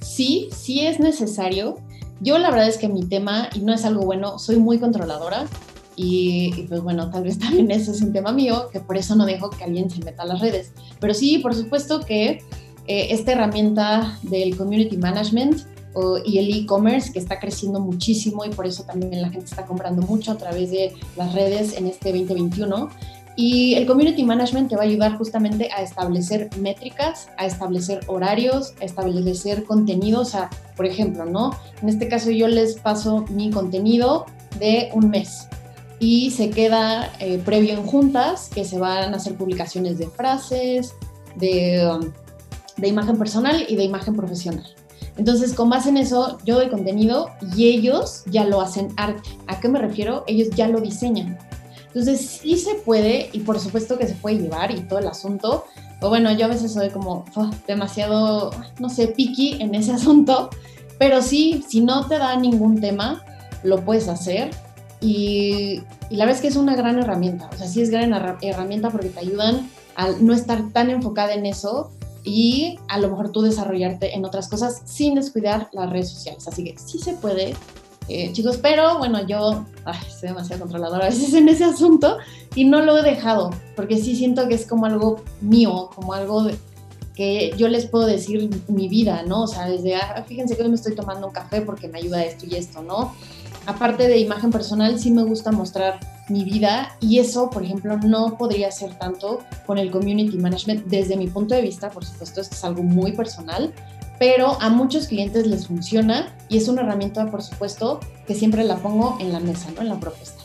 Sí, 0.00 0.50
sí 0.54 0.86
es 0.86 1.00
necesario. 1.00 1.78
Yo 2.22 2.38
la 2.38 2.50
verdad 2.50 2.68
es 2.68 2.78
que 2.78 2.88
mi 2.88 3.04
tema, 3.04 3.48
y 3.52 3.60
no 3.60 3.74
es 3.74 3.84
algo 3.84 4.04
bueno, 4.04 4.38
soy 4.38 4.56
muy 4.56 4.78
controladora 4.78 5.46
y, 5.96 6.66
pues 6.68 6.80
bueno, 6.80 7.10
tal 7.10 7.24
vez 7.24 7.38
también 7.40 7.70
eso 7.70 7.90
es 7.90 8.00
un 8.00 8.12
tema 8.12 8.32
mío, 8.32 8.68
que 8.72 8.80
por 8.80 8.96
eso 8.96 9.16
no 9.16 9.26
dejo 9.26 9.50
que 9.50 9.64
alguien 9.64 9.90
se 9.90 10.02
meta 10.04 10.22
a 10.22 10.26
las 10.26 10.40
redes. 10.40 10.72
Pero 11.00 11.14
sí, 11.14 11.38
por 11.38 11.54
supuesto 11.54 12.00
que 12.00 12.42
eh, 12.86 13.08
esta 13.10 13.32
herramienta 13.32 14.18
del 14.22 14.56
community 14.56 14.96
management 14.96 15.62
y 16.24 16.38
el 16.38 16.50
e-commerce 16.56 17.12
que 17.12 17.18
está 17.18 17.38
creciendo 17.38 17.78
muchísimo 17.78 18.46
y 18.46 18.48
por 18.48 18.66
eso 18.66 18.84
también 18.84 19.20
la 19.20 19.28
gente 19.28 19.44
está 19.44 19.66
comprando 19.66 20.00
mucho 20.02 20.32
a 20.32 20.38
través 20.38 20.70
de 20.70 20.94
las 21.16 21.34
redes 21.34 21.76
en 21.76 21.86
este 21.86 22.12
2021. 22.12 22.88
Y 23.34 23.74
el 23.74 23.86
community 23.86 24.24
management 24.24 24.68
te 24.68 24.76
va 24.76 24.82
a 24.82 24.84
ayudar 24.84 25.16
justamente 25.16 25.70
a 25.74 25.82
establecer 25.82 26.50
métricas, 26.58 27.28
a 27.38 27.46
establecer 27.46 28.00
horarios, 28.06 28.74
a 28.80 28.84
establecer 28.84 29.64
contenidos. 29.64 30.34
O 30.34 30.48
por 30.76 30.86
ejemplo, 30.86 31.24
¿no? 31.24 31.52
En 31.80 31.88
este 31.88 32.08
caso 32.08 32.30
yo 32.30 32.48
les 32.48 32.74
paso 32.74 33.24
mi 33.30 33.50
contenido 33.50 34.26
de 34.58 34.90
un 34.92 35.08
mes 35.08 35.48
y 36.02 36.32
se 36.32 36.50
queda 36.50 37.12
eh, 37.20 37.40
previo 37.44 37.74
en 37.74 37.86
juntas 37.86 38.50
que 38.52 38.64
se 38.64 38.78
van 38.78 39.14
a 39.14 39.16
hacer 39.18 39.36
publicaciones 39.36 39.98
de 39.98 40.08
frases, 40.08 40.94
de, 41.36 41.88
um, 41.88 42.12
de 42.76 42.88
imagen 42.88 43.16
personal 43.16 43.64
y 43.68 43.76
de 43.76 43.84
imagen 43.84 44.16
profesional. 44.16 44.66
Entonces, 45.16 45.52
con 45.52 45.70
base 45.70 45.90
en 45.90 45.98
eso, 45.98 46.38
yo 46.44 46.56
doy 46.56 46.70
contenido 46.70 47.30
y 47.56 47.68
ellos 47.68 48.24
ya 48.26 48.44
lo 48.44 48.60
hacen 48.60 48.88
arte. 48.96 49.30
¿A 49.46 49.60
qué 49.60 49.68
me 49.68 49.78
refiero? 49.78 50.24
Ellos 50.26 50.48
ya 50.56 50.66
lo 50.68 50.80
diseñan. 50.80 51.38
Entonces, 51.94 52.20
sí 52.42 52.56
se 52.56 52.74
puede 52.76 53.28
y 53.32 53.40
por 53.40 53.60
supuesto 53.60 53.98
que 53.98 54.06
se 54.06 54.14
puede 54.14 54.38
llevar 54.38 54.70
y 54.70 54.80
todo 54.82 54.98
el 54.98 55.06
asunto. 55.06 55.66
O 56.00 56.08
bueno, 56.08 56.32
yo 56.32 56.46
a 56.46 56.48
veces 56.48 56.72
soy 56.72 56.90
como 56.90 57.24
demasiado, 57.66 58.50
no 58.78 58.88
sé, 58.88 59.08
picky 59.08 59.60
en 59.60 59.74
ese 59.74 59.92
asunto, 59.94 60.50
pero 60.98 61.22
sí, 61.22 61.64
si 61.68 61.80
no 61.80 62.06
te 62.08 62.18
da 62.18 62.36
ningún 62.36 62.80
tema, 62.80 63.22
lo 63.62 63.84
puedes 63.84 64.08
hacer. 64.08 64.50
Y, 65.00 65.82
y, 66.10 66.16
la 66.16 66.24
verdad 66.24 66.36
es 66.36 66.42
que 66.42 66.48
es 66.48 66.56
una 66.56 66.76
gran 66.76 66.98
herramienta. 66.98 67.50
O 67.52 67.58
sea, 67.58 67.66
sí 67.66 67.82
es 67.82 67.90
gran 67.90 68.12
herramienta 68.40 68.90
porque 68.90 69.08
te 69.08 69.20
ayudan 69.20 69.68
a 69.96 70.08
no 70.20 70.32
estar 70.32 70.70
tan 70.72 70.90
enfocada 70.90 71.34
en 71.34 71.44
eso 71.44 71.90
y 72.24 72.78
a 72.88 72.98
lo 72.98 73.08
mejor 73.08 73.32
tú 73.32 73.42
desarrollarte 73.42 74.14
en 74.14 74.24
otras 74.24 74.48
cosas 74.48 74.82
sin 74.84 75.14
descuidar 75.14 75.68
las 75.72 75.90
redes 75.90 76.10
sociales. 76.10 76.46
Así 76.46 76.64
que 76.64 76.78
sí 76.78 76.98
se 76.98 77.14
puede, 77.14 77.54
eh, 78.12 78.32
chicos, 78.32 78.58
pero 78.60 78.98
bueno, 78.98 79.26
yo 79.26 79.64
soy 80.18 80.28
demasiado 80.28 80.62
controladora 80.62 81.06
a 81.06 81.08
veces 81.08 81.32
en 81.34 81.48
ese 81.48 81.64
asunto 81.64 82.18
y 82.54 82.64
no 82.64 82.82
lo 82.82 82.98
he 82.98 83.02
dejado, 83.02 83.50
porque 83.74 83.96
sí 83.96 84.14
siento 84.14 84.46
que 84.48 84.54
es 84.54 84.66
como 84.66 84.86
algo 84.86 85.22
mío, 85.40 85.90
como 85.94 86.12
algo 86.12 86.48
que 87.14 87.52
yo 87.56 87.68
les 87.68 87.86
puedo 87.86 88.06
decir 88.06 88.50
mi 88.68 88.88
vida, 88.88 89.22
¿no? 89.26 89.42
O 89.42 89.46
sea, 89.46 89.68
desde, 89.68 89.96
ah, 89.96 90.24
fíjense 90.26 90.56
que 90.56 90.62
hoy 90.62 90.68
me 90.68 90.74
estoy 90.74 90.94
tomando 90.94 91.26
un 91.26 91.32
café 91.32 91.60
porque 91.60 91.88
me 91.88 91.98
ayuda 91.98 92.24
esto 92.24 92.46
y 92.46 92.56
esto, 92.56 92.82
¿no? 92.82 93.14
Aparte 93.66 94.08
de 94.08 94.18
imagen 94.18 94.50
personal, 94.50 94.98
sí 94.98 95.10
me 95.10 95.22
gusta 95.22 95.52
mostrar 95.52 96.00
mi 96.28 96.44
vida 96.44 96.96
y 97.00 97.18
eso, 97.18 97.50
por 97.50 97.62
ejemplo, 97.64 97.96
no 97.98 98.36
podría 98.36 98.70
ser 98.70 98.94
tanto 98.98 99.40
con 99.66 99.78
el 99.78 99.90
community 99.90 100.36
management 100.36 100.86
desde 100.86 101.16
mi 101.16 101.28
punto 101.28 101.54
de 101.54 101.62
vista, 101.62 101.90
por 101.90 102.04
supuesto, 102.04 102.40
esto 102.40 102.54
es 102.54 102.64
algo 102.64 102.82
muy 102.82 103.12
personal, 103.12 103.72
pero 104.22 104.56
a 104.62 104.68
muchos 104.68 105.08
clientes 105.08 105.48
les 105.48 105.66
funciona 105.66 106.32
y 106.48 106.56
es 106.56 106.68
una 106.68 106.82
herramienta, 106.82 107.28
por 107.28 107.42
supuesto, 107.42 107.98
que 108.24 108.36
siempre 108.36 108.62
la 108.62 108.76
pongo 108.76 109.18
en 109.18 109.32
la 109.32 109.40
mesa, 109.40 109.68
¿no? 109.74 109.82
En 109.82 109.88
la 109.88 109.98
propuesta. 109.98 110.40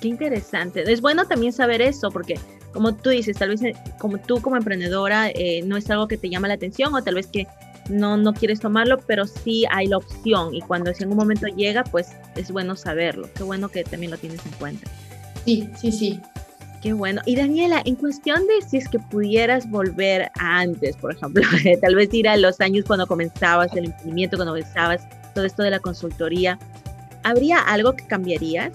Qué 0.00 0.08
interesante. 0.08 0.82
Es 0.92 1.00
bueno 1.00 1.24
también 1.24 1.52
saber 1.52 1.80
eso 1.82 2.10
porque 2.10 2.36
como 2.72 2.96
tú 2.96 3.10
dices, 3.10 3.36
tal 3.36 3.50
vez 3.50 3.62
eh, 3.62 3.74
como 4.00 4.18
tú 4.18 4.42
como 4.42 4.56
emprendedora 4.56 5.30
eh, 5.30 5.62
no 5.64 5.76
es 5.76 5.88
algo 5.88 6.08
que 6.08 6.16
te 6.16 6.28
llama 6.28 6.48
la 6.48 6.54
atención 6.54 6.92
o 6.96 7.00
tal 7.04 7.14
vez 7.14 7.28
que 7.28 7.46
no, 7.88 8.16
no 8.16 8.34
quieres 8.34 8.58
tomarlo, 8.58 8.98
pero 9.06 9.24
sí 9.24 9.64
hay 9.70 9.86
la 9.86 9.98
opción 9.98 10.52
y 10.52 10.60
cuando 10.62 10.92
si 10.92 11.04
en 11.04 11.12
un 11.12 11.16
momento 11.16 11.46
llega, 11.46 11.84
pues 11.84 12.08
es 12.34 12.50
bueno 12.50 12.74
saberlo. 12.74 13.28
Qué 13.36 13.44
bueno 13.44 13.68
que 13.68 13.84
también 13.84 14.10
lo 14.10 14.18
tienes 14.18 14.44
en 14.44 14.52
cuenta. 14.58 14.90
Sí, 15.44 15.70
sí, 15.80 15.92
sí. 15.92 16.20
Qué 16.86 16.92
bueno. 16.92 17.20
Y 17.26 17.34
Daniela, 17.34 17.82
en 17.84 17.96
cuestión 17.96 18.46
de 18.46 18.64
si 18.64 18.76
es 18.76 18.88
que 18.88 19.00
pudieras 19.00 19.68
volver 19.68 20.30
a 20.38 20.60
antes, 20.60 20.96
por 20.96 21.12
ejemplo, 21.12 21.42
tal 21.82 21.96
vez 21.96 22.14
ir 22.14 22.28
a 22.28 22.36
los 22.36 22.60
años 22.60 22.84
cuando 22.86 23.08
comenzabas 23.08 23.74
el 23.74 23.86
emprendimiento, 23.86 24.36
cuando 24.36 24.52
comenzabas 24.52 25.02
todo 25.34 25.44
esto 25.44 25.64
de 25.64 25.70
la 25.70 25.80
consultoría, 25.80 26.60
¿habría 27.24 27.58
algo 27.58 27.94
que 27.94 28.06
cambiarías? 28.06 28.70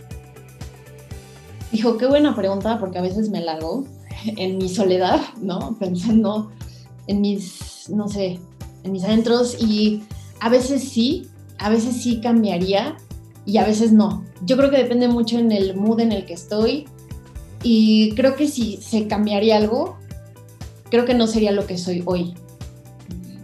Dijo, 1.72 1.98
qué 1.98 2.06
buena 2.06 2.36
pregunta, 2.36 2.80
porque 2.80 2.98
a 2.98 3.02
veces 3.02 3.30
me 3.30 3.40
largo 3.40 3.86
en 4.26 4.58
mi 4.58 4.68
soledad, 4.68 5.22
¿no? 5.42 5.78
Pensando 5.80 6.52
en 7.08 7.22
mis, 7.22 7.90
no 7.90 8.10
sé, 8.10 8.42
en 8.84 8.92
mis 8.92 9.06
adentros 9.06 9.56
y 9.58 10.04
a 10.42 10.50
veces 10.50 10.84
sí, 10.84 11.30
a 11.60 11.70
veces 11.70 12.04
sí 12.04 12.20
cambiaría 12.20 12.98
y 13.46 13.56
a 13.56 13.66
veces 13.66 13.94
no. 13.94 14.26
Yo 14.44 14.58
creo 14.58 14.70
que 14.70 14.80
depende 14.80 15.08
mucho 15.08 15.40
en 15.40 15.54
el 15.54 15.78
mood 15.78 16.02
en 16.02 16.12
el 16.12 16.26
que 16.26 16.34
estoy 16.34 16.90
y 17.64 18.14
creo 18.16 18.36
que 18.36 18.48
si 18.48 18.78
se 18.78 19.08
cambiaría 19.08 19.58
algo, 19.58 19.98
creo 20.90 21.06
que 21.06 21.14
no 21.14 21.28
sería 21.28 21.52
lo 21.52 21.66
que 21.66 21.78
soy 21.78 22.04
hoy. 22.06 22.34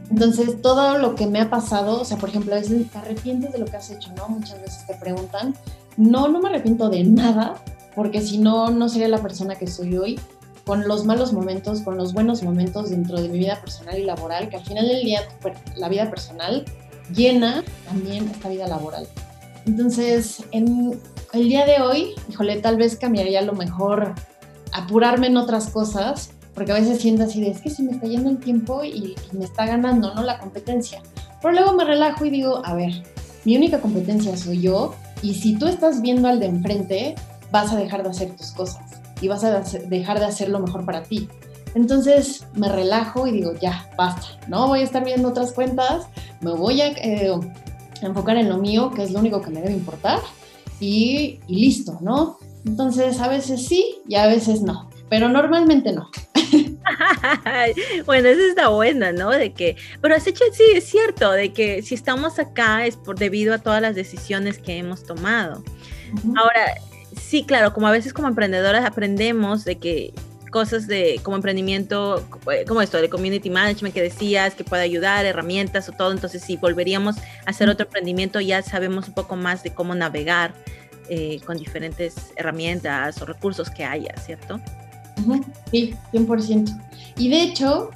Entonces, 0.09 0.61
todo 0.61 0.97
lo 0.97 1.15
que 1.15 1.27
me 1.27 1.41
ha 1.41 1.49
pasado, 1.49 2.01
o 2.01 2.05
sea, 2.05 2.17
por 2.17 2.29
ejemplo, 2.29 2.53
a 2.53 2.59
veces 2.59 2.89
te 2.89 2.97
arrepientes 2.97 3.51
de 3.51 3.59
lo 3.59 3.65
que 3.65 3.77
has 3.77 3.89
hecho, 3.89 4.11
¿no? 4.15 4.29
Muchas 4.29 4.61
veces 4.61 4.85
te 4.87 4.95
preguntan. 4.95 5.53
No, 5.97 6.27
no 6.27 6.39
me 6.39 6.49
arrepiento 6.49 6.89
de 6.89 7.03
nada, 7.03 7.55
porque 7.95 8.21
si 8.21 8.37
no, 8.37 8.69
no 8.69 8.87
sería 8.87 9.07
la 9.09 9.21
persona 9.21 9.55
que 9.55 9.67
soy 9.67 9.97
hoy 9.97 10.19
con 10.65 10.87
los 10.87 11.05
malos 11.05 11.33
momentos, 11.33 11.81
con 11.81 11.97
los 11.97 12.13
buenos 12.13 12.43
momentos 12.43 12.89
dentro 12.89 13.21
de 13.21 13.29
mi 13.29 13.39
vida 13.39 13.59
personal 13.61 13.97
y 13.97 14.03
laboral, 14.03 14.49
que 14.49 14.57
al 14.57 14.65
final 14.65 14.87
del 14.87 15.03
día 15.03 15.21
la 15.77 15.87
vida 15.87 16.09
personal 16.09 16.65
llena 17.13 17.63
también 17.87 18.27
esta 18.27 18.49
vida 18.49 18.67
laboral. 18.67 19.07
Entonces, 19.67 20.43
en 20.51 20.99
el 21.33 21.49
día 21.49 21.65
de 21.65 21.81
hoy, 21.81 22.15
híjole, 22.29 22.59
tal 22.59 22.77
vez 22.77 22.95
cambiaría 22.95 23.41
lo 23.41 23.53
mejor 23.53 24.15
apurarme 24.71 25.27
en 25.27 25.37
otras 25.37 25.69
cosas, 25.69 26.31
porque 26.55 26.71
a 26.71 26.75
veces 26.75 26.99
siento 26.99 27.23
así 27.23 27.41
de, 27.41 27.51
es 27.51 27.61
que 27.61 27.69
se 27.69 27.83
me 27.83 27.91
está 27.91 28.07
yendo 28.07 28.29
el 28.29 28.39
tiempo 28.39 28.83
y, 28.83 29.15
y 29.31 29.37
me 29.37 29.45
está 29.45 29.65
ganando, 29.65 30.15
¿no? 30.15 30.23
La 30.23 30.39
competencia. 30.39 31.03
Pero 31.41 31.53
luego 31.53 31.73
me 31.73 31.85
relajo 31.85 32.25
y 32.25 32.29
digo, 32.29 32.61
a 32.65 32.73
ver, 32.73 33.03
mi 33.45 33.55
única 33.55 33.79
competencia 33.79 34.35
soy 34.37 34.61
yo, 34.61 34.95
y 35.21 35.33
si 35.33 35.57
tú 35.57 35.67
estás 35.67 36.01
viendo 36.01 36.27
al 36.27 36.39
de 36.39 36.47
enfrente, 36.47 37.15
vas 37.51 37.71
a 37.73 37.77
dejar 37.77 38.03
de 38.03 38.09
hacer 38.09 38.35
tus 38.35 38.51
cosas 38.51 38.83
y 39.21 39.27
vas 39.27 39.43
a 39.43 39.61
dejar 39.87 40.19
de 40.19 40.25
hacer 40.25 40.49
lo 40.49 40.59
mejor 40.59 40.85
para 40.85 41.03
ti. 41.03 41.27
Entonces 41.75 42.45
me 42.53 42.69
relajo 42.69 43.27
y 43.27 43.31
digo, 43.31 43.53
ya, 43.53 43.89
basta, 43.97 44.27
no 44.47 44.67
voy 44.67 44.81
a 44.81 44.83
estar 44.83 45.03
viendo 45.03 45.29
otras 45.29 45.51
cuentas, 45.51 46.07
me 46.41 46.51
voy 46.51 46.81
a 46.81 46.87
eh, 46.87 47.31
enfocar 48.05 48.37
en 48.37 48.49
lo 48.49 48.57
mío, 48.57 48.91
que 48.93 49.03
es 49.03 49.11
lo 49.11 49.19
único 49.19 49.41
que 49.41 49.49
me 49.49 49.61
debe 49.61 49.73
importar, 49.73 50.19
y, 50.79 51.39
listo, 51.47 51.97
¿no? 52.01 52.37
Entonces 52.65 53.19
a 53.19 53.27
veces 53.27 53.65
sí 53.65 53.97
y 54.07 54.15
a 54.15 54.27
veces 54.27 54.61
no, 54.61 54.89
pero 55.09 55.29
normalmente 55.29 55.91
no. 55.93 56.09
bueno, 58.05 58.27
eso 58.27 58.41
está 58.41 58.69
buena, 58.69 59.11
¿no? 59.11 59.29
De 59.31 59.53
que, 59.53 59.75
pero 60.01 60.15
has 60.15 60.27
hecho, 60.27 60.43
sí, 60.51 60.63
es 60.73 60.85
cierto, 60.85 61.31
de 61.31 61.53
que 61.53 61.81
si 61.81 61.95
estamos 61.95 62.39
acá 62.39 62.85
es 62.85 62.95
por 62.95 63.17
debido 63.17 63.53
a 63.53 63.57
todas 63.57 63.81
las 63.81 63.95
decisiones 63.95 64.57
que 64.59 64.77
hemos 64.77 65.03
tomado. 65.03 65.63
Ahora, 66.37 66.75
Sí, 67.17 67.43
claro, 67.43 67.73
como 67.73 67.87
a 67.87 67.91
veces 67.91 68.13
como 68.13 68.27
emprendedoras 68.27 68.85
aprendemos 68.85 69.65
de 69.65 69.77
que 69.77 70.13
cosas 70.51 70.87
de 70.87 71.19
como 71.23 71.35
emprendimiento, 71.35 72.25
eh, 72.51 72.65
como 72.67 72.81
esto, 72.81 72.97
de 72.97 73.09
community 73.09 73.49
management 73.49 73.93
que 73.93 74.01
decías, 74.01 74.55
que 74.55 74.63
puede 74.63 74.83
ayudar, 74.83 75.25
herramientas 75.25 75.89
o 75.89 75.91
todo. 75.91 76.11
Entonces, 76.11 76.41
si 76.43 76.57
volveríamos 76.57 77.17
a 77.17 77.49
hacer 77.49 77.69
otro 77.69 77.85
emprendimiento, 77.85 78.39
ya 78.39 78.61
sabemos 78.61 79.07
un 79.07 79.13
poco 79.13 79.35
más 79.35 79.63
de 79.63 79.73
cómo 79.73 79.95
navegar 79.95 80.53
eh, 81.09 81.39
con 81.45 81.57
diferentes 81.57 82.15
herramientas 82.35 83.21
o 83.21 83.25
recursos 83.25 83.69
que 83.69 83.85
haya, 83.85 84.13
¿cierto? 84.17 84.59
Sí, 85.71 85.95
100%. 86.11 86.77
Y 87.17 87.29
de 87.29 87.41
hecho, 87.41 87.91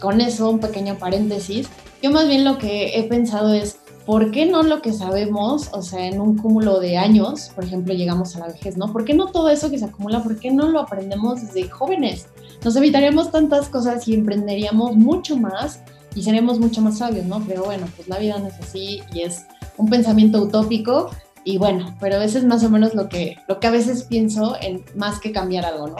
con 0.00 0.20
eso, 0.20 0.50
un 0.50 0.60
pequeño 0.60 0.98
paréntesis, 0.98 1.68
yo 2.02 2.10
más 2.10 2.28
bien 2.28 2.44
lo 2.44 2.58
que 2.58 2.98
he 2.98 3.04
pensado 3.04 3.54
es, 3.54 3.78
¿por 4.06 4.30
qué 4.30 4.46
no 4.46 4.62
lo 4.62 4.82
que 4.82 4.92
sabemos, 4.92 5.70
o 5.72 5.82
sea, 5.82 6.06
en 6.06 6.20
un 6.20 6.36
cúmulo 6.36 6.80
de 6.80 6.96
años, 6.98 7.50
por 7.54 7.64
ejemplo, 7.64 7.94
llegamos 7.94 8.34
a 8.36 8.40
la 8.40 8.48
vejez, 8.48 8.76
¿no? 8.76 8.92
¿Por 8.92 9.04
qué 9.04 9.14
no 9.14 9.26
todo 9.26 9.48
eso 9.48 9.70
que 9.70 9.78
se 9.78 9.84
acumula, 9.84 10.22
por 10.22 10.38
qué 10.38 10.50
no 10.50 10.68
lo 10.68 10.80
aprendemos 10.80 11.40
desde 11.40 11.68
jóvenes? 11.68 12.28
Nos 12.64 12.76
evitaríamos 12.76 13.30
tantas 13.30 13.68
cosas 13.68 14.06
y 14.08 14.14
emprenderíamos 14.14 14.96
mucho 14.96 15.36
más 15.36 15.80
y 16.14 16.22
seríamos 16.22 16.58
mucho 16.58 16.80
más 16.80 16.98
sabios, 16.98 17.26
¿no? 17.26 17.44
Pero 17.46 17.64
bueno, 17.64 17.86
pues 17.96 18.08
la 18.08 18.18
vida 18.18 18.38
no 18.38 18.48
es 18.48 18.58
así 18.60 19.02
y 19.12 19.22
es 19.22 19.46
un 19.76 19.88
pensamiento 19.88 20.42
utópico 20.42 21.10
y 21.44 21.58
bueno, 21.58 21.96
pero 22.00 22.20
eso 22.20 22.38
es 22.38 22.44
más 22.44 22.62
o 22.64 22.70
menos 22.70 22.94
lo 22.94 23.08
que, 23.08 23.36
lo 23.48 23.58
que 23.58 23.66
a 23.66 23.70
veces 23.70 24.04
pienso 24.04 24.56
en 24.60 24.84
más 24.94 25.18
que 25.20 25.32
cambiar 25.32 25.64
algo, 25.64 25.88
¿no? 25.88 25.96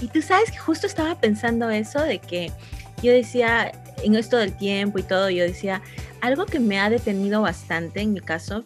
Y 0.00 0.06
tú 0.06 0.22
sabes 0.22 0.50
que 0.52 0.58
justo 0.58 0.86
estaba 0.86 1.16
pensando 1.16 1.68
eso 1.70 2.00
de 2.00 2.20
que 2.20 2.52
yo 3.02 3.12
decía, 3.12 3.72
en 4.02 4.14
esto 4.14 4.36
del 4.36 4.56
tiempo 4.56 4.98
y 4.98 5.02
todo, 5.02 5.30
yo 5.30 5.44
decía, 5.44 5.82
algo 6.20 6.46
que 6.46 6.60
me 6.60 6.78
ha 6.78 6.90
detenido 6.90 7.42
bastante 7.42 8.00
en 8.00 8.12
mi 8.12 8.20
caso, 8.20 8.64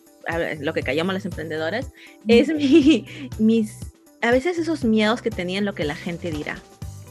lo 0.61 0.73
que 0.73 0.83
callamos 0.83 1.15
las 1.15 1.25
emprendedoras, 1.25 1.91
es 2.29 2.49
mi, 2.55 3.07
mis, 3.39 3.79
a 4.21 4.31
veces 4.31 4.59
esos 4.59 4.85
miedos 4.85 5.23
que 5.23 5.31
tenía 5.31 5.59
en 5.59 5.65
lo 5.65 5.75
que 5.75 5.85
la 5.85 5.95
gente 5.95 6.31
dirá. 6.31 6.59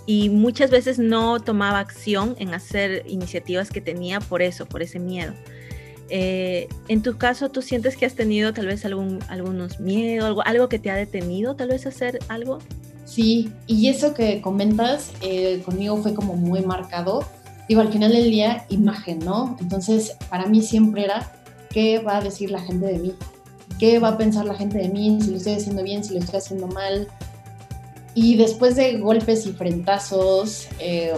Y 0.07 0.29
muchas 0.29 0.71
veces 0.71 0.97
no 0.97 1.39
tomaba 1.39 1.79
acción 1.79 2.35
en 2.39 2.53
hacer 2.53 3.03
iniciativas 3.07 3.69
que 3.69 3.81
tenía 3.81 4.19
por 4.19 4.41
eso, 4.41 4.65
por 4.65 4.81
ese 4.81 4.99
miedo. 4.99 5.33
Eh, 6.09 6.67
en 6.89 7.03
tu 7.03 7.17
caso, 7.17 7.49
¿tú 7.49 7.61
sientes 7.61 7.95
que 7.95 8.05
has 8.05 8.15
tenido 8.15 8.51
tal 8.51 8.67
vez 8.67 8.83
algún, 8.83 9.19
algunos 9.29 9.79
miedos, 9.79 10.27
algo, 10.27 10.45
algo 10.45 10.69
que 10.69 10.79
te 10.79 10.89
ha 10.89 10.95
detenido 10.95 11.55
tal 11.55 11.69
vez 11.69 11.85
hacer 11.85 12.19
algo? 12.27 12.59
Sí, 13.05 13.51
y 13.67 13.87
eso 13.87 14.13
que 14.13 14.41
comentas 14.41 15.11
eh, 15.21 15.61
conmigo 15.63 15.97
fue 15.97 16.13
como 16.13 16.35
muy 16.35 16.61
marcado. 16.61 17.25
Digo, 17.71 17.79
al 17.79 17.93
final 17.93 18.11
del 18.11 18.29
día, 18.29 18.65
imagen, 18.67 19.19
¿no? 19.19 19.55
Entonces, 19.61 20.17
para 20.29 20.45
mí 20.45 20.61
siempre 20.61 21.05
era, 21.05 21.31
¿qué 21.69 21.99
va 21.99 22.17
a 22.17 22.21
decir 22.21 22.51
la 22.51 22.59
gente 22.59 22.85
de 22.85 22.99
mí? 22.99 23.13
¿Qué 23.79 23.97
va 23.97 24.09
a 24.09 24.17
pensar 24.17 24.43
la 24.43 24.55
gente 24.55 24.77
de 24.77 24.89
mí? 24.89 25.21
Si 25.21 25.31
lo 25.31 25.37
estoy 25.37 25.53
haciendo 25.53 25.81
bien, 25.81 26.03
si 26.03 26.13
lo 26.13 26.19
estoy 26.19 26.39
haciendo 26.39 26.67
mal. 26.67 27.07
Y 28.13 28.35
después 28.35 28.75
de 28.75 28.97
golpes 28.97 29.47
y 29.47 29.53
frentazos, 29.53 30.67
eh, 30.79 31.13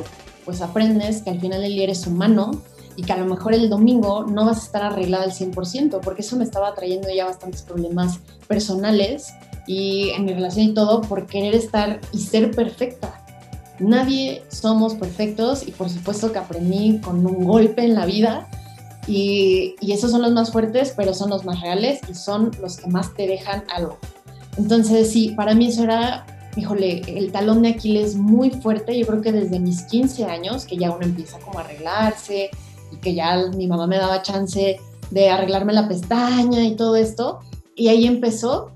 pues 0.46 0.62
aprendes 0.62 1.24
que 1.24 1.32
al 1.32 1.40
final 1.42 1.60
del 1.60 1.74
día 1.74 1.86
eres 1.86 2.06
humano 2.06 2.62
y 2.96 3.02
que 3.02 3.14
a 3.14 3.18
lo 3.18 3.26
mejor 3.26 3.56
el 3.56 3.68
domingo 3.68 4.28
no 4.28 4.46
vas 4.46 4.62
a 4.62 4.66
estar 4.66 4.84
arreglada 4.84 5.24
al 5.24 5.32
100%, 5.32 6.02
porque 6.02 6.22
eso 6.22 6.36
me 6.36 6.44
estaba 6.44 6.76
trayendo 6.76 7.10
ya 7.10 7.26
bastantes 7.26 7.64
problemas 7.64 8.20
personales 8.48 9.34
y 9.66 10.12
en 10.12 10.26
mi 10.26 10.34
relación 10.34 10.68
y 10.68 10.74
todo 10.76 11.02
por 11.02 11.26
querer 11.26 11.56
estar 11.56 12.00
y 12.12 12.20
ser 12.20 12.52
perfecta. 12.52 13.23
Nadie 13.80 14.44
somos 14.50 14.96
perfectos 14.96 15.68
y 15.68 15.72
por 15.72 15.90
supuesto 15.90 16.32
que 16.32 16.40
aprendí 16.40 17.00
con 17.00 17.26
un 17.26 17.44
golpe 17.46 17.84
en 17.84 17.96
la 17.96 18.06
vida 18.06 18.48
y, 19.08 19.76
esos 19.82 20.12
son 20.12 20.22
los 20.22 20.32
más 20.32 20.52
fuertes, 20.52 20.94
pero 20.96 21.14
son 21.14 21.30
los 21.30 21.44
más 21.46 21.60
reales 21.62 22.00
y 22.10 22.14
son 22.14 22.52
los 22.62 22.78
que 22.78 22.88
más 22.88 23.14
te 23.14 23.28
dejan 23.28 23.64
algo. 23.74 23.98
Entonces 24.58 25.12
sí, 25.12 25.34
para 25.36 25.56
mí 25.56 25.68
eso 25.68 25.84
era, 25.84 26.26
híjole, 26.56 27.02
el 27.08 27.32
talón 27.32 27.64
de 27.64 27.70
Aquiles 27.70 28.16
muy 28.16 28.52
fuerte. 28.52 28.98
Yo 28.98 29.06
creo 29.08 29.22
que 29.22 29.32
desde 29.32 29.60
mis 29.60 29.84
15 29.84 30.26
años, 30.26 30.66
que 30.66 30.78
ya 30.78 30.92
uno 30.92 31.04
empieza 31.04 31.40
como 31.40 31.60
a 31.60 31.64
arreglarse 31.64 32.50
y 32.92 32.98
que 32.98 33.14
ya 33.14 33.48
mi 33.56 33.68
mamá 33.68 33.88
me 33.88 33.98
daba 33.98 34.22
chance 34.22 34.80
de 35.12 35.30
arreglarme 35.30 35.74
la 35.74 35.88
pestaña 35.88 36.64
y 36.64 36.76
todo 36.76 36.96
esto. 36.96 37.40
Y 37.76 37.88
ahí 37.88 38.06
empezó 38.06 38.72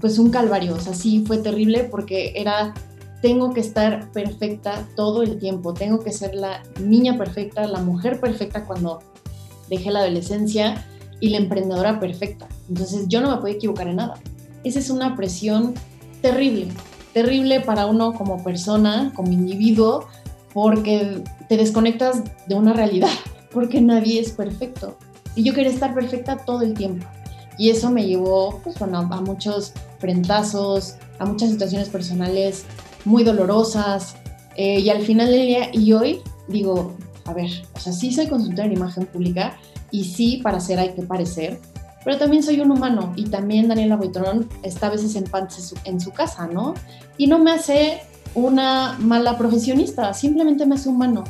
pues 0.00 0.18
un 0.18 0.30
calvario, 0.30 0.74
o 0.74 0.80
sea, 0.80 0.94
sí 0.94 1.24
fue 1.26 1.38
terrible 1.38 1.84
porque 1.84 2.32
era, 2.36 2.74
tengo 3.22 3.52
que 3.52 3.60
estar 3.60 4.10
perfecta 4.12 4.86
todo 4.94 5.22
el 5.22 5.38
tiempo, 5.38 5.74
tengo 5.74 6.00
que 6.00 6.12
ser 6.12 6.34
la 6.34 6.62
niña 6.80 7.16
perfecta, 7.16 7.66
la 7.66 7.80
mujer 7.80 8.20
perfecta 8.20 8.64
cuando 8.64 9.00
dejé 9.68 9.90
la 9.90 10.00
adolescencia 10.00 10.86
y 11.20 11.30
la 11.30 11.38
emprendedora 11.38 11.98
perfecta. 11.98 12.46
Entonces 12.68 13.06
yo 13.08 13.20
no 13.20 13.30
me 13.30 13.40
podía 13.40 13.54
equivocar 13.54 13.88
en 13.88 13.96
nada. 13.96 14.14
Esa 14.64 14.78
es 14.78 14.90
una 14.90 15.16
presión 15.16 15.74
terrible, 16.20 16.68
terrible 17.14 17.60
para 17.60 17.86
uno 17.86 18.12
como 18.12 18.42
persona, 18.42 19.12
como 19.14 19.32
individuo, 19.32 20.06
porque 20.52 21.22
te 21.48 21.56
desconectas 21.56 22.22
de 22.46 22.54
una 22.54 22.72
realidad, 22.72 23.10
porque 23.52 23.80
nadie 23.80 24.20
es 24.20 24.32
perfecto. 24.32 24.96
Y 25.34 25.42
yo 25.42 25.54
quería 25.54 25.70
estar 25.70 25.94
perfecta 25.94 26.36
todo 26.38 26.62
el 26.62 26.74
tiempo. 26.74 27.06
Y 27.58 27.70
eso 27.70 27.90
me 27.90 28.06
llevó, 28.06 28.60
pues 28.62 28.78
bueno, 28.78 28.98
a 28.98 29.20
muchos 29.22 29.72
frentazos, 29.98 30.96
a 31.18 31.24
muchas 31.24 31.50
situaciones 31.50 31.88
personales 31.88 32.64
muy 33.06 33.24
dolorosas. 33.24 34.16
Eh, 34.56 34.80
y 34.80 34.90
al 34.90 35.02
final 35.02 35.30
del 35.30 35.46
día, 35.46 35.70
y 35.72 35.92
hoy 35.92 36.20
digo, 36.48 36.94
a 37.24 37.32
ver, 37.32 37.50
o 37.74 37.80
sea, 37.80 37.92
sí 37.92 38.12
soy 38.12 38.26
consultora 38.26 38.66
en 38.66 38.72
imagen 38.74 39.06
pública 39.06 39.56
y 39.90 40.04
sí, 40.04 40.40
para 40.42 40.60
ser 40.60 40.78
hay 40.78 40.94
que 40.94 41.02
parecer, 41.02 41.60
pero 42.04 42.18
también 42.18 42.42
soy 42.42 42.60
un 42.60 42.70
humano 42.70 43.12
y 43.16 43.24
también 43.24 43.68
Daniela 43.68 43.96
Buitrón 43.96 44.48
está 44.62 44.86
a 44.86 44.90
veces 44.90 45.14
en 45.16 45.24
en 45.84 46.00
su 46.00 46.10
casa, 46.12 46.46
¿no? 46.46 46.74
Y 47.18 47.26
no 47.26 47.38
me 47.38 47.50
hace 47.50 48.00
una 48.34 48.96
mala 48.98 49.36
profesionista, 49.36 50.12
simplemente 50.14 50.66
me 50.66 50.76
hace 50.76 50.88
humano. 50.88 51.24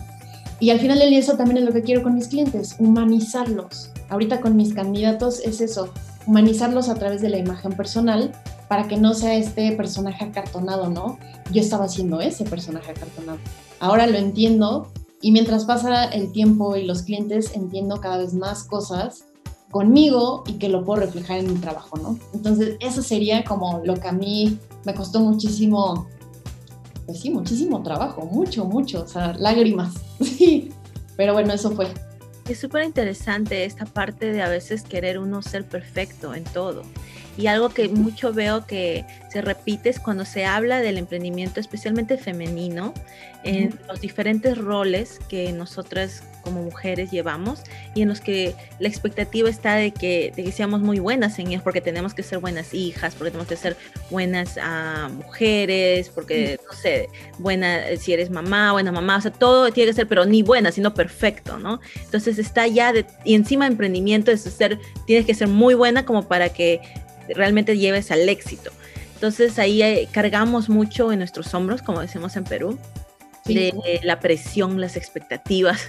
Y 0.59 0.71
al 0.71 0.81
final 0.81 0.99
del 0.99 1.11
día 1.11 1.19
eso 1.19 1.37
también 1.37 1.59
es 1.59 1.65
lo 1.65 1.73
que 1.73 1.83
quiero 1.83 2.03
con 2.03 2.15
mis 2.15 2.29
clientes, 2.29 2.77
humanizarlos. 2.79 3.91
Ahorita 4.09 4.41
con 4.41 4.57
mis 4.57 4.75
candidatos 4.75 5.41
es 5.41 5.61
eso, 5.61 5.93
humanizarlos 6.27 6.89
a 6.89 6.95
través 6.97 7.23
de 7.23 7.29
la 7.29 7.39
imagen 7.39 7.73
personal 7.73 8.33
para 8.69 8.89
que 8.89 8.97
no 8.97 9.15
sea 9.15 9.35
este 9.35 9.73
personaje 9.73 10.25
acartonado, 10.25 10.91
¿no? 10.91 11.19
Yo 11.53 11.61
estaba 11.61 11.85
haciendo 11.85 12.21
ese 12.21 12.45
personaje 12.45 12.91
acartonado. 12.91 13.39
Ahora 13.81 14.07
lo 14.07 14.19
entiendo 14.19 14.89
y 15.21 15.33
mientras 15.33 15.65
pasa 15.65 16.05
el 16.05 16.33
tiempo 16.33 16.77
y 16.77 16.85
los 16.85 17.03
clientes 17.03 17.53
entiendo 17.55 18.01
cada 18.01 18.19
vez 18.19 18.35
más 18.35 18.65
cosas 18.65 19.25
conmigo 19.71 20.45
y 20.47 20.55
que 20.55 20.69
lo 20.69 20.85
puedo 20.85 21.01
reflejar 21.01 21.39
en 21.39 21.53
mi 21.53 21.59
trabajo, 21.59 21.97
¿no? 21.97 22.19
Entonces, 22.33 22.77
eso 22.81 23.03
sería 23.03 23.45
como 23.45 23.81
lo 23.85 23.95
que 23.95 24.09
a 24.09 24.13
mí 24.13 24.59
me 24.85 24.95
costó 24.95 25.21
muchísimo, 25.21 26.07
pues 27.07 27.21
sí, 27.21 27.31
muchísimo 27.31 27.83
trabajo, 27.83 28.25
mucho, 28.25 28.65
mucho, 28.65 29.03
o 29.03 29.09
sea, 29.09 29.35
lágrimas, 29.35 29.95
sí, 30.21 30.71
pero 31.17 31.33
bueno, 31.33 31.53
eso 31.53 31.71
fue. 31.73 31.89
Es 32.49 32.61
súper 32.61 32.85
interesante 32.85 33.65
esta 33.65 33.87
parte 33.87 34.33
de 34.33 34.43
a 34.43 34.49
veces 34.49 34.83
querer 34.83 35.19
uno 35.19 35.43
ser 35.43 35.65
perfecto 35.65 36.35
en 36.35 36.45
todo. 36.45 36.83
Y 37.37 37.49
algo 37.49 37.69
que 37.69 37.89
mucho 37.89 38.33
veo 38.33 38.67
que 38.67 39.05
se 39.31 39.43
repite 39.43 39.91
es 39.91 40.01
cuando 40.01 40.25
se 40.25 40.47
habla 40.47 40.81
del 40.81 40.97
emprendimiento, 40.97 41.61
especialmente 41.61 42.17
femenino, 42.17 42.95
en 43.45 43.79
los 43.89 44.01
diferentes 44.01 44.57
roles 44.57 45.19
que 45.29 45.53
nosotras 45.53 46.23
como 46.47 46.63
mujeres 46.63 47.11
llevamos 47.11 47.65
y 47.97 48.03
en 48.03 48.09
los 48.09 48.21
que 48.21 48.55
la 48.79 48.87
expectativa 48.87 49.51
está 49.51 49.75
de 49.75 49.91
que, 49.91 50.33
seamos 50.55 50.81
muy 50.81 51.01
buenas 51.01 51.41
en 51.41 51.49
ellos, 51.49 51.63
porque 51.63 51.81
tenemos 51.81 52.15
que 52.15 52.23
ser 52.23 52.39
buenas 52.39 52.73
hijas, 52.73 53.17
porque 53.17 53.33
tenemos 53.33 53.49
que 53.49 53.57
ser 53.57 53.77
buenas 54.11 54.57
uh, 54.57 55.13
mujeres, 55.13 56.09
porque, 56.09 56.61
no 56.65 56.73
sé, 56.73 57.09
buena, 57.39 57.83
si 57.99 58.13
eres 58.13 58.31
mamá, 58.31 58.71
buena 58.71 58.93
mamá, 58.93 59.17
o 59.17 59.21
sea, 59.21 59.33
todo 59.33 59.73
tiene 59.73 59.91
que 59.91 59.95
ser, 59.95 60.07
pero 60.07 60.25
ni 60.25 60.45
buena, 60.45 60.71
sino 60.71 60.95
perfecto, 60.95 61.59
¿no? 61.59 61.81
Entonces 62.05 62.39
está 62.39 62.69
ya, 62.69 62.93
de, 62.93 63.05
y 63.25 63.35
encima 63.35 63.67
emprendimiento 63.67 64.31
es 64.31 64.43
ser, 64.43 64.79
tienes 65.05 65.27
que 65.27 65.35
ser 65.35 65.49
muy 65.49 65.75
buena 65.75 66.07
como 66.07 66.29
para 66.29 66.51
que 66.51 66.81
realmente 67.35 67.77
lleves 67.77 68.13
al 68.13 68.29
éxito. 68.29 68.71
Entonces 69.15 69.59
ahí 69.59 69.83
eh, 69.83 70.09
cargamos 70.13 70.69
mucho 70.69 71.11
en 71.11 71.19
nuestros 71.19 71.53
hombros, 71.55 71.83
como 71.83 72.01
decimos 72.01 72.37
en 72.37 72.45
Perú, 72.45 72.79
de 73.47 74.01
la 74.03 74.21
presión, 74.21 74.81
las 74.81 74.97
expectativas. 74.97 75.81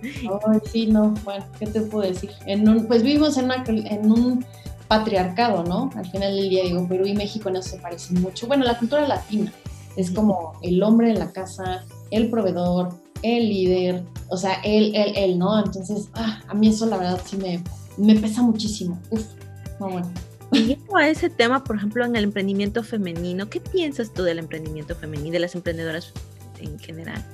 Ay, 0.02 0.60
sí, 0.70 0.86
no, 0.86 1.14
bueno, 1.24 1.44
¿qué 1.58 1.66
te 1.66 1.80
puedo 1.80 2.08
decir? 2.08 2.30
En 2.46 2.68
un, 2.68 2.86
pues 2.86 3.02
vivimos 3.02 3.36
en, 3.38 3.50
en 3.50 4.10
un 4.10 4.44
patriarcado, 4.88 5.64
¿no? 5.64 5.90
Al 5.96 6.06
final 6.10 6.36
del 6.36 6.48
día 6.48 6.64
digo, 6.64 6.86
Perú 6.88 7.06
y 7.06 7.14
México 7.14 7.50
no 7.50 7.62
se 7.62 7.78
parecen 7.78 8.20
mucho. 8.20 8.46
Bueno, 8.46 8.64
la 8.64 8.78
cultura 8.78 9.06
latina 9.06 9.52
es 9.96 10.10
como 10.10 10.58
el 10.62 10.82
hombre 10.82 11.10
en 11.10 11.18
la 11.18 11.32
casa, 11.32 11.84
el 12.10 12.30
proveedor, 12.30 12.90
el 13.22 13.48
líder, 13.48 14.04
o 14.28 14.36
sea, 14.36 14.60
él, 14.62 14.94
él, 14.94 15.12
él, 15.16 15.38
¿no? 15.38 15.58
Entonces, 15.64 16.08
ah, 16.14 16.42
a 16.48 16.54
mí 16.54 16.68
eso 16.68 16.86
la 16.86 16.98
verdad 16.98 17.20
sí 17.24 17.36
me, 17.36 17.62
me 17.96 18.14
pesa 18.16 18.42
muchísimo. 18.42 19.00
Uf, 19.10 19.24
no, 19.80 19.90
bueno. 19.90 20.10
Y 20.52 20.78
a 20.94 21.08
ese 21.08 21.28
tema, 21.28 21.64
por 21.64 21.76
ejemplo, 21.76 22.04
en 22.04 22.14
el 22.14 22.24
emprendimiento 22.24 22.84
femenino, 22.84 23.50
¿qué 23.50 23.60
piensas 23.60 24.12
tú 24.12 24.22
del 24.22 24.38
emprendimiento 24.38 24.94
femenino, 24.94 25.32
de 25.32 25.40
las 25.40 25.54
emprendedoras 25.54 26.12
en 26.60 26.78
general? 26.78 27.24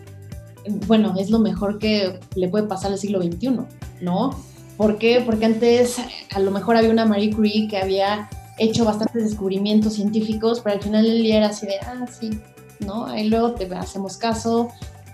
Bueno, 0.86 1.14
es 1.18 1.30
lo 1.30 1.38
mejor 1.38 1.78
que 1.78 2.20
le 2.34 2.48
puede 2.48 2.66
pasar 2.66 2.92
al 2.92 2.98
siglo 2.98 3.20
XXI, 3.20 3.58
¿no? 4.00 4.30
¿Por 4.76 4.98
qué? 4.98 5.22
Porque 5.24 5.44
antes 5.44 5.96
a 6.34 6.40
lo 6.40 6.50
mejor 6.50 6.76
había 6.76 6.90
una 6.90 7.04
Marie 7.04 7.32
Curie 7.32 7.68
que 7.68 7.78
había 7.78 8.28
hecho 8.58 8.84
bastantes 8.84 9.24
descubrimientos 9.24 9.94
científicos, 9.94 10.60
pero 10.60 10.76
al 10.76 10.82
final 10.82 11.04
día 11.04 11.38
era 11.38 11.48
así 11.48 11.66
de, 11.66 11.78
ah, 11.80 12.06
sí, 12.06 12.40
¿no? 12.80 13.06
Ahí 13.06 13.28
luego 13.28 13.52
te 13.52 13.72
hacemos 13.74 14.16
caso, 14.16 14.68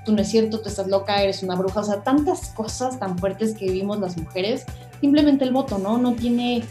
tú 0.04 0.12
no 0.12 0.22
es 0.22 0.28
cierto, 0.28 0.60
tú 0.60 0.68
estás 0.68 0.86
loca, 0.88 1.22
eres 1.22 1.42
una 1.42 1.54
bruja, 1.54 1.80
o 1.80 1.84
sea, 1.84 2.02
tantas 2.02 2.50
cosas 2.50 2.98
tan 2.98 3.18
fuertes 3.18 3.54
que 3.54 3.66
vivimos 3.66 3.98
las 4.00 4.16
mujeres, 4.16 4.64
simplemente 5.00 5.44
el 5.44 5.52
voto, 5.52 5.78
¿no? 5.78 5.98
No 5.98 6.14
tiene, 6.14 6.64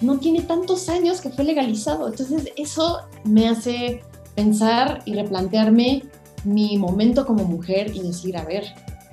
no 0.00 0.18
tiene 0.18 0.42
tantos 0.42 0.88
años 0.88 1.20
que 1.20 1.30
fue 1.30 1.44
legalizado, 1.44 2.08
entonces 2.08 2.52
eso 2.56 3.00
me 3.24 3.48
hace 3.48 4.02
pensar 4.34 5.02
y 5.04 5.14
replantearme 5.14 6.04
mi 6.44 6.78
momento 6.78 7.26
como 7.26 7.44
mujer 7.44 7.94
y 7.94 8.00
decir, 8.00 8.36
a 8.36 8.44
ver, 8.44 8.64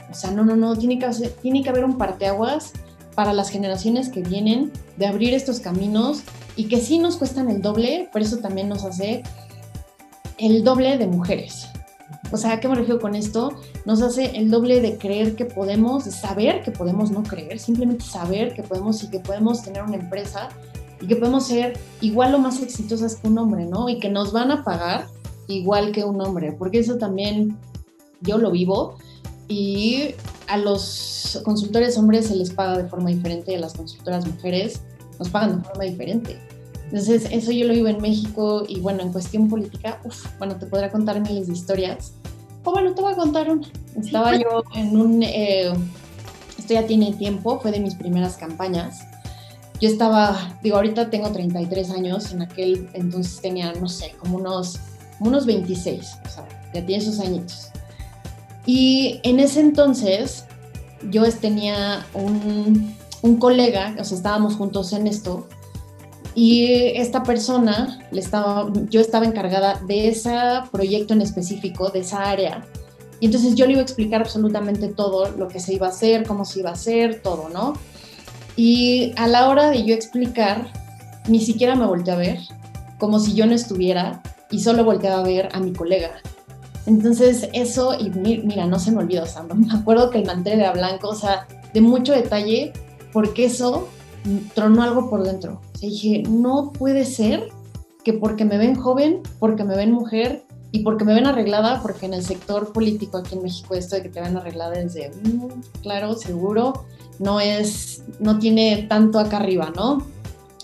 o 0.09 0.13
sea, 0.13 0.31
no, 0.31 0.45
no, 0.45 0.55
no, 0.55 0.75
tiene 0.75 0.99
que, 0.99 1.07
tiene 1.41 1.63
que 1.63 1.69
haber 1.69 1.85
un 1.85 1.97
parteaguas 1.97 2.73
para 3.15 3.33
las 3.33 3.49
generaciones 3.49 4.09
que 4.09 4.21
vienen 4.21 4.71
de 4.97 5.07
abrir 5.07 5.33
estos 5.33 5.59
caminos 5.59 6.21
y 6.55 6.65
que 6.67 6.79
sí 6.79 6.99
nos 6.99 7.17
cuestan 7.17 7.49
el 7.49 7.61
doble, 7.61 8.09
por 8.11 8.21
eso 8.21 8.37
también 8.37 8.69
nos 8.69 8.83
hace 8.83 9.23
el 10.37 10.63
doble 10.63 10.97
de 10.97 11.07
mujeres. 11.07 11.67
O 12.31 12.37
sea, 12.37 12.53
¿a 12.53 12.59
qué 12.59 12.67
me 12.67 12.75
refiero 12.75 12.99
con 12.99 13.15
esto? 13.15 13.53
Nos 13.85 14.01
hace 14.01 14.37
el 14.37 14.49
doble 14.49 14.81
de 14.81 14.97
creer 14.97 15.35
que 15.35 15.45
podemos, 15.45 16.05
de 16.05 16.11
saber 16.11 16.63
que 16.63 16.71
podemos 16.71 17.11
no 17.11 17.23
creer, 17.23 17.59
simplemente 17.59 18.03
saber 18.03 18.53
que 18.53 18.63
podemos 18.63 19.03
y 19.03 19.09
que 19.09 19.19
podemos 19.19 19.63
tener 19.63 19.83
una 19.83 19.95
empresa 19.95 20.49
y 20.99 21.07
que 21.07 21.15
podemos 21.15 21.47
ser 21.47 21.77
igual 22.01 22.33
o 22.35 22.39
más 22.39 22.61
exitosas 22.61 23.15
que 23.15 23.27
un 23.27 23.37
hombre, 23.37 23.65
¿no? 23.65 23.89
Y 23.89 23.99
que 23.99 24.09
nos 24.09 24.33
van 24.33 24.51
a 24.51 24.63
pagar 24.63 25.07
igual 25.47 25.91
que 25.91 26.03
un 26.03 26.21
hombre, 26.21 26.53
porque 26.53 26.79
eso 26.79 26.97
también 26.97 27.57
yo 28.21 28.37
lo 28.37 28.51
vivo 28.51 28.97
y 29.47 30.15
a 30.47 30.57
los 30.57 31.41
consultores 31.43 31.97
hombres 31.97 32.27
se 32.27 32.35
les 32.35 32.51
paga 32.51 32.77
de 32.77 32.87
forma 32.87 33.09
diferente 33.09 33.51
y 33.51 33.55
a 33.55 33.59
las 33.59 33.73
consultoras 33.73 34.25
mujeres 34.25 34.81
nos 35.19 35.29
pagan 35.29 35.61
de 35.61 35.67
forma 35.67 35.83
diferente. 35.83 36.39
Entonces, 36.85 37.27
eso 37.31 37.51
yo 37.51 37.65
lo 37.65 37.73
vivo 37.73 37.87
en 37.87 38.01
México 38.01 38.63
y 38.67 38.79
bueno, 38.79 39.01
en 39.01 39.11
cuestión 39.11 39.49
política, 39.49 39.99
uf, 40.03 40.27
bueno, 40.37 40.55
te 40.55 40.65
podrá 40.65 40.91
contar 40.91 41.19
miles 41.19 41.47
de 41.47 41.53
historias. 41.53 42.13
O 42.63 42.71
bueno, 42.71 42.93
te 42.93 43.01
voy 43.01 43.13
a 43.13 43.15
contar 43.15 43.49
una. 43.49 43.67
Estaba 43.95 44.29
pues. 44.29 44.41
yo 44.41 44.63
en 44.75 44.97
un, 44.97 45.23
eh, 45.23 45.73
esto 46.57 46.73
ya 46.73 46.85
tiene 46.85 47.13
tiempo, 47.13 47.59
fue 47.59 47.71
de 47.71 47.79
mis 47.79 47.95
primeras 47.95 48.37
campañas. 48.37 49.01
Yo 49.81 49.89
estaba, 49.89 50.57
digo, 50.63 50.77
ahorita 50.77 51.09
tengo 51.09 51.31
33 51.31 51.91
años, 51.91 52.31
en 52.31 52.43
aquel 52.43 52.87
entonces 52.93 53.41
tenía, 53.41 53.73
no 53.73 53.89
sé, 53.89 54.15
como 54.19 54.37
unos, 54.37 54.79
unos 55.19 55.45
26, 55.45 56.17
o 56.25 56.29
sea, 56.29 56.47
ya 56.73 56.85
tiene 56.85 57.03
sus 57.03 57.19
añitos. 57.19 57.69
Y 58.65 59.19
en 59.23 59.39
ese 59.39 59.59
entonces 59.59 60.45
yo 61.09 61.23
tenía 61.33 62.05
un, 62.13 62.95
un 63.21 63.37
colega, 63.37 63.95
o 63.99 64.03
sea, 64.03 64.17
estábamos 64.17 64.55
juntos 64.55 64.93
en 64.93 65.07
esto, 65.07 65.47
y 66.35 66.65
esta 66.97 67.23
persona, 67.23 67.99
le 68.11 68.19
estaba, 68.19 68.69
yo 68.89 68.99
estaba 68.99 69.25
encargada 69.25 69.79
de 69.87 70.09
ese 70.09 70.37
proyecto 70.69 71.13
en 71.13 71.21
específico, 71.21 71.89
de 71.89 71.99
esa 71.99 72.29
área. 72.29 72.65
Y 73.21 73.27
entonces 73.27 73.55
yo 73.55 73.65
le 73.65 73.71
iba 73.71 73.79
a 73.79 73.85
explicar 73.85 74.21
absolutamente 74.21 74.89
todo 74.89 75.31
lo 75.31 75.47
que 75.47 75.61
se 75.61 75.73
iba 75.73 75.87
a 75.87 75.91
hacer, 75.91 76.27
cómo 76.27 76.43
se 76.43 76.59
iba 76.59 76.71
a 76.71 76.73
hacer, 76.73 77.21
todo, 77.21 77.47
¿no? 77.47 77.73
Y 78.57 79.13
a 79.15 79.27
la 79.27 79.47
hora 79.47 79.69
de 79.69 79.85
yo 79.85 79.95
explicar, 79.95 80.67
ni 81.29 81.39
siquiera 81.39 81.77
me 81.77 81.85
volteé 81.85 82.13
a 82.13 82.17
ver, 82.17 82.39
como 82.99 83.21
si 83.21 83.33
yo 83.33 83.45
no 83.45 83.53
estuviera, 83.55 84.21
y 84.51 84.59
solo 84.59 84.83
volteaba 84.83 85.21
a 85.21 85.23
ver 85.23 85.49
a 85.53 85.59
mi 85.59 85.73
colega. 85.73 86.11
Entonces 86.85 87.49
eso, 87.53 87.95
y 87.99 88.09
mira, 88.11 88.67
no 88.67 88.79
se 88.79 88.91
me 88.91 88.99
olvida, 88.99 89.23
o 89.23 89.27
sea, 89.27 89.43
me 89.55 89.73
acuerdo 89.73 90.09
que 90.09 90.19
el 90.19 90.25
mantel 90.25 90.59
era 90.59 90.73
blanco, 90.73 91.09
o 91.09 91.15
sea, 91.15 91.47
de 91.73 91.81
mucho 91.81 92.13
detalle, 92.13 92.73
porque 93.11 93.45
eso 93.45 93.87
tronó 94.53 94.83
algo 94.83 95.09
por 95.09 95.23
dentro. 95.23 95.61
O 95.75 95.79
dije, 95.79 96.23
no 96.27 96.71
puede 96.71 97.05
ser 97.05 97.49
que 98.03 98.13
porque 98.13 98.45
me 98.45 98.57
ven 98.57 98.75
joven, 98.75 99.21
porque 99.39 99.63
me 99.63 99.75
ven 99.75 99.91
mujer 99.91 100.43
y 100.71 100.79
porque 100.79 101.05
me 101.05 101.13
ven 101.13 101.25
arreglada, 101.25 101.81
porque 101.81 102.05
en 102.05 102.13
el 102.13 102.23
sector 102.23 102.73
político 102.73 103.17
aquí 103.17 103.35
en 103.35 103.43
México 103.43 103.75
esto 103.75 103.95
de 103.95 104.03
que 104.03 104.09
te 104.09 104.21
ven 104.21 104.37
arreglada 104.37 104.79
es 104.79 104.93
de, 104.93 105.09
mm, 105.09 105.81
claro, 105.81 106.13
seguro, 106.15 106.85
no 107.19 107.39
es, 107.39 108.03
no 108.19 108.39
tiene 108.39 108.85
tanto 108.89 109.19
acá 109.19 109.37
arriba, 109.37 109.71
¿no? 109.75 110.05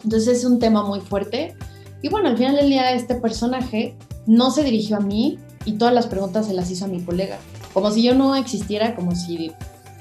Entonces 0.04 0.40
es 0.40 0.46
un 0.46 0.60
tema 0.60 0.84
muy 0.84 1.00
fuerte. 1.00 1.56
Y 2.02 2.10
bueno, 2.10 2.30
al 2.30 2.38
final 2.38 2.56
del 2.56 2.70
día 2.70 2.94
este 2.94 3.16
personaje 3.16 3.96
no 4.26 4.52
se 4.52 4.64
dirigió 4.64 4.98
a 4.98 5.02
mí, 5.02 5.40
y 5.66 5.74
todas 5.74 5.94
las 5.94 6.08
preguntas 6.08 6.48
se 6.48 6.54
las 6.54 6.70
hizo 6.72 6.86
a 6.86 6.88
mi 6.88 7.02
colega, 7.02 7.38
como 7.74 7.92
si 7.92 8.04
yo 8.04 8.16
no 8.16 8.36
existiera, 8.36 8.96
como 8.96 9.16
si, 9.16 9.52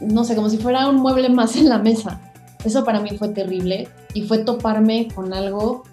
no 0.00 0.24
sé, 0.24 0.34
como 0.34 0.48
si 0.48 0.58
fuera 0.58 0.88
un 0.88 0.96
mueble 0.96 1.28
más 1.28 1.56
en 1.56 1.68
la 1.68 1.78
mesa. 1.78 2.20
Eso 2.64 2.84
para 2.84 3.00
mí 3.00 3.10
fue 3.18 3.28
terrible 3.28 3.88
y 4.14 4.22
fue 4.22 4.38
toparme 4.38 5.08
con 5.14 5.32
algo 5.32 5.84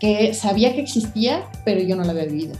que 0.00 0.34
sabía 0.34 0.74
que 0.74 0.82
existía, 0.82 1.44
pero 1.64 1.80
yo 1.80 1.96
no 1.96 2.04
lo 2.04 2.10
había 2.10 2.24
vivido. 2.24 2.54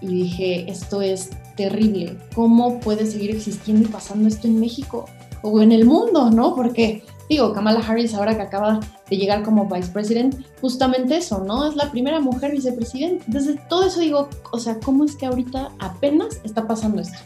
Y 0.00 0.06
dije, 0.06 0.70
esto 0.70 1.00
es 1.00 1.30
terrible, 1.56 2.16
¿cómo 2.34 2.80
puede 2.80 3.06
seguir 3.06 3.30
existiendo 3.30 3.88
y 3.88 3.92
pasando 3.92 4.26
esto 4.26 4.48
en 4.48 4.58
México 4.58 5.04
o 5.42 5.60
en 5.60 5.70
el 5.70 5.84
mundo, 5.84 6.30
no? 6.30 6.54
Porque 6.54 7.04
digo, 7.32 7.52
Kamala 7.52 7.80
Harris 7.80 8.14
ahora 8.14 8.36
que 8.36 8.42
acaba 8.42 8.80
de 9.08 9.16
llegar 9.16 9.42
como 9.42 9.66
vicepresidente, 9.66 10.38
justamente 10.60 11.16
eso, 11.16 11.44
¿no? 11.44 11.68
Es 11.68 11.76
la 11.76 11.90
primera 11.90 12.20
mujer 12.20 12.52
vicepresidente. 12.52 13.24
Entonces, 13.26 13.56
todo 13.68 13.86
eso 13.86 14.00
digo, 14.00 14.28
o 14.52 14.58
sea, 14.58 14.78
¿cómo 14.80 15.04
es 15.04 15.16
que 15.16 15.26
ahorita 15.26 15.70
apenas 15.78 16.40
está 16.44 16.66
pasando 16.66 17.02
esto? 17.02 17.18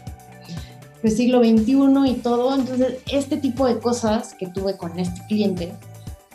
El 1.03 1.11
siglo 1.11 1.39
XXI 1.39 2.09
y 2.09 2.13
todo. 2.15 2.55
Entonces, 2.55 2.97
este 3.11 3.37
tipo 3.37 3.65
de 3.65 3.79
cosas 3.79 4.33
que 4.33 4.47
tuve 4.47 4.77
con 4.77 4.99
este 4.99 5.21
cliente, 5.27 5.73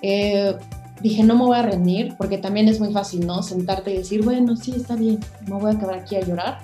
eh, 0.01 0.57
dije, 1.01 1.23
no 1.25 1.35
me 1.35 1.45
voy 1.45 1.57
a 1.57 1.63
rendir, 1.63 2.15
porque 2.17 2.39
también 2.39 2.69
es 2.69 2.79
muy 2.81 2.93
fácil, 2.93 3.27
¿no? 3.27 3.43
Sentarte 3.43 3.93
y 3.93 3.99
decir, 3.99 4.25
bueno, 4.25 4.57
sí, 4.57 4.73
está 4.77 4.97
bien, 4.97 5.19
no 5.47 5.59
voy 5.59 5.73
a 5.73 5.75
acabar 5.75 5.99
aquí 5.99 6.17
a 6.17 6.21
llorar. 6.21 6.59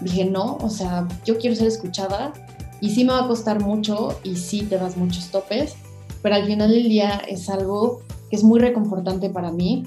Dije, 0.00 0.24
no, 0.24 0.56
o 0.62 0.70
sea, 0.70 1.06
yo 1.24 1.38
quiero 1.38 1.56
ser 1.56 1.66
escuchada 1.66 2.32
y 2.80 2.90
sí 2.90 3.04
me 3.04 3.12
va 3.12 3.24
a 3.24 3.28
costar 3.28 3.60
mucho 3.60 4.18
y 4.24 4.36
sí 4.36 4.62
te 4.62 4.78
das 4.78 4.96
muchos 4.96 5.30
topes, 5.30 5.74
pero 6.22 6.34
al 6.34 6.46
final 6.46 6.70
del 6.70 6.88
día 6.88 7.22
es 7.28 7.48
algo 7.48 8.00
que 8.28 8.36
es 8.36 8.44
muy 8.44 8.60
reconfortante 8.60 9.30
para 9.30 9.50
mí 9.50 9.86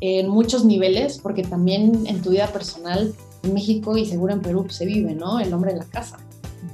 en 0.00 0.28
muchos 0.28 0.64
niveles, 0.64 1.18
porque 1.18 1.42
también 1.42 2.06
en 2.06 2.20
tu 2.20 2.30
vida 2.30 2.48
personal, 2.48 3.14
en 3.42 3.54
México 3.54 3.96
y 3.96 4.06
seguro 4.06 4.32
en 4.32 4.40
Perú 4.40 4.66
se 4.68 4.86
vive, 4.86 5.14
¿no? 5.14 5.40
El 5.40 5.52
hombre 5.52 5.72
en 5.72 5.78
la 5.78 5.84
casa. 5.84 6.18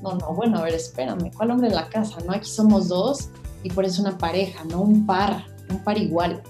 No, 0.02 0.14
no, 0.14 0.34
bueno, 0.34 0.58
a 0.58 0.62
ver, 0.62 0.74
espérame, 0.74 1.30
¿cuál 1.36 1.50
hombre 1.50 1.68
en 1.68 1.74
la 1.74 1.88
casa? 1.88 2.18
¿No? 2.26 2.32
Aquí 2.32 2.48
somos 2.48 2.88
dos 2.88 3.28
y 3.62 3.70
por 3.70 3.84
eso 3.84 4.02
una 4.02 4.16
pareja, 4.16 4.64
¿no? 4.64 4.80
Un 4.80 5.04
par, 5.04 5.44
un 5.68 5.78
par 5.84 5.98
igual. 5.98 6.42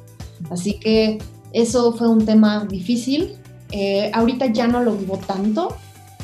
Así 0.51 0.79
que 0.79 1.19
eso 1.53 1.93
fue 1.93 2.09
un 2.09 2.25
tema 2.25 2.65
difícil. 2.65 3.37
Eh, 3.73 4.11
ahorita 4.15 4.47
ya 4.47 4.67
no 4.67 4.83
lo 4.83 4.95
vivo 4.95 5.19
tanto, 5.19 5.77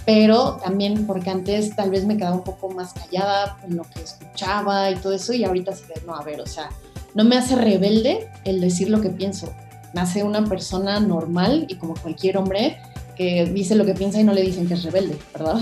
pero 0.06 0.56
también 0.62 1.04
porque 1.04 1.30
antes 1.30 1.74
tal 1.74 1.90
vez 1.90 2.06
me 2.06 2.16
quedaba 2.16 2.36
un 2.36 2.44
poco 2.44 2.70
más 2.70 2.92
callada 2.92 3.58
en 3.64 3.76
lo 3.76 3.82
que 3.82 4.00
escuchaba 4.02 4.90
y 4.92 4.94
todo 4.94 5.12
eso, 5.12 5.34
y 5.34 5.44
ahorita 5.44 5.72
sí, 5.74 5.82
no, 6.06 6.14
a 6.14 6.22
ver, 6.22 6.40
o 6.40 6.46
sea, 6.46 6.70
no 7.14 7.24
me 7.24 7.36
hace 7.36 7.56
rebelde 7.56 8.30
el 8.44 8.60
decir 8.60 8.88
lo 8.88 9.00
que 9.00 9.10
pienso, 9.10 9.52
me 9.92 10.00
hace 10.00 10.22
una 10.22 10.44
persona 10.44 11.00
normal 11.00 11.66
y 11.68 11.74
como 11.74 11.94
cualquier 11.94 12.38
hombre 12.38 12.78
que 13.16 13.46
dice 13.46 13.74
lo 13.74 13.84
que 13.84 13.94
piensa 13.94 14.20
y 14.20 14.24
no 14.24 14.32
le 14.32 14.42
dicen 14.42 14.68
que 14.68 14.74
es 14.74 14.84
rebelde, 14.84 15.18
¿verdad? 15.32 15.60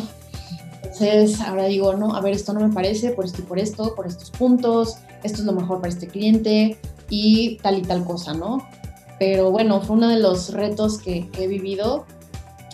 Entonces 0.82 1.40
ahora 1.40 1.64
digo, 1.64 1.94
no, 1.94 2.14
a 2.14 2.20
ver, 2.20 2.34
esto 2.34 2.52
no 2.52 2.60
me 2.60 2.72
parece 2.72 3.10
por 3.10 3.24
esto 3.24 3.40
y 3.40 3.44
por 3.44 3.58
esto, 3.58 3.94
por 3.94 4.06
estos 4.06 4.30
puntos, 4.30 4.98
esto 5.22 5.38
es 5.38 5.44
lo 5.46 5.52
mejor 5.52 5.80
para 5.80 5.92
este 5.92 6.06
cliente 6.06 6.76
y 7.08 7.56
tal 7.62 7.78
y 7.78 7.82
tal 7.82 8.04
cosa, 8.04 8.34
¿no? 8.34 8.68
Pero 9.18 9.50
bueno, 9.50 9.80
fue 9.80 9.96
uno 9.96 10.08
de 10.08 10.18
los 10.18 10.52
retos 10.52 10.98
que 10.98 11.30
he 11.38 11.46
vivido 11.46 12.04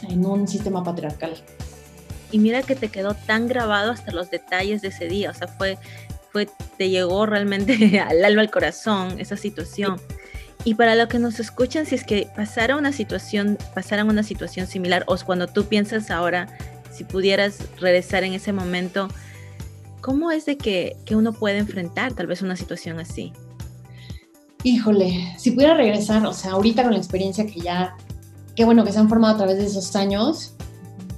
en 0.08 0.26
un 0.26 0.48
sistema 0.48 0.82
patriarcal 0.82 1.34
y 2.30 2.38
mira 2.38 2.62
que 2.62 2.76
te 2.76 2.88
quedó 2.88 3.14
tan 3.14 3.48
grabado 3.48 3.90
hasta 3.90 4.12
los 4.12 4.30
detalles 4.30 4.82
de 4.82 4.88
ese 4.88 5.06
día, 5.06 5.30
o 5.30 5.34
sea, 5.34 5.48
fue, 5.48 5.78
fue, 6.32 6.48
te 6.78 6.88
llegó 6.88 7.26
realmente 7.26 8.00
al 8.06 8.24
alma, 8.24 8.42
al 8.42 8.50
corazón 8.50 9.18
esa 9.20 9.36
situación. 9.36 10.00
Y 10.64 10.74
para 10.74 10.94
los 10.94 11.08
que 11.08 11.18
nos 11.18 11.40
escuchan, 11.40 11.86
si 11.86 11.94
es 11.94 12.04
que 12.04 12.28
pasara 12.36 12.76
una 12.76 12.92
situación, 12.92 13.56
pasaran 13.74 14.08
una 14.08 14.22
situación 14.22 14.66
similar, 14.66 15.04
o 15.06 15.16
cuando 15.24 15.46
tú 15.46 15.64
piensas 15.64 16.10
ahora, 16.10 16.48
si 16.92 17.04
pudieras 17.04 17.58
regresar 17.80 18.24
en 18.24 18.34
ese 18.34 18.52
momento, 18.52 19.08
¿cómo 20.02 20.30
es 20.30 20.44
de 20.44 20.58
que, 20.58 20.96
que 21.06 21.16
uno 21.16 21.32
puede 21.32 21.58
enfrentar 21.58 22.12
tal 22.12 22.26
vez 22.26 22.42
una 22.42 22.56
situación 22.56 23.00
así? 23.00 23.32
Híjole, 24.62 25.34
si 25.38 25.52
pudiera 25.52 25.74
regresar, 25.74 26.26
o 26.26 26.34
sea, 26.34 26.52
ahorita 26.52 26.82
con 26.82 26.92
la 26.92 26.98
experiencia 26.98 27.46
que 27.46 27.60
ya, 27.60 27.96
qué 28.54 28.66
bueno 28.66 28.84
que 28.84 28.92
se 28.92 28.98
han 28.98 29.08
formado 29.08 29.34
a 29.34 29.38
través 29.38 29.56
de 29.56 29.64
esos 29.64 29.96
años, 29.96 30.54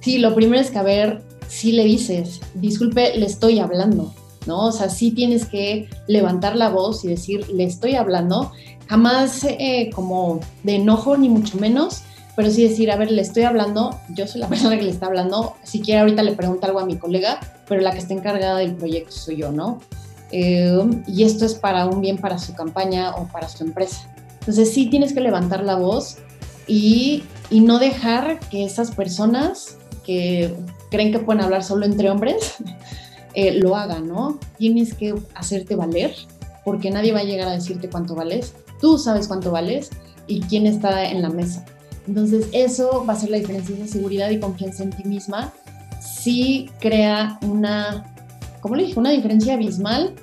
Sí, 0.03 0.19
lo 0.19 0.35
primero 0.35 0.61
es 0.61 0.71
que 0.71 0.79
a 0.79 0.83
ver 0.83 1.23
si 1.47 1.73
le 1.73 1.85
dices, 1.85 2.41
disculpe, 2.55 3.17
le 3.17 3.27
estoy 3.27 3.61
hablando, 3.61 4.13
¿no? 4.47 4.67
O 4.67 4.73
sea, 4.73 4.89
sí 4.89 5.13
tienes 5.13 5.47
que 5.47 5.89
levantar 6.09 6.57
la 6.57 6.71
voz 6.71 7.05
y 7.05 7.09
decir, 7.09 7.49
le 7.51 7.65
estoy 7.65 7.95
hablando, 7.95 8.51
jamás 8.89 9.45
eh, 9.45 9.91
como 9.95 10.41
de 10.65 10.77
enojo 10.77 11.17
ni 11.17 11.29
mucho 11.29 11.59
menos, 11.59 12.03
pero 12.35 12.51
sí 12.51 12.67
decir, 12.67 12.91
a 12.91 12.97
ver, 12.97 13.13
le 13.13 13.23
estoy 13.23 13.45
hablando, 13.45 13.97
yo 14.09 14.27
soy 14.27 14.41
la 14.41 14.49
persona 14.51 14.77
que 14.77 14.83
le 14.83 14.91
está 14.91 15.07
hablando, 15.07 15.55
si 15.63 15.81
quiere 15.81 16.01
ahorita 16.01 16.23
le 16.25 16.33
pregunto 16.33 16.67
algo 16.67 16.81
a 16.81 16.87
mi 16.87 16.97
colega, 16.97 17.39
pero 17.69 17.81
la 17.81 17.93
que 17.93 17.99
está 17.99 18.15
encargada 18.15 18.59
del 18.59 18.75
proyecto 18.75 19.13
soy 19.13 19.37
yo, 19.37 19.53
¿no? 19.53 19.81
Eh, 20.33 20.83
y 21.07 21.23
esto 21.23 21.45
es 21.45 21.55
para 21.55 21.87
un 21.87 22.01
bien 22.01 22.19
para 22.19 22.39
su 22.39 22.55
campaña 22.55 23.15
o 23.15 23.29
para 23.29 23.49
su 23.49 23.63
empresa. 23.63 24.13
Entonces 24.41 24.73
sí 24.73 24.87
tienes 24.87 25.13
que 25.13 25.21
levantar 25.21 25.63
la 25.63 25.77
voz 25.77 26.17
y, 26.67 27.23
y 27.51 27.61
no 27.61 27.79
dejar 27.79 28.41
que 28.49 28.65
esas 28.65 28.91
personas 28.91 29.77
que 30.05 30.55
creen 30.91 31.13
que 31.13 31.19
pueden 31.19 31.43
hablar 31.43 31.65
solo 31.65 31.87
entre 31.87 32.11
hombres, 32.11 32.55
eh, 33.35 33.53
lo 33.55 33.77
hagan, 33.77 34.09
¿no? 34.09 34.39
Tienes 34.59 34.95
que 34.95 35.15
hacerte 35.35 35.77
valer, 35.77 36.15
porque 36.65 36.91
nadie 36.91 37.13
va 37.13 37.21
a 37.21 37.25
llegar 37.25 37.49
a 37.49 37.53
decirte 37.53 37.89
cuánto 37.89 38.15
vales. 38.15 38.55
Tú 38.81 38.99
sabes 38.99 39.29
cuánto 39.29 39.51
vales 39.51 39.91
y 40.27 40.41
quién 40.41 40.67
está 40.67 41.05
en 41.05 41.23
la 41.23 41.31
mesa. 41.31 41.65
Entonces, 42.07 42.49
eso 42.53 43.05
va 43.09 43.13
a 43.13 43.17
ser 43.17 43.31
la 43.31 43.39
diferencia, 43.39 43.77
esa 43.77 43.87
seguridad 43.87 44.31
y 44.31 44.41
confianza 44.41 44.83
en 44.83 44.91
ti 44.91 45.05
misma. 45.05 45.53
Sí 46.01 46.69
crea 46.81 47.39
una, 47.43 48.13
como 48.61 48.75
le 48.75 48.85
dije, 48.85 48.99
una 48.99 49.11
diferencia 49.11 49.55
abismal 49.55 50.15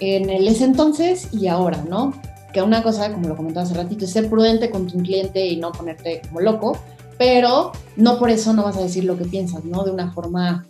en 0.00 0.30
ese 0.30 0.64
entonces 0.64 1.28
y 1.32 1.46
ahora, 1.46 1.84
¿no? 1.88 2.12
Que 2.52 2.62
una 2.62 2.82
cosa, 2.82 3.12
como 3.12 3.28
lo 3.28 3.36
comentaba 3.36 3.64
hace 3.64 3.74
ratito, 3.74 4.04
es 4.04 4.12
ser 4.12 4.28
prudente 4.28 4.70
con 4.70 4.86
tu 4.86 4.98
cliente 4.98 5.46
y 5.46 5.56
no 5.56 5.72
ponerte 5.72 6.22
como 6.28 6.40
loco, 6.40 6.78
pero 7.18 7.72
no 7.96 8.18
por 8.18 8.30
eso 8.30 8.52
no 8.52 8.64
vas 8.64 8.76
a 8.76 8.82
decir 8.82 9.04
lo 9.04 9.16
que 9.16 9.24
piensas, 9.24 9.64
¿no? 9.64 9.84
De 9.84 9.90
una 9.90 10.12
forma 10.12 10.66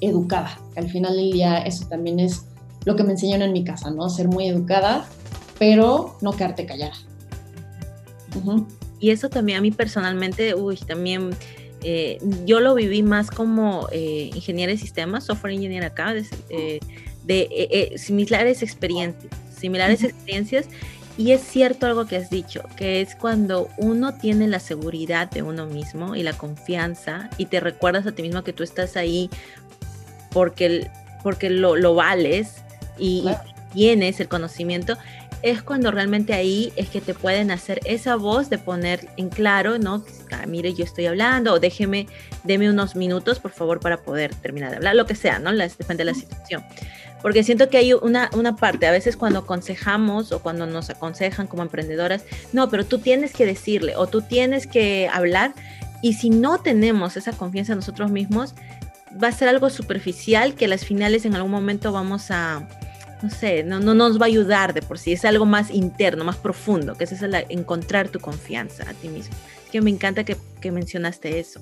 educada. 0.00 0.58
Al 0.76 0.88
final 0.90 1.16
del 1.16 1.32
día 1.32 1.58
eso 1.58 1.86
también 1.88 2.20
es 2.20 2.42
lo 2.84 2.96
que 2.96 3.04
me 3.04 3.12
enseñaron 3.12 3.48
en 3.48 3.52
mi 3.52 3.64
casa, 3.64 3.90
¿no? 3.90 4.08
Ser 4.10 4.28
muy 4.28 4.48
educada, 4.48 5.06
pero 5.58 6.16
no 6.20 6.32
quedarte 6.32 6.66
callada. 6.66 6.94
Y 8.98 9.10
eso 9.10 9.28
también 9.28 9.58
a 9.58 9.60
mí 9.60 9.70
personalmente, 9.70 10.54
uy, 10.54 10.76
también 10.76 11.30
eh, 11.82 12.18
yo 12.46 12.60
lo 12.60 12.74
viví 12.74 13.02
más 13.02 13.30
como 13.30 13.88
eh, 13.90 14.30
ingeniero 14.34 14.72
de 14.72 14.78
sistemas, 14.78 15.24
software 15.24 15.54
engineer 15.54 15.84
acá, 15.84 16.14
de, 16.14 16.24
eh, 16.50 16.80
de 17.24 17.92
similares 17.96 18.62
experiencias, 18.62 19.32
similares 19.56 20.02
experiencias 20.04 20.66
y 21.18 21.32
es 21.32 21.42
cierto 21.42 21.86
algo 21.86 22.06
que 22.06 22.16
has 22.16 22.30
dicho, 22.30 22.62
que 22.76 23.00
es 23.00 23.14
cuando 23.14 23.68
uno 23.76 24.14
tiene 24.14 24.48
la 24.48 24.60
seguridad 24.60 25.30
de 25.30 25.42
uno 25.42 25.66
mismo 25.66 26.16
y 26.16 26.22
la 26.22 26.32
confianza 26.32 27.28
y 27.36 27.46
te 27.46 27.60
recuerdas 27.60 28.06
a 28.06 28.12
ti 28.12 28.22
mismo 28.22 28.42
que 28.42 28.52
tú 28.52 28.62
estás 28.62 28.96
ahí 28.96 29.28
porque, 30.30 30.90
porque 31.22 31.50
lo, 31.50 31.76
lo 31.76 31.94
vales 31.94 32.62
y 32.98 33.24
tienes 33.74 34.20
el 34.20 34.28
conocimiento, 34.28 34.96
es 35.42 35.62
cuando 35.62 35.90
realmente 35.90 36.34
ahí 36.34 36.72
es 36.76 36.88
que 36.88 37.00
te 37.00 37.14
pueden 37.14 37.50
hacer 37.50 37.80
esa 37.84 38.16
voz 38.16 38.48
de 38.48 38.58
poner 38.58 39.08
en 39.16 39.28
claro, 39.28 39.78
¿no? 39.78 40.04
Ah, 40.30 40.46
mire, 40.46 40.72
yo 40.72 40.84
estoy 40.84 41.06
hablando, 41.06 41.54
o 41.54 41.58
déjeme, 41.60 42.06
deme 42.44 42.70
unos 42.70 42.94
minutos, 42.94 43.40
por 43.40 43.50
favor, 43.50 43.80
para 43.80 43.98
poder 44.02 44.34
terminar 44.36 44.70
de 44.70 44.76
hablar, 44.76 44.94
lo 44.94 45.04
que 45.04 45.16
sea, 45.16 45.40
¿no? 45.40 45.52
depende 45.52 46.04
de 46.04 46.12
la 46.12 46.14
situación 46.14 46.64
porque 47.22 47.44
siento 47.44 47.68
que 47.68 47.78
hay 47.78 47.92
una, 47.92 48.30
una 48.34 48.56
parte, 48.56 48.86
a 48.86 48.90
veces 48.90 49.16
cuando 49.16 49.40
aconsejamos 49.40 50.32
o 50.32 50.42
cuando 50.42 50.66
nos 50.66 50.90
aconsejan 50.90 51.46
como 51.46 51.62
emprendedoras, 51.62 52.24
no, 52.52 52.68
pero 52.68 52.84
tú 52.84 52.98
tienes 52.98 53.32
que 53.32 53.46
decirle 53.46 53.96
o 53.96 54.08
tú 54.08 54.22
tienes 54.22 54.66
que 54.66 55.08
hablar 55.12 55.54
y 56.02 56.14
si 56.14 56.30
no 56.30 56.58
tenemos 56.58 57.16
esa 57.16 57.32
confianza 57.32 57.72
en 57.72 57.78
nosotros 57.78 58.10
mismos, 58.10 58.54
va 59.22 59.28
a 59.28 59.32
ser 59.32 59.48
algo 59.48 59.70
superficial 59.70 60.54
que 60.54 60.64
a 60.64 60.68
las 60.68 60.84
finales 60.84 61.24
en 61.24 61.34
algún 61.34 61.52
momento 61.52 61.92
vamos 61.92 62.30
a, 62.30 62.68
no 63.22 63.30
sé, 63.30 63.62
no, 63.62 63.78
no 63.78 63.94
nos 63.94 64.20
va 64.20 64.24
a 64.24 64.28
ayudar 64.28 64.74
de 64.74 64.82
por 64.82 64.98
sí, 64.98 65.12
es 65.12 65.24
algo 65.24 65.46
más 65.46 65.70
interno, 65.70 66.24
más 66.24 66.36
profundo, 66.36 66.96
que 66.96 67.04
es 67.04 67.22
el 67.22 67.34
encontrar 67.48 68.08
tu 68.08 68.18
confianza 68.18 68.88
a 68.88 68.94
ti 68.94 69.08
mismo. 69.08 69.34
Es 69.64 69.70
que 69.70 69.80
me 69.80 69.90
encanta 69.90 70.24
que, 70.24 70.36
que 70.60 70.72
mencionaste 70.72 71.38
eso. 71.38 71.60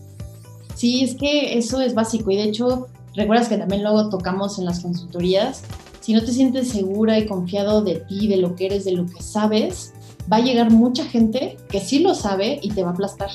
Sí, 0.75 1.05
es 1.05 1.17
que 1.17 1.59
eso 1.59 1.81
es 1.83 1.95
básico 1.95 2.31
y 2.31 2.37
de 2.37 2.45
hecho 2.45 2.89
recuerdas 3.15 3.49
que 3.49 3.57
también 3.57 3.83
luego 3.83 4.09
tocamos 4.09 4.59
en 4.59 4.65
las 4.65 4.81
consultorías, 4.81 5.63
si 6.01 6.15
no 6.15 6.23
te 6.23 6.33
sientes 6.33 6.69
segura 6.69 7.19
y 7.19 7.27
confiado 7.27 7.83
de 7.83 7.97
ti, 7.97 8.27
de 8.27 8.39
lo 8.39 8.57
que 8.57 8.67
eres, 8.67 8.85
de 8.85 8.93
lo 8.93 9.07
que 9.07 9.23
sabes, 9.23 9.93
va 10.31 10.39
a 10.39 10.41
llegar 10.41 10.71
mucha 10.71 11.05
gente 11.05 11.57
que 11.69 11.81
sí 11.81 12.01
lo 12.01 12.15
sabe 12.15 12.59
y 12.63 12.71
te 12.71 12.83
va 12.83 12.91
a 12.91 12.93
aplastar. 12.93 13.31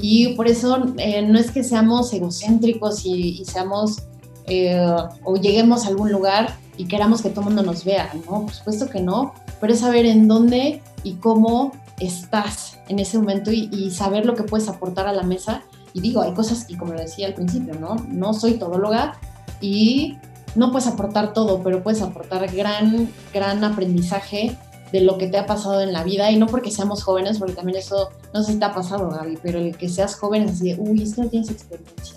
Y 0.00 0.34
por 0.34 0.48
eso 0.48 0.84
eh, 0.98 1.22
no 1.22 1.38
es 1.38 1.50
que 1.50 1.64
seamos 1.64 2.12
egocéntricos 2.12 3.04
y, 3.04 3.44
seamos 3.44 4.02
eh, 4.46 4.80
o 5.24 5.36
lleguemos 5.36 5.84
a 5.84 5.88
algún 5.88 6.12
lugar 6.12 6.56
y 6.76 6.86
queramos 6.86 7.22
que 7.22 7.30
todo 7.30 7.40
el 7.40 7.46
mundo 7.46 7.62
nos 7.62 7.84
vea, 7.84 8.12
¿no? 8.26 8.42
Por 8.42 8.52
supuesto 8.52 8.88
que 8.88 9.00
no, 9.00 9.34
pero 9.60 9.72
es 9.72 9.80
saber 9.80 10.06
en 10.06 10.28
dónde 10.28 10.82
y 11.02 11.14
cómo 11.14 11.72
estás 11.98 12.78
en 12.88 13.00
ese 13.00 13.18
momento 13.18 13.50
y, 13.50 13.68
y 13.72 13.90
saber 13.90 14.24
lo 14.24 14.34
que 14.34 14.44
puedes 14.44 14.68
aportar 14.68 15.08
a 15.08 15.12
la 15.12 15.24
mesa 15.24 15.62
y 15.98 16.00
digo, 16.00 16.22
hay 16.22 16.32
cosas, 16.32 16.66
y 16.68 16.76
como 16.76 16.92
lo 16.92 17.00
decía 17.00 17.26
al 17.26 17.34
principio, 17.34 17.74
¿no? 17.74 17.96
No 18.08 18.32
soy 18.32 18.54
todóloga 18.54 19.18
y 19.60 20.16
no 20.54 20.70
puedes 20.70 20.86
aportar 20.86 21.32
todo, 21.32 21.62
pero 21.62 21.82
puedes 21.82 22.02
aportar 22.02 22.50
gran, 22.54 23.08
gran 23.34 23.64
aprendizaje 23.64 24.56
de 24.92 25.00
lo 25.00 25.18
que 25.18 25.26
te 25.26 25.38
ha 25.38 25.46
pasado 25.46 25.82
en 25.82 25.92
la 25.92 26.04
vida 26.04 26.30
y 26.30 26.38
no 26.38 26.46
porque 26.46 26.70
seamos 26.70 27.02
jóvenes, 27.02 27.38
porque 27.38 27.54
también 27.54 27.78
eso, 27.78 28.10
no 28.32 28.42
sé 28.42 28.52
si 28.52 28.58
te 28.58 28.64
ha 28.64 28.72
pasado, 28.72 29.10
Gaby, 29.10 29.38
pero 29.42 29.58
el 29.58 29.76
que 29.76 29.88
seas 29.88 30.14
joven 30.14 30.44
es 30.44 30.52
así 30.52 30.72
de, 30.72 30.80
uy, 30.80 31.02
es 31.02 31.14
que 31.14 31.22
no 31.22 31.28
tienes 31.28 31.50
experiencia, 31.50 32.16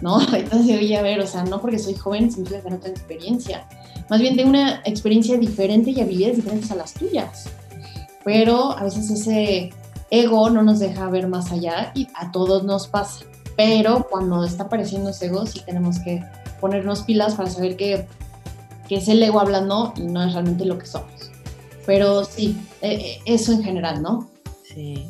¿no? 0.00 0.20
Entonces, 0.34 0.78
oye, 0.78 0.96
a 0.96 1.02
ver, 1.02 1.20
o 1.20 1.26
sea, 1.26 1.44
no 1.44 1.60
porque 1.60 1.78
soy 1.78 1.94
joven 1.94 2.30
significa 2.30 2.62
que 2.62 2.70
no 2.70 2.78
tengo 2.78 2.96
experiencia. 2.96 3.68
Más 4.08 4.20
bien 4.20 4.36
tengo 4.36 4.50
una 4.50 4.80
experiencia 4.84 5.36
diferente 5.36 5.90
y 5.90 6.00
habilidades 6.00 6.36
diferentes 6.36 6.70
a 6.70 6.76
las 6.76 6.94
tuyas. 6.94 7.48
Pero 8.24 8.72
a 8.72 8.82
veces 8.82 9.10
ese 9.10 9.70
ego 10.10 10.50
no 10.50 10.62
nos 10.62 10.78
deja 10.78 11.08
ver 11.10 11.28
más 11.28 11.52
allá 11.52 11.92
y 11.94 12.08
a 12.14 12.30
todos 12.32 12.64
nos 12.64 12.88
pasa. 12.88 13.24
Pero 13.56 14.06
cuando 14.10 14.44
está 14.44 14.64
apareciendo 14.64 15.10
ese 15.10 15.26
ego, 15.26 15.46
sí 15.46 15.62
tenemos 15.64 15.98
que 16.00 16.22
ponernos 16.60 17.02
pilas 17.02 17.34
para 17.34 17.50
saber 17.50 17.76
que, 17.76 18.06
que 18.88 18.96
es 18.96 19.08
el 19.08 19.22
ego 19.22 19.40
hablando 19.40 19.92
y 19.96 20.02
no 20.02 20.22
es 20.22 20.32
realmente 20.32 20.64
lo 20.64 20.78
que 20.78 20.86
somos. 20.86 21.30
Pero 21.86 22.24
sí, 22.24 22.58
e, 22.82 22.94
e, 22.94 23.22
eso 23.26 23.52
en 23.52 23.62
general, 23.62 24.02
¿no? 24.02 24.28
Sí. 24.64 25.06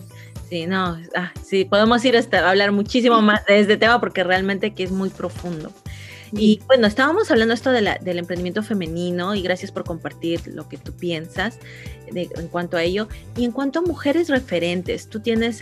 Sí, 0.48 0.66
no, 0.66 0.96
ah, 1.16 1.32
sí, 1.42 1.64
podemos 1.64 2.04
ir 2.04 2.16
hasta 2.16 2.48
hablar 2.48 2.70
muchísimo 2.70 3.20
más 3.20 3.44
de 3.46 3.58
este 3.58 3.76
tema 3.76 3.98
porque 3.98 4.22
realmente 4.22 4.74
que 4.74 4.84
es 4.84 4.92
muy 4.92 5.08
profundo. 5.08 5.72
Y 6.32 6.60
bueno, 6.66 6.86
estábamos 6.86 7.30
hablando 7.30 7.54
esto 7.54 7.70
de 7.70 7.82
la, 7.82 7.98
del 7.98 8.18
emprendimiento 8.18 8.62
femenino 8.62 9.34
y 9.34 9.42
gracias 9.42 9.70
por 9.70 9.84
compartir 9.84 10.40
lo 10.48 10.68
que 10.68 10.76
tú 10.76 10.92
piensas 10.92 11.58
en 12.14 12.48
cuanto 12.48 12.76
a 12.76 12.82
ello. 12.82 13.08
Y 13.36 13.44
en 13.44 13.52
cuanto 13.52 13.80
a 13.80 13.82
mujeres 13.82 14.28
referentes, 14.28 15.08
tú 15.08 15.20
tienes 15.20 15.60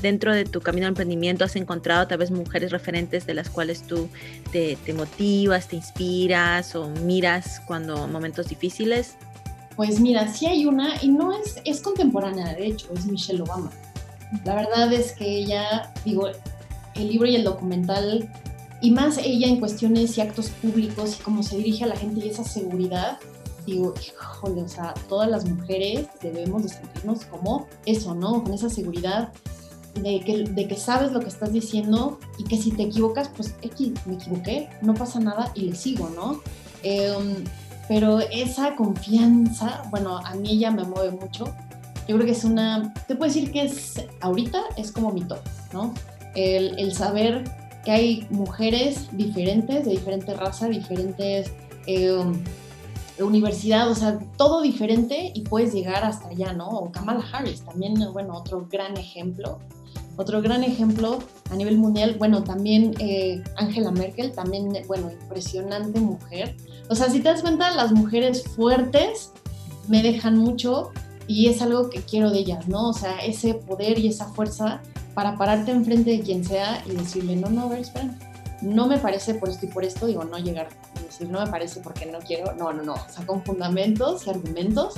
dentro 0.00 0.34
de 0.34 0.44
tu 0.44 0.60
camino 0.60 0.86
de 0.86 0.88
emprendimiento, 0.88 1.44
has 1.44 1.56
encontrado 1.56 2.06
tal 2.06 2.18
vez 2.18 2.30
mujeres 2.30 2.72
referentes 2.72 3.26
de 3.26 3.34
las 3.34 3.50
cuales 3.50 3.82
tú 3.82 4.08
te, 4.52 4.76
te 4.84 4.92
motivas, 4.92 5.68
te 5.68 5.76
inspiras 5.76 6.74
o 6.74 6.88
miras 7.04 7.60
cuando 7.66 8.06
momentos 8.08 8.48
difíciles. 8.48 9.16
Pues 9.76 10.00
mira, 10.00 10.32
sí 10.32 10.46
hay 10.46 10.64
una 10.64 11.02
y 11.02 11.08
no 11.08 11.32
es, 11.32 11.60
es 11.64 11.80
contemporánea, 11.82 12.54
de 12.54 12.68
hecho, 12.68 12.88
es 12.94 13.04
Michelle 13.06 13.42
Obama. 13.42 13.70
La 14.44 14.54
verdad 14.54 14.92
es 14.92 15.12
que 15.12 15.26
ella, 15.26 15.92
digo, 16.04 16.30
el 16.94 17.08
libro 17.08 17.28
y 17.28 17.36
el 17.36 17.44
documental 17.44 18.28
y 18.80 18.90
más 18.90 19.18
ella 19.18 19.48
en 19.48 19.58
cuestiones 19.58 20.16
y 20.18 20.20
actos 20.20 20.50
públicos 20.50 21.18
y 21.18 21.22
cómo 21.22 21.42
se 21.42 21.56
dirige 21.56 21.84
a 21.84 21.88
la 21.88 21.96
gente 21.96 22.24
y 22.24 22.28
esa 22.28 22.44
seguridad, 22.44 23.18
digo, 23.66 23.94
híjole, 24.00 24.62
o 24.62 24.68
sea, 24.68 24.94
todas 25.08 25.28
las 25.28 25.48
mujeres 25.48 26.06
debemos 26.22 26.62
de 26.62 26.68
sentirnos 26.68 27.24
como 27.24 27.66
eso, 27.86 28.14
¿no? 28.14 28.42
Con 28.42 28.52
esa 28.52 28.68
seguridad 28.68 29.32
de 29.94 30.20
que, 30.20 30.44
de 30.44 30.68
que 30.68 30.76
sabes 30.76 31.12
lo 31.12 31.20
que 31.20 31.28
estás 31.28 31.52
diciendo 31.52 32.18
y 32.38 32.44
que 32.44 32.58
si 32.58 32.70
te 32.70 32.82
equivocas, 32.84 33.30
pues 33.34 33.54
X, 33.62 33.92
me 34.06 34.14
equivoqué, 34.14 34.68
no 34.82 34.94
pasa 34.94 35.20
nada 35.20 35.50
y 35.54 35.62
le 35.62 35.74
sigo, 35.74 36.10
¿no? 36.10 36.40
Em, 36.82 37.44
pero 37.88 38.20
esa 38.20 38.76
confianza, 38.76 39.82
bueno, 39.90 40.18
a 40.18 40.34
mí 40.34 40.50
ella 40.50 40.70
me 40.70 40.84
mueve 40.84 41.12
mucho. 41.12 41.46
Yo 42.08 42.14
creo 42.16 42.26
que 42.26 42.32
es 42.32 42.44
una, 42.44 42.92
te 43.08 43.16
puedo 43.16 43.32
decir 43.32 43.50
que 43.50 43.62
es, 43.62 44.04
ahorita 44.20 44.60
es 44.76 44.92
como 44.92 45.12
mi 45.12 45.22
top, 45.22 45.40
¿no? 45.72 45.94
El, 46.34 46.78
el 46.78 46.92
saber 46.92 47.44
que 47.86 47.92
hay 47.92 48.26
mujeres 48.30 49.06
diferentes, 49.12 49.84
de 49.84 49.92
diferente 49.92 50.34
raza, 50.34 50.66
diferentes 50.66 51.52
eh, 51.86 52.20
universidad, 53.20 53.88
o 53.88 53.94
sea, 53.94 54.18
todo 54.36 54.60
diferente 54.60 55.30
y 55.32 55.42
puedes 55.42 55.72
llegar 55.72 56.04
hasta 56.04 56.28
allá, 56.28 56.52
¿no? 56.52 56.68
O 56.68 56.90
Kamala 56.90 57.24
Harris, 57.32 57.62
también, 57.62 57.94
bueno, 58.12 58.34
otro 58.34 58.66
gran 58.68 58.96
ejemplo. 58.96 59.60
Otro 60.16 60.42
gran 60.42 60.64
ejemplo 60.64 61.20
a 61.48 61.54
nivel 61.54 61.78
mundial, 61.78 62.16
bueno, 62.18 62.42
también 62.42 62.94
eh, 62.98 63.40
Angela 63.54 63.92
Merkel, 63.92 64.32
también, 64.32 64.72
bueno, 64.88 65.08
impresionante 65.12 66.00
mujer. 66.00 66.56
O 66.90 66.96
sea, 66.96 67.08
si 67.08 67.20
te 67.20 67.28
das 67.28 67.42
cuenta, 67.42 67.70
las 67.70 67.92
mujeres 67.92 68.42
fuertes 68.48 69.30
me 69.86 70.02
dejan 70.02 70.36
mucho 70.36 70.90
y 71.28 71.46
es 71.46 71.62
algo 71.62 71.88
que 71.88 72.00
quiero 72.00 72.32
de 72.32 72.40
ellas, 72.40 72.66
¿no? 72.66 72.88
O 72.88 72.92
sea, 72.92 73.18
ese 73.18 73.54
poder 73.54 74.00
y 74.00 74.08
esa 74.08 74.26
fuerza 74.32 74.82
para 75.16 75.38
pararte 75.38 75.70
enfrente 75.70 76.10
de 76.10 76.20
quien 76.20 76.44
sea 76.44 76.84
y 76.84 76.90
decirle, 76.90 77.36
no, 77.36 77.48
no, 77.48 77.70
a 77.70 77.78
espera, 77.78 78.10
no 78.60 78.86
me 78.86 78.98
parece 78.98 79.32
por 79.32 79.48
esto 79.48 79.64
y 79.64 79.70
por 79.70 79.82
esto, 79.82 80.06
digo, 80.06 80.24
no 80.24 80.36
llegar 80.38 80.68
y 81.00 81.04
decir, 81.04 81.30
no 81.30 81.42
me 81.42 81.50
parece 81.50 81.80
porque 81.80 82.04
no 82.04 82.18
quiero, 82.18 82.54
no, 82.54 82.70
no, 82.74 82.82
no, 82.82 82.92
o 82.92 83.08
sea, 83.08 83.24
con 83.24 83.42
fundamentos 83.42 84.26
y 84.26 84.30
argumentos, 84.30 84.92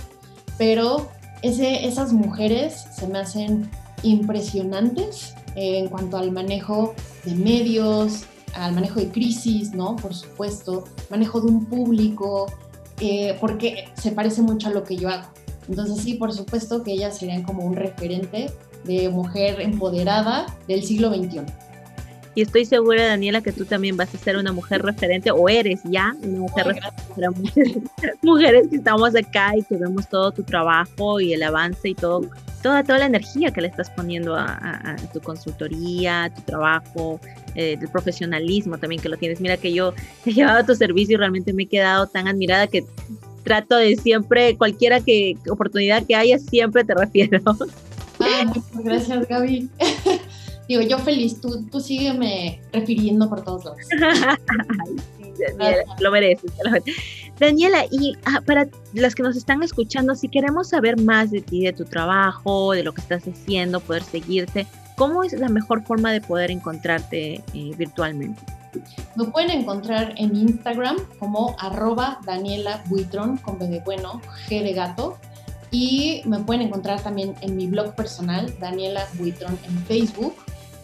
pero 0.59 1.09
esas 1.43 2.13
mujeres 2.13 2.87
se 2.93 3.07
me 3.07 3.21
hacen 3.21 3.71
impresionantes 4.03 5.37
en 5.55 5.87
cuanto 5.87 6.17
al 6.17 6.33
manejo 6.33 6.97
de 7.25 7.37
medios, 7.37 8.25
al 8.55 8.73
manejo 8.73 8.99
de 8.99 9.11
crisis, 9.11 9.71
¿no? 9.71 9.95
Por 9.95 10.15
supuesto, 10.15 10.83
manejo 11.11 11.41
de 11.41 11.47
un 11.47 11.65
público, 11.67 12.53
eh, 12.99 13.39
porque 13.41 13.89
se 13.95 14.11
parece 14.11 14.43
mucho 14.43 14.67
a 14.67 14.71
lo 14.73 14.83
que 14.83 14.97
yo 14.97 15.11
hago. 15.11 15.29
Entonces 15.69 16.03
sí, 16.03 16.15
por 16.15 16.33
supuesto 16.33 16.83
que 16.83 16.91
ellas 16.91 17.19
serían 17.19 17.45
como 17.45 17.65
un 17.65 17.77
referente 17.77 18.51
de 18.85 19.09
mujer 19.09 19.61
empoderada 19.61 20.47
del 20.67 20.83
siglo 20.83 21.13
XXI. 21.13 21.43
Y 22.39 22.43
estoy 22.43 22.65
segura, 22.65 23.05
Daniela, 23.05 23.41
que 23.41 23.51
tú 23.51 23.65
también 23.65 23.97
vas 23.97 24.15
a 24.15 24.19
ser 24.19 24.37
una 24.37 24.53
mujer 24.53 24.83
referente 24.83 25.33
o 25.33 25.49
eres 25.49 25.81
ya 25.83 26.15
una 26.23 26.39
mujer 26.39 26.67
referente 26.69 27.03
para 27.13 27.31
muchas 27.33 27.67
mujeres 28.23 28.69
que 28.69 28.77
estamos 28.77 29.17
acá 29.17 29.57
y 29.57 29.65
que 29.65 29.77
vemos 29.77 30.09
todo 30.09 30.31
tu 30.31 30.45
trabajo 30.45 31.19
y 31.19 31.33
el 31.33 31.43
avance 31.43 31.89
y 31.89 31.97
todo, 31.97 32.21
toda, 32.63 32.85
toda 32.85 33.01
la 33.01 33.07
energía 33.07 33.51
que 33.51 33.61
le 33.61 33.67
estás 33.67 33.91
poniendo 33.91 34.37
a, 34.37 34.95
tu 35.13 35.21
consultoría, 35.21 36.25
a 36.25 36.31
tu 36.33 36.43
trabajo, 36.43 37.19
eh, 37.57 37.77
el 37.81 37.89
profesionalismo 37.89 38.79
también 38.79 39.03
que 39.03 39.09
lo 39.09 39.17
tienes. 39.17 39.41
Mira 39.41 39.57
que 39.57 39.73
yo 39.73 39.93
he 40.25 40.33
llevado 40.33 40.65
tu 40.65 40.77
servicio 40.77 41.15
y 41.15 41.17
realmente 41.17 41.53
me 41.53 41.65
he 41.65 41.67
quedado 41.67 42.07
tan 42.07 42.29
admirada 42.29 42.69
que 42.69 42.85
trato 43.43 43.75
de 43.75 43.97
siempre, 43.97 44.57
cualquiera 44.57 45.01
que 45.01 45.37
oportunidad 45.51 46.07
que 46.07 46.15
haya, 46.15 46.39
siempre 46.39 46.85
te 46.85 46.95
refiero. 46.95 47.41
Muchas 48.47 48.85
gracias, 48.85 49.29
Gaby. 49.29 49.71
Digo, 50.69 50.83
yo 50.83 50.99
feliz, 50.99 51.41
tú, 51.41 51.67
tú 51.71 51.81
sígueme 51.81 52.61
refiriendo 52.73 53.29
por 53.29 53.43
todos 53.43 53.65
lados. 53.65 53.81
Daniela, 55.39 55.85
lo 56.01 56.11
mereces, 56.11 56.53
Daniela, 57.39 57.85
y 57.91 58.17
ah, 58.25 58.41
para 58.45 58.69
las 58.93 59.15
que 59.15 59.23
nos 59.23 59.37
están 59.37 59.63
escuchando, 59.63 60.15
si 60.17 60.29
queremos 60.29 60.71
saber 60.71 61.01
más 61.01 61.31
de 61.31 61.41
ti, 61.41 61.65
de 61.65 61.73
tu 61.73 61.85
trabajo, 61.85 62.73
de 62.73 62.83
lo 62.83 62.93
que 62.93 63.01
estás 63.01 63.23
haciendo, 63.23 63.81
poder 63.81 64.03
seguirte, 64.03 64.67
¿cómo 64.97 65.23
es 65.23 65.33
la 65.35 65.49
mejor 65.49 65.85
forma 65.85 66.13
de 66.13 66.21
poder 66.21 66.51
encontrarte 66.51 67.43
eh, 67.55 67.71
virtualmente? 67.79 68.43
Me 69.17 69.25
pueden 69.25 69.51
encontrar 69.51 70.15
en 70.17 70.35
Instagram 70.37 70.97
como 71.19 71.57
arroba 71.59 72.21
Daniela 72.27 72.83
Buitrón, 72.87 73.39
con 73.39 73.59
B 73.59 73.69
de 73.69 73.81
bueno, 73.81 74.21
G 74.49 74.63
de 74.63 74.73
gato, 74.73 75.17
y 75.71 76.23
me 76.25 76.41
pueden 76.41 76.63
encontrar 76.63 77.03
también 77.03 77.35
en 77.41 77.57
mi 77.57 77.67
blog 77.67 77.95
personal, 77.95 78.55
Daniela 78.59 79.07
Buitrón, 79.19 79.59
en 79.67 79.79
Facebook 79.85 80.35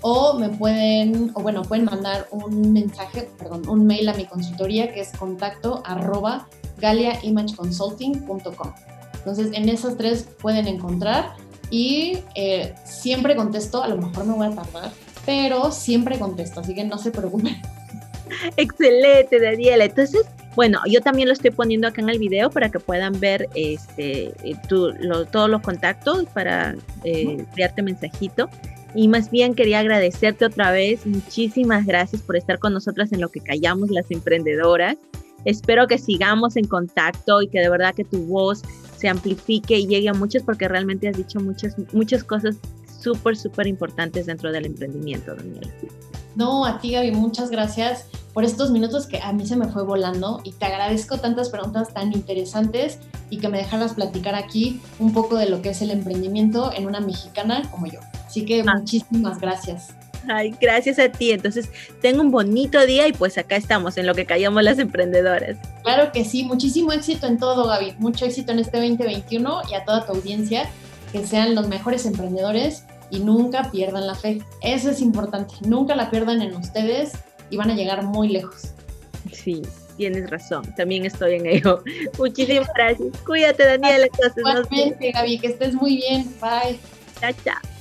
o 0.06 0.34
me 0.38 0.50
pueden, 0.50 1.30
o 1.32 1.40
bueno, 1.40 1.62
pueden 1.62 1.86
mandar 1.86 2.28
un 2.30 2.74
mensaje, 2.74 3.26
perdón, 3.38 3.66
un 3.66 3.86
mail 3.86 4.06
a 4.10 4.12
mi 4.12 4.26
consultoría 4.26 4.92
que 4.92 5.00
es 5.00 5.12
contacto 5.12 5.82
arroba 5.86 6.46
galiaimageconsulting.com. 6.76 8.74
Entonces, 9.14 9.48
en 9.54 9.70
esas 9.70 9.96
tres 9.96 10.28
pueden 10.42 10.68
encontrar 10.68 11.36
y 11.70 12.18
eh, 12.34 12.74
siempre 12.84 13.34
contesto, 13.34 13.82
a 13.82 13.88
lo 13.88 13.96
mejor 13.96 14.26
me 14.26 14.34
voy 14.34 14.46
a 14.48 14.50
tardar, 14.50 14.92
pero 15.24 15.72
siempre 15.72 16.18
contesto, 16.18 16.60
así 16.60 16.74
que 16.74 16.84
no 16.84 16.98
se 16.98 17.10
preocupen. 17.10 17.56
Excelente, 18.58 19.40
Daniela. 19.40 19.86
Entonces, 19.86 20.26
bueno, 20.56 20.80
yo 20.86 21.00
también 21.00 21.28
lo 21.28 21.34
estoy 21.34 21.50
poniendo 21.50 21.88
acá 21.88 22.00
en 22.00 22.08
el 22.08 22.18
video 22.18 22.50
para 22.50 22.70
que 22.70 22.78
puedan 22.78 23.18
ver 23.18 23.48
este, 23.54 24.32
eh, 24.44 24.56
todos 24.68 25.50
los 25.50 25.60
contactos 25.62 26.26
para 26.32 26.76
eh, 27.02 27.36
enviarte 27.38 27.82
mensajito 27.82 28.48
y 28.94 29.08
más 29.08 29.30
bien 29.30 29.54
quería 29.54 29.80
agradecerte 29.80 30.44
otra 30.44 30.70
vez. 30.70 31.04
Muchísimas 31.06 31.84
gracias 31.84 32.22
por 32.22 32.36
estar 32.36 32.58
con 32.58 32.72
nosotras 32.72 33.12
en 33.12 33.20
lo 33.20 33.28
que 33.28 33.40
callamos 33.40 33.90
las 33.90 34.10
emprendedoras. 34.10 34.96
Espero 35.44 35.86
que 35.86 35.98
sigamos 35.98 36.56
en 36.56 36.66
contacto 36.66 37.42
y 37.42 37.48
que 37.48 37.60
de 37.60 37.68
verdad 37.68 37.94
que 37.94 38.04
tu 38.04 38.24
voz 38.24 38.62
se 38.96 39.08
amplifique 39.08 39.76
y 39.76 39.86
llegue 39.86 40.08
a 40.08 40.14
muchos 40.14 40.42
porque 40.42 40.68
realmente 40.68 41.08
has 41.08 41.16
dicho 41.16 41.40
muchas, 41.40 41.74
muchas 41.92 42.22
cosas 42.22 42.56
súper, 43.02 43.36
súper 43.36 43.66
importantes 43.66 44.26
dentro 44.26 44.52
del 44.52 44.66
emprendimiento, 44.66 45.34
Daniela. 45.34 45.68
No, 46.34 46.64
a 46.64 46.78
ti 46.80 46.92
Gaby, 46.92 47.12
muchas 47.12 47.50
gracias 47.50 48.06
por 48.32 48.44
estos 48.44 48.70
minutos 48.70 49.06
que 49.06 49.20
a 49.20 49.32
mí 49.32 49.46
se 49.46 49.56
me 49.56 49.68
fue 49.68 49.84
volando 49.84 50.40
y 50.42 50.52
te 50.52 50.64
agradezco 50.66 51.18
tantas 51.18 51.48
preguntas 51.48 51.94
tan 51.94 52.12
interesantes 52.12 52.98
y 53.30 53.38
que 53.38 53.48
me 53.48 53.58
dejaras 53.58 53.94
platicar 53.94 54.34
aquí 54.34 54.80
un 54.98 55.12
poco 55.12 55.36
de 55.36 55.48
lo 55.48 55.62
que 55.62 55.70
es 55.70 55.80
el 55.82 55.92
emprendimiento 55.92 56.72
en 56.74 56.86
una 56.86 57.00
mexicana 57.00 57.62
como 57.70 57.86
yo. 57.86 58.00
Así 58.26 58.44
que 58.44 58.64
ah. 58.66 58.74
muchísimas 58.76 59.40
gracias. 59.40 59.94
Ay, 60.28 60.54
gracias 60.60 60.98
a 60.98 61.10
ti. 61.10 61.32
Entonces, 61.32 61.70
tengo 62.00 62.22
un 62.22 62.30
bonito 62.30 62.84
día 62.86 63.06
y 63.06 63.12
pues 63.12 63.38
acá 63.38 63.56
estamos 63.56 63.96
en 63.98 64.06
lo 64.06 64.14
que 64.14 64.26
callamos 64.26 64.62
las 64.62 64.78
emprendedoras. 64.78 65.56
Claro 65.82 66.10
que 66.12 66.24
sí, 66.24 66.44
muchísimo 66.44 66.92
éxito 66.92 67.26
en 67.26 67.38
todo, 67.38 67.68
Gaby. 67.68 67.94
Mucho 67.98 68.24
éxito 68.24 68.50
en 68.52 68.58
este 68.58 68.78
2021 68.78 69.62
y 69.70 69.74
a 69.74 69.84
toda 69.84 70.06
tu 70.06 70.12
audiencia, 70.12 70.68
que 71.12 71.26
sean 71.26 71.54
los 71.54 71.68
mejores 71.68 72.06
emprendedores 72.06 72.84
y 73.14 73.20
nunca 73.20 73.70
pierdan 73.70 74.06
la 74.06 74.14
fe. 74.14 74.42
Eso 74.60 74.90
es 74.90 75.00
importante, 75.00 75.54
nunca 75.66 75.94
la 75.94 76.10
pierdan 76.10 76.42
en 76.42 76.54
ustedes 76.56 77.12
y 77.50 77.56
van 77.56 77.70
a 77.70 77.74
llegar 77.74 78.02
muy 78.02 78.28
lejos. 78.28 78.72
Sí, 79.32 79.62
tienes 79.96 80.28
razón, 80.30 80.74
también 80.74 81.04
estoy 81.06 81.34
en 81.34 81.46
ello. 81.46 81.82
Muchísimas 82.18 82.68
gracias. 82.74 83.08
Cuídate, 83.24 83.64
Daniela. 83.64 84.06
Igualmente, 84.36 85.12
Gaby, 85.12 85.38
que 85.38 85.46
estés 85.48 85.74
muy 85.74 85.96
bien. 85.96 86.24
Bye. 86.40 86.78
Chao, 87.20 87.32
chao. 87.44 87.74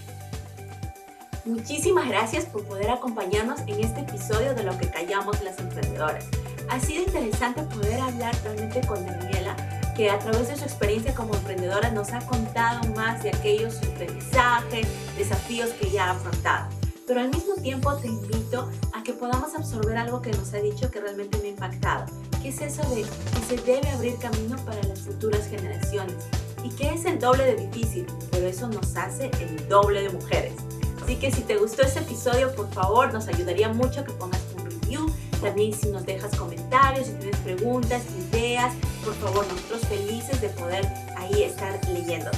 Muchísimas 1.45 2.07
gracias 2.07 2.45
por 2.45 2.63
poder 2.63 2.89
acompañarnos 2.89 3.59
en 3.61 3.83
este 3.83 4.01
episodio 4.01 4.53
de 4.53 4.63
Lo 4.63 4.77
que 4.77 4.89
callamos 4.89 5.41
las 5.43 5.59
emprendedoras. 5.59 6.25
Ha 6.69 6.79
sido 6.79 7.03
interesante 7.03 7.63
poder 7.63 7.99
hablar 7.99 8.33
realmente 8.43 8.79
con 8.87 9.05
Daniela, 9.05 9.55
que 9.95 10.09
a 10.09 10.19
través 10.19 10.47
de 10.47 10.55
su 10.55 10.63
experiencia 10.63 11.13
como 11.13 11.35
emprendedora 11.35 11.91
nos 11.91 12.11
ha 12.13 12.19
contado 12.25 12.87
más 12.93 13.21
de 13.23 13.29
aquellos 13.29 13.77
aprendizajes, 13.77 14.87
desafíos 15.17 15.69
que 15.71 15.89
ya 15.89 16.07
ha 16.07 16.11
afrontado. 16.11 16.67
Pero 17.05 17.19
al 17.19 17.29
mismo 17.29 17.55
tiempo 17.55 17.93
te 17.97 18.07
invito 18.07 18.69
a 18.93 19.03
que 19.03 19.13
podamos 19.13 19.53
absorber 19.55 19.97
algo 19.97 20.21
que 20.21 20.31
nos 20.31 20.53
ha 20.53 20.57
dicho 20.57 20.89
que 20.89 21.01
realmente 21.01 21.37
me 21.39 21.45
ha 21.45 21.49
impactado, 21.49 22.05
que 22.41 22.49
es 22.49 22.61
eso 22.61 22.81
de 22.89 23.01
que 23.03 23.55
se 23.55 23.61
debe 23.63 23.89
abrir 23.89 24.17
camino 24.17 24.55
para 24.65 24.81
las 24.83 25.01
futuras 25.01 25.47
generaciones 25.47 26.15
y 26.63 26.69
que 26.69 26.93
es 26.93 27.05
el 27.05 27.19
doble 27.19 27.43
de 27.43 27.67
difícil, 27.67 28.07
pero 28.31 28.47
eso 28.47 28.67
nos 28.69 28.95
hace 28.95 29.29
el 29.41 29.67
doble 29.67 30.01
de 30.01 30.09
mujeres. 30.09 30.53
Así 31.03 31.17
que 31.17 31.29
si 31.31 31.41
te 31.41 31.57
gustó 31.57 31.81
este 31.81 31.99
episodio, 31.99 32.55
por 32.55 32.71
favor, 32.71 33.13
nos 33.13 33.27
ayudaría 33.27 33.67
mucho 33.67 34.05
que 34.05 34.13
pongas 34.13 34.41
un 34.57 34.65
review. 34.69 35.13
También 35.41 35.73
si 35.73 35.89
nos 35.89 36.05
dejas 36.05 36.33
comentarios, 36.37 37.07
si 37.07 37.13
tienes 37.15 37.37
preguntas, 37.41 38.01
ideas, 38.31 38.73
por 39.03 39.13
favor, 39.15 39.45
nosotros 39.47 39.81
felices 39.87 40.41
de 40.41 40.49
poder 40.49 40.85
ahí 41.17 41.43
estar 41.43 41.79
leyendo. 41.89 42.31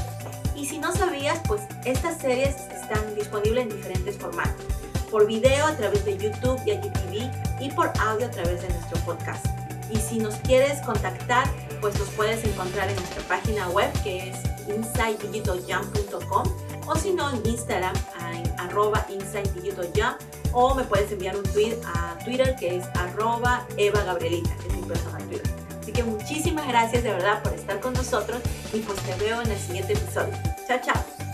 Y 0.55 0.65
si 0.65 0.79
no 0.79 0.93
sabías, 0.93 1.39
pues 1.47 1.61
estas 1.85 2.17
series 2.19 2.55
están 2.55 3.15
disponibles 3.15 3.63
en 3.63 3.69
diferentes 3.69 4.17
formatos. 4.17 4.65
Por 5.11 5.27
video 5.27 5.65
a 5.65 5.75
través 5.75 6.03
de 6.05 6.17
YouTube 6.17 6.59
y 6.65 6.71
IGTV 6.71 7.61
y 7.61 7.69
por 7.71 7.91
audio 7.99 8.27
a 8.27 8.31
través 8.31 8.61
de 8.61 8.69
nuestro 8.69 8.99
podcast. 9.05 9.45
Y 9.91 9.97
si 9.97 10.17
nos 10.17 10.35
quieres 10.37 10.81
contactar, 10.81 11.47
pues 11.81 11.97
nos 11.99 12.09
puedes 12.09 12.43
encontrar 12.43 12.89
en 12.89 12.95
nuestra 12.95 13.21
página 13.23 13.69
web 13.69 13.91
que 14.03 14.29
es 14.29 14.37
insidedigitaljump.com 14.67 16.43
o 16.87 16.95
si 16.95 17.13
no 17.13 17.29
en 17.31 17.45
Instagram 17.45 17.95
en 18.33 18.59
arroba 18.59 19.05
o 20.53 20.73
me 20.73 20.83
puedes 20.83 21.11
enviar 21.11 21.35
un 21.35 21.43
tweet 21.43 21.75
a 21.85 22.17
Twitter 22.23 22.55
que 22.55 22.77
es 22.77 22.85
arroba 22.95 23.65
Eva 23.77 24.03
Gabrielita, 24.03 24.55
que 24.57 24.67
es 24.67 24.73
mi 24.75 24.81
personal 24.83 25.23
Twitter. 25.27 25.64
Que 25.95 26.03
muchísimas 26.03 26.67
gracias 26.67 27.03
de 27.03 27.11
verdad 27.13 27.41
por 27.41 27.53
estar 27.53 27.79
con 27.79 27.93
nosotros 27.93 28.41
y 28.73 28.79
pues 28.79 28.99
te 28.99 29.15
veo 29.15 29.41
en 29.41 29.49
el 29.49 29.57
siguiente 29.57 29.93
episodio. 29.93 30.33
Chao, 30.67 30.79
chao. 30.83 31.24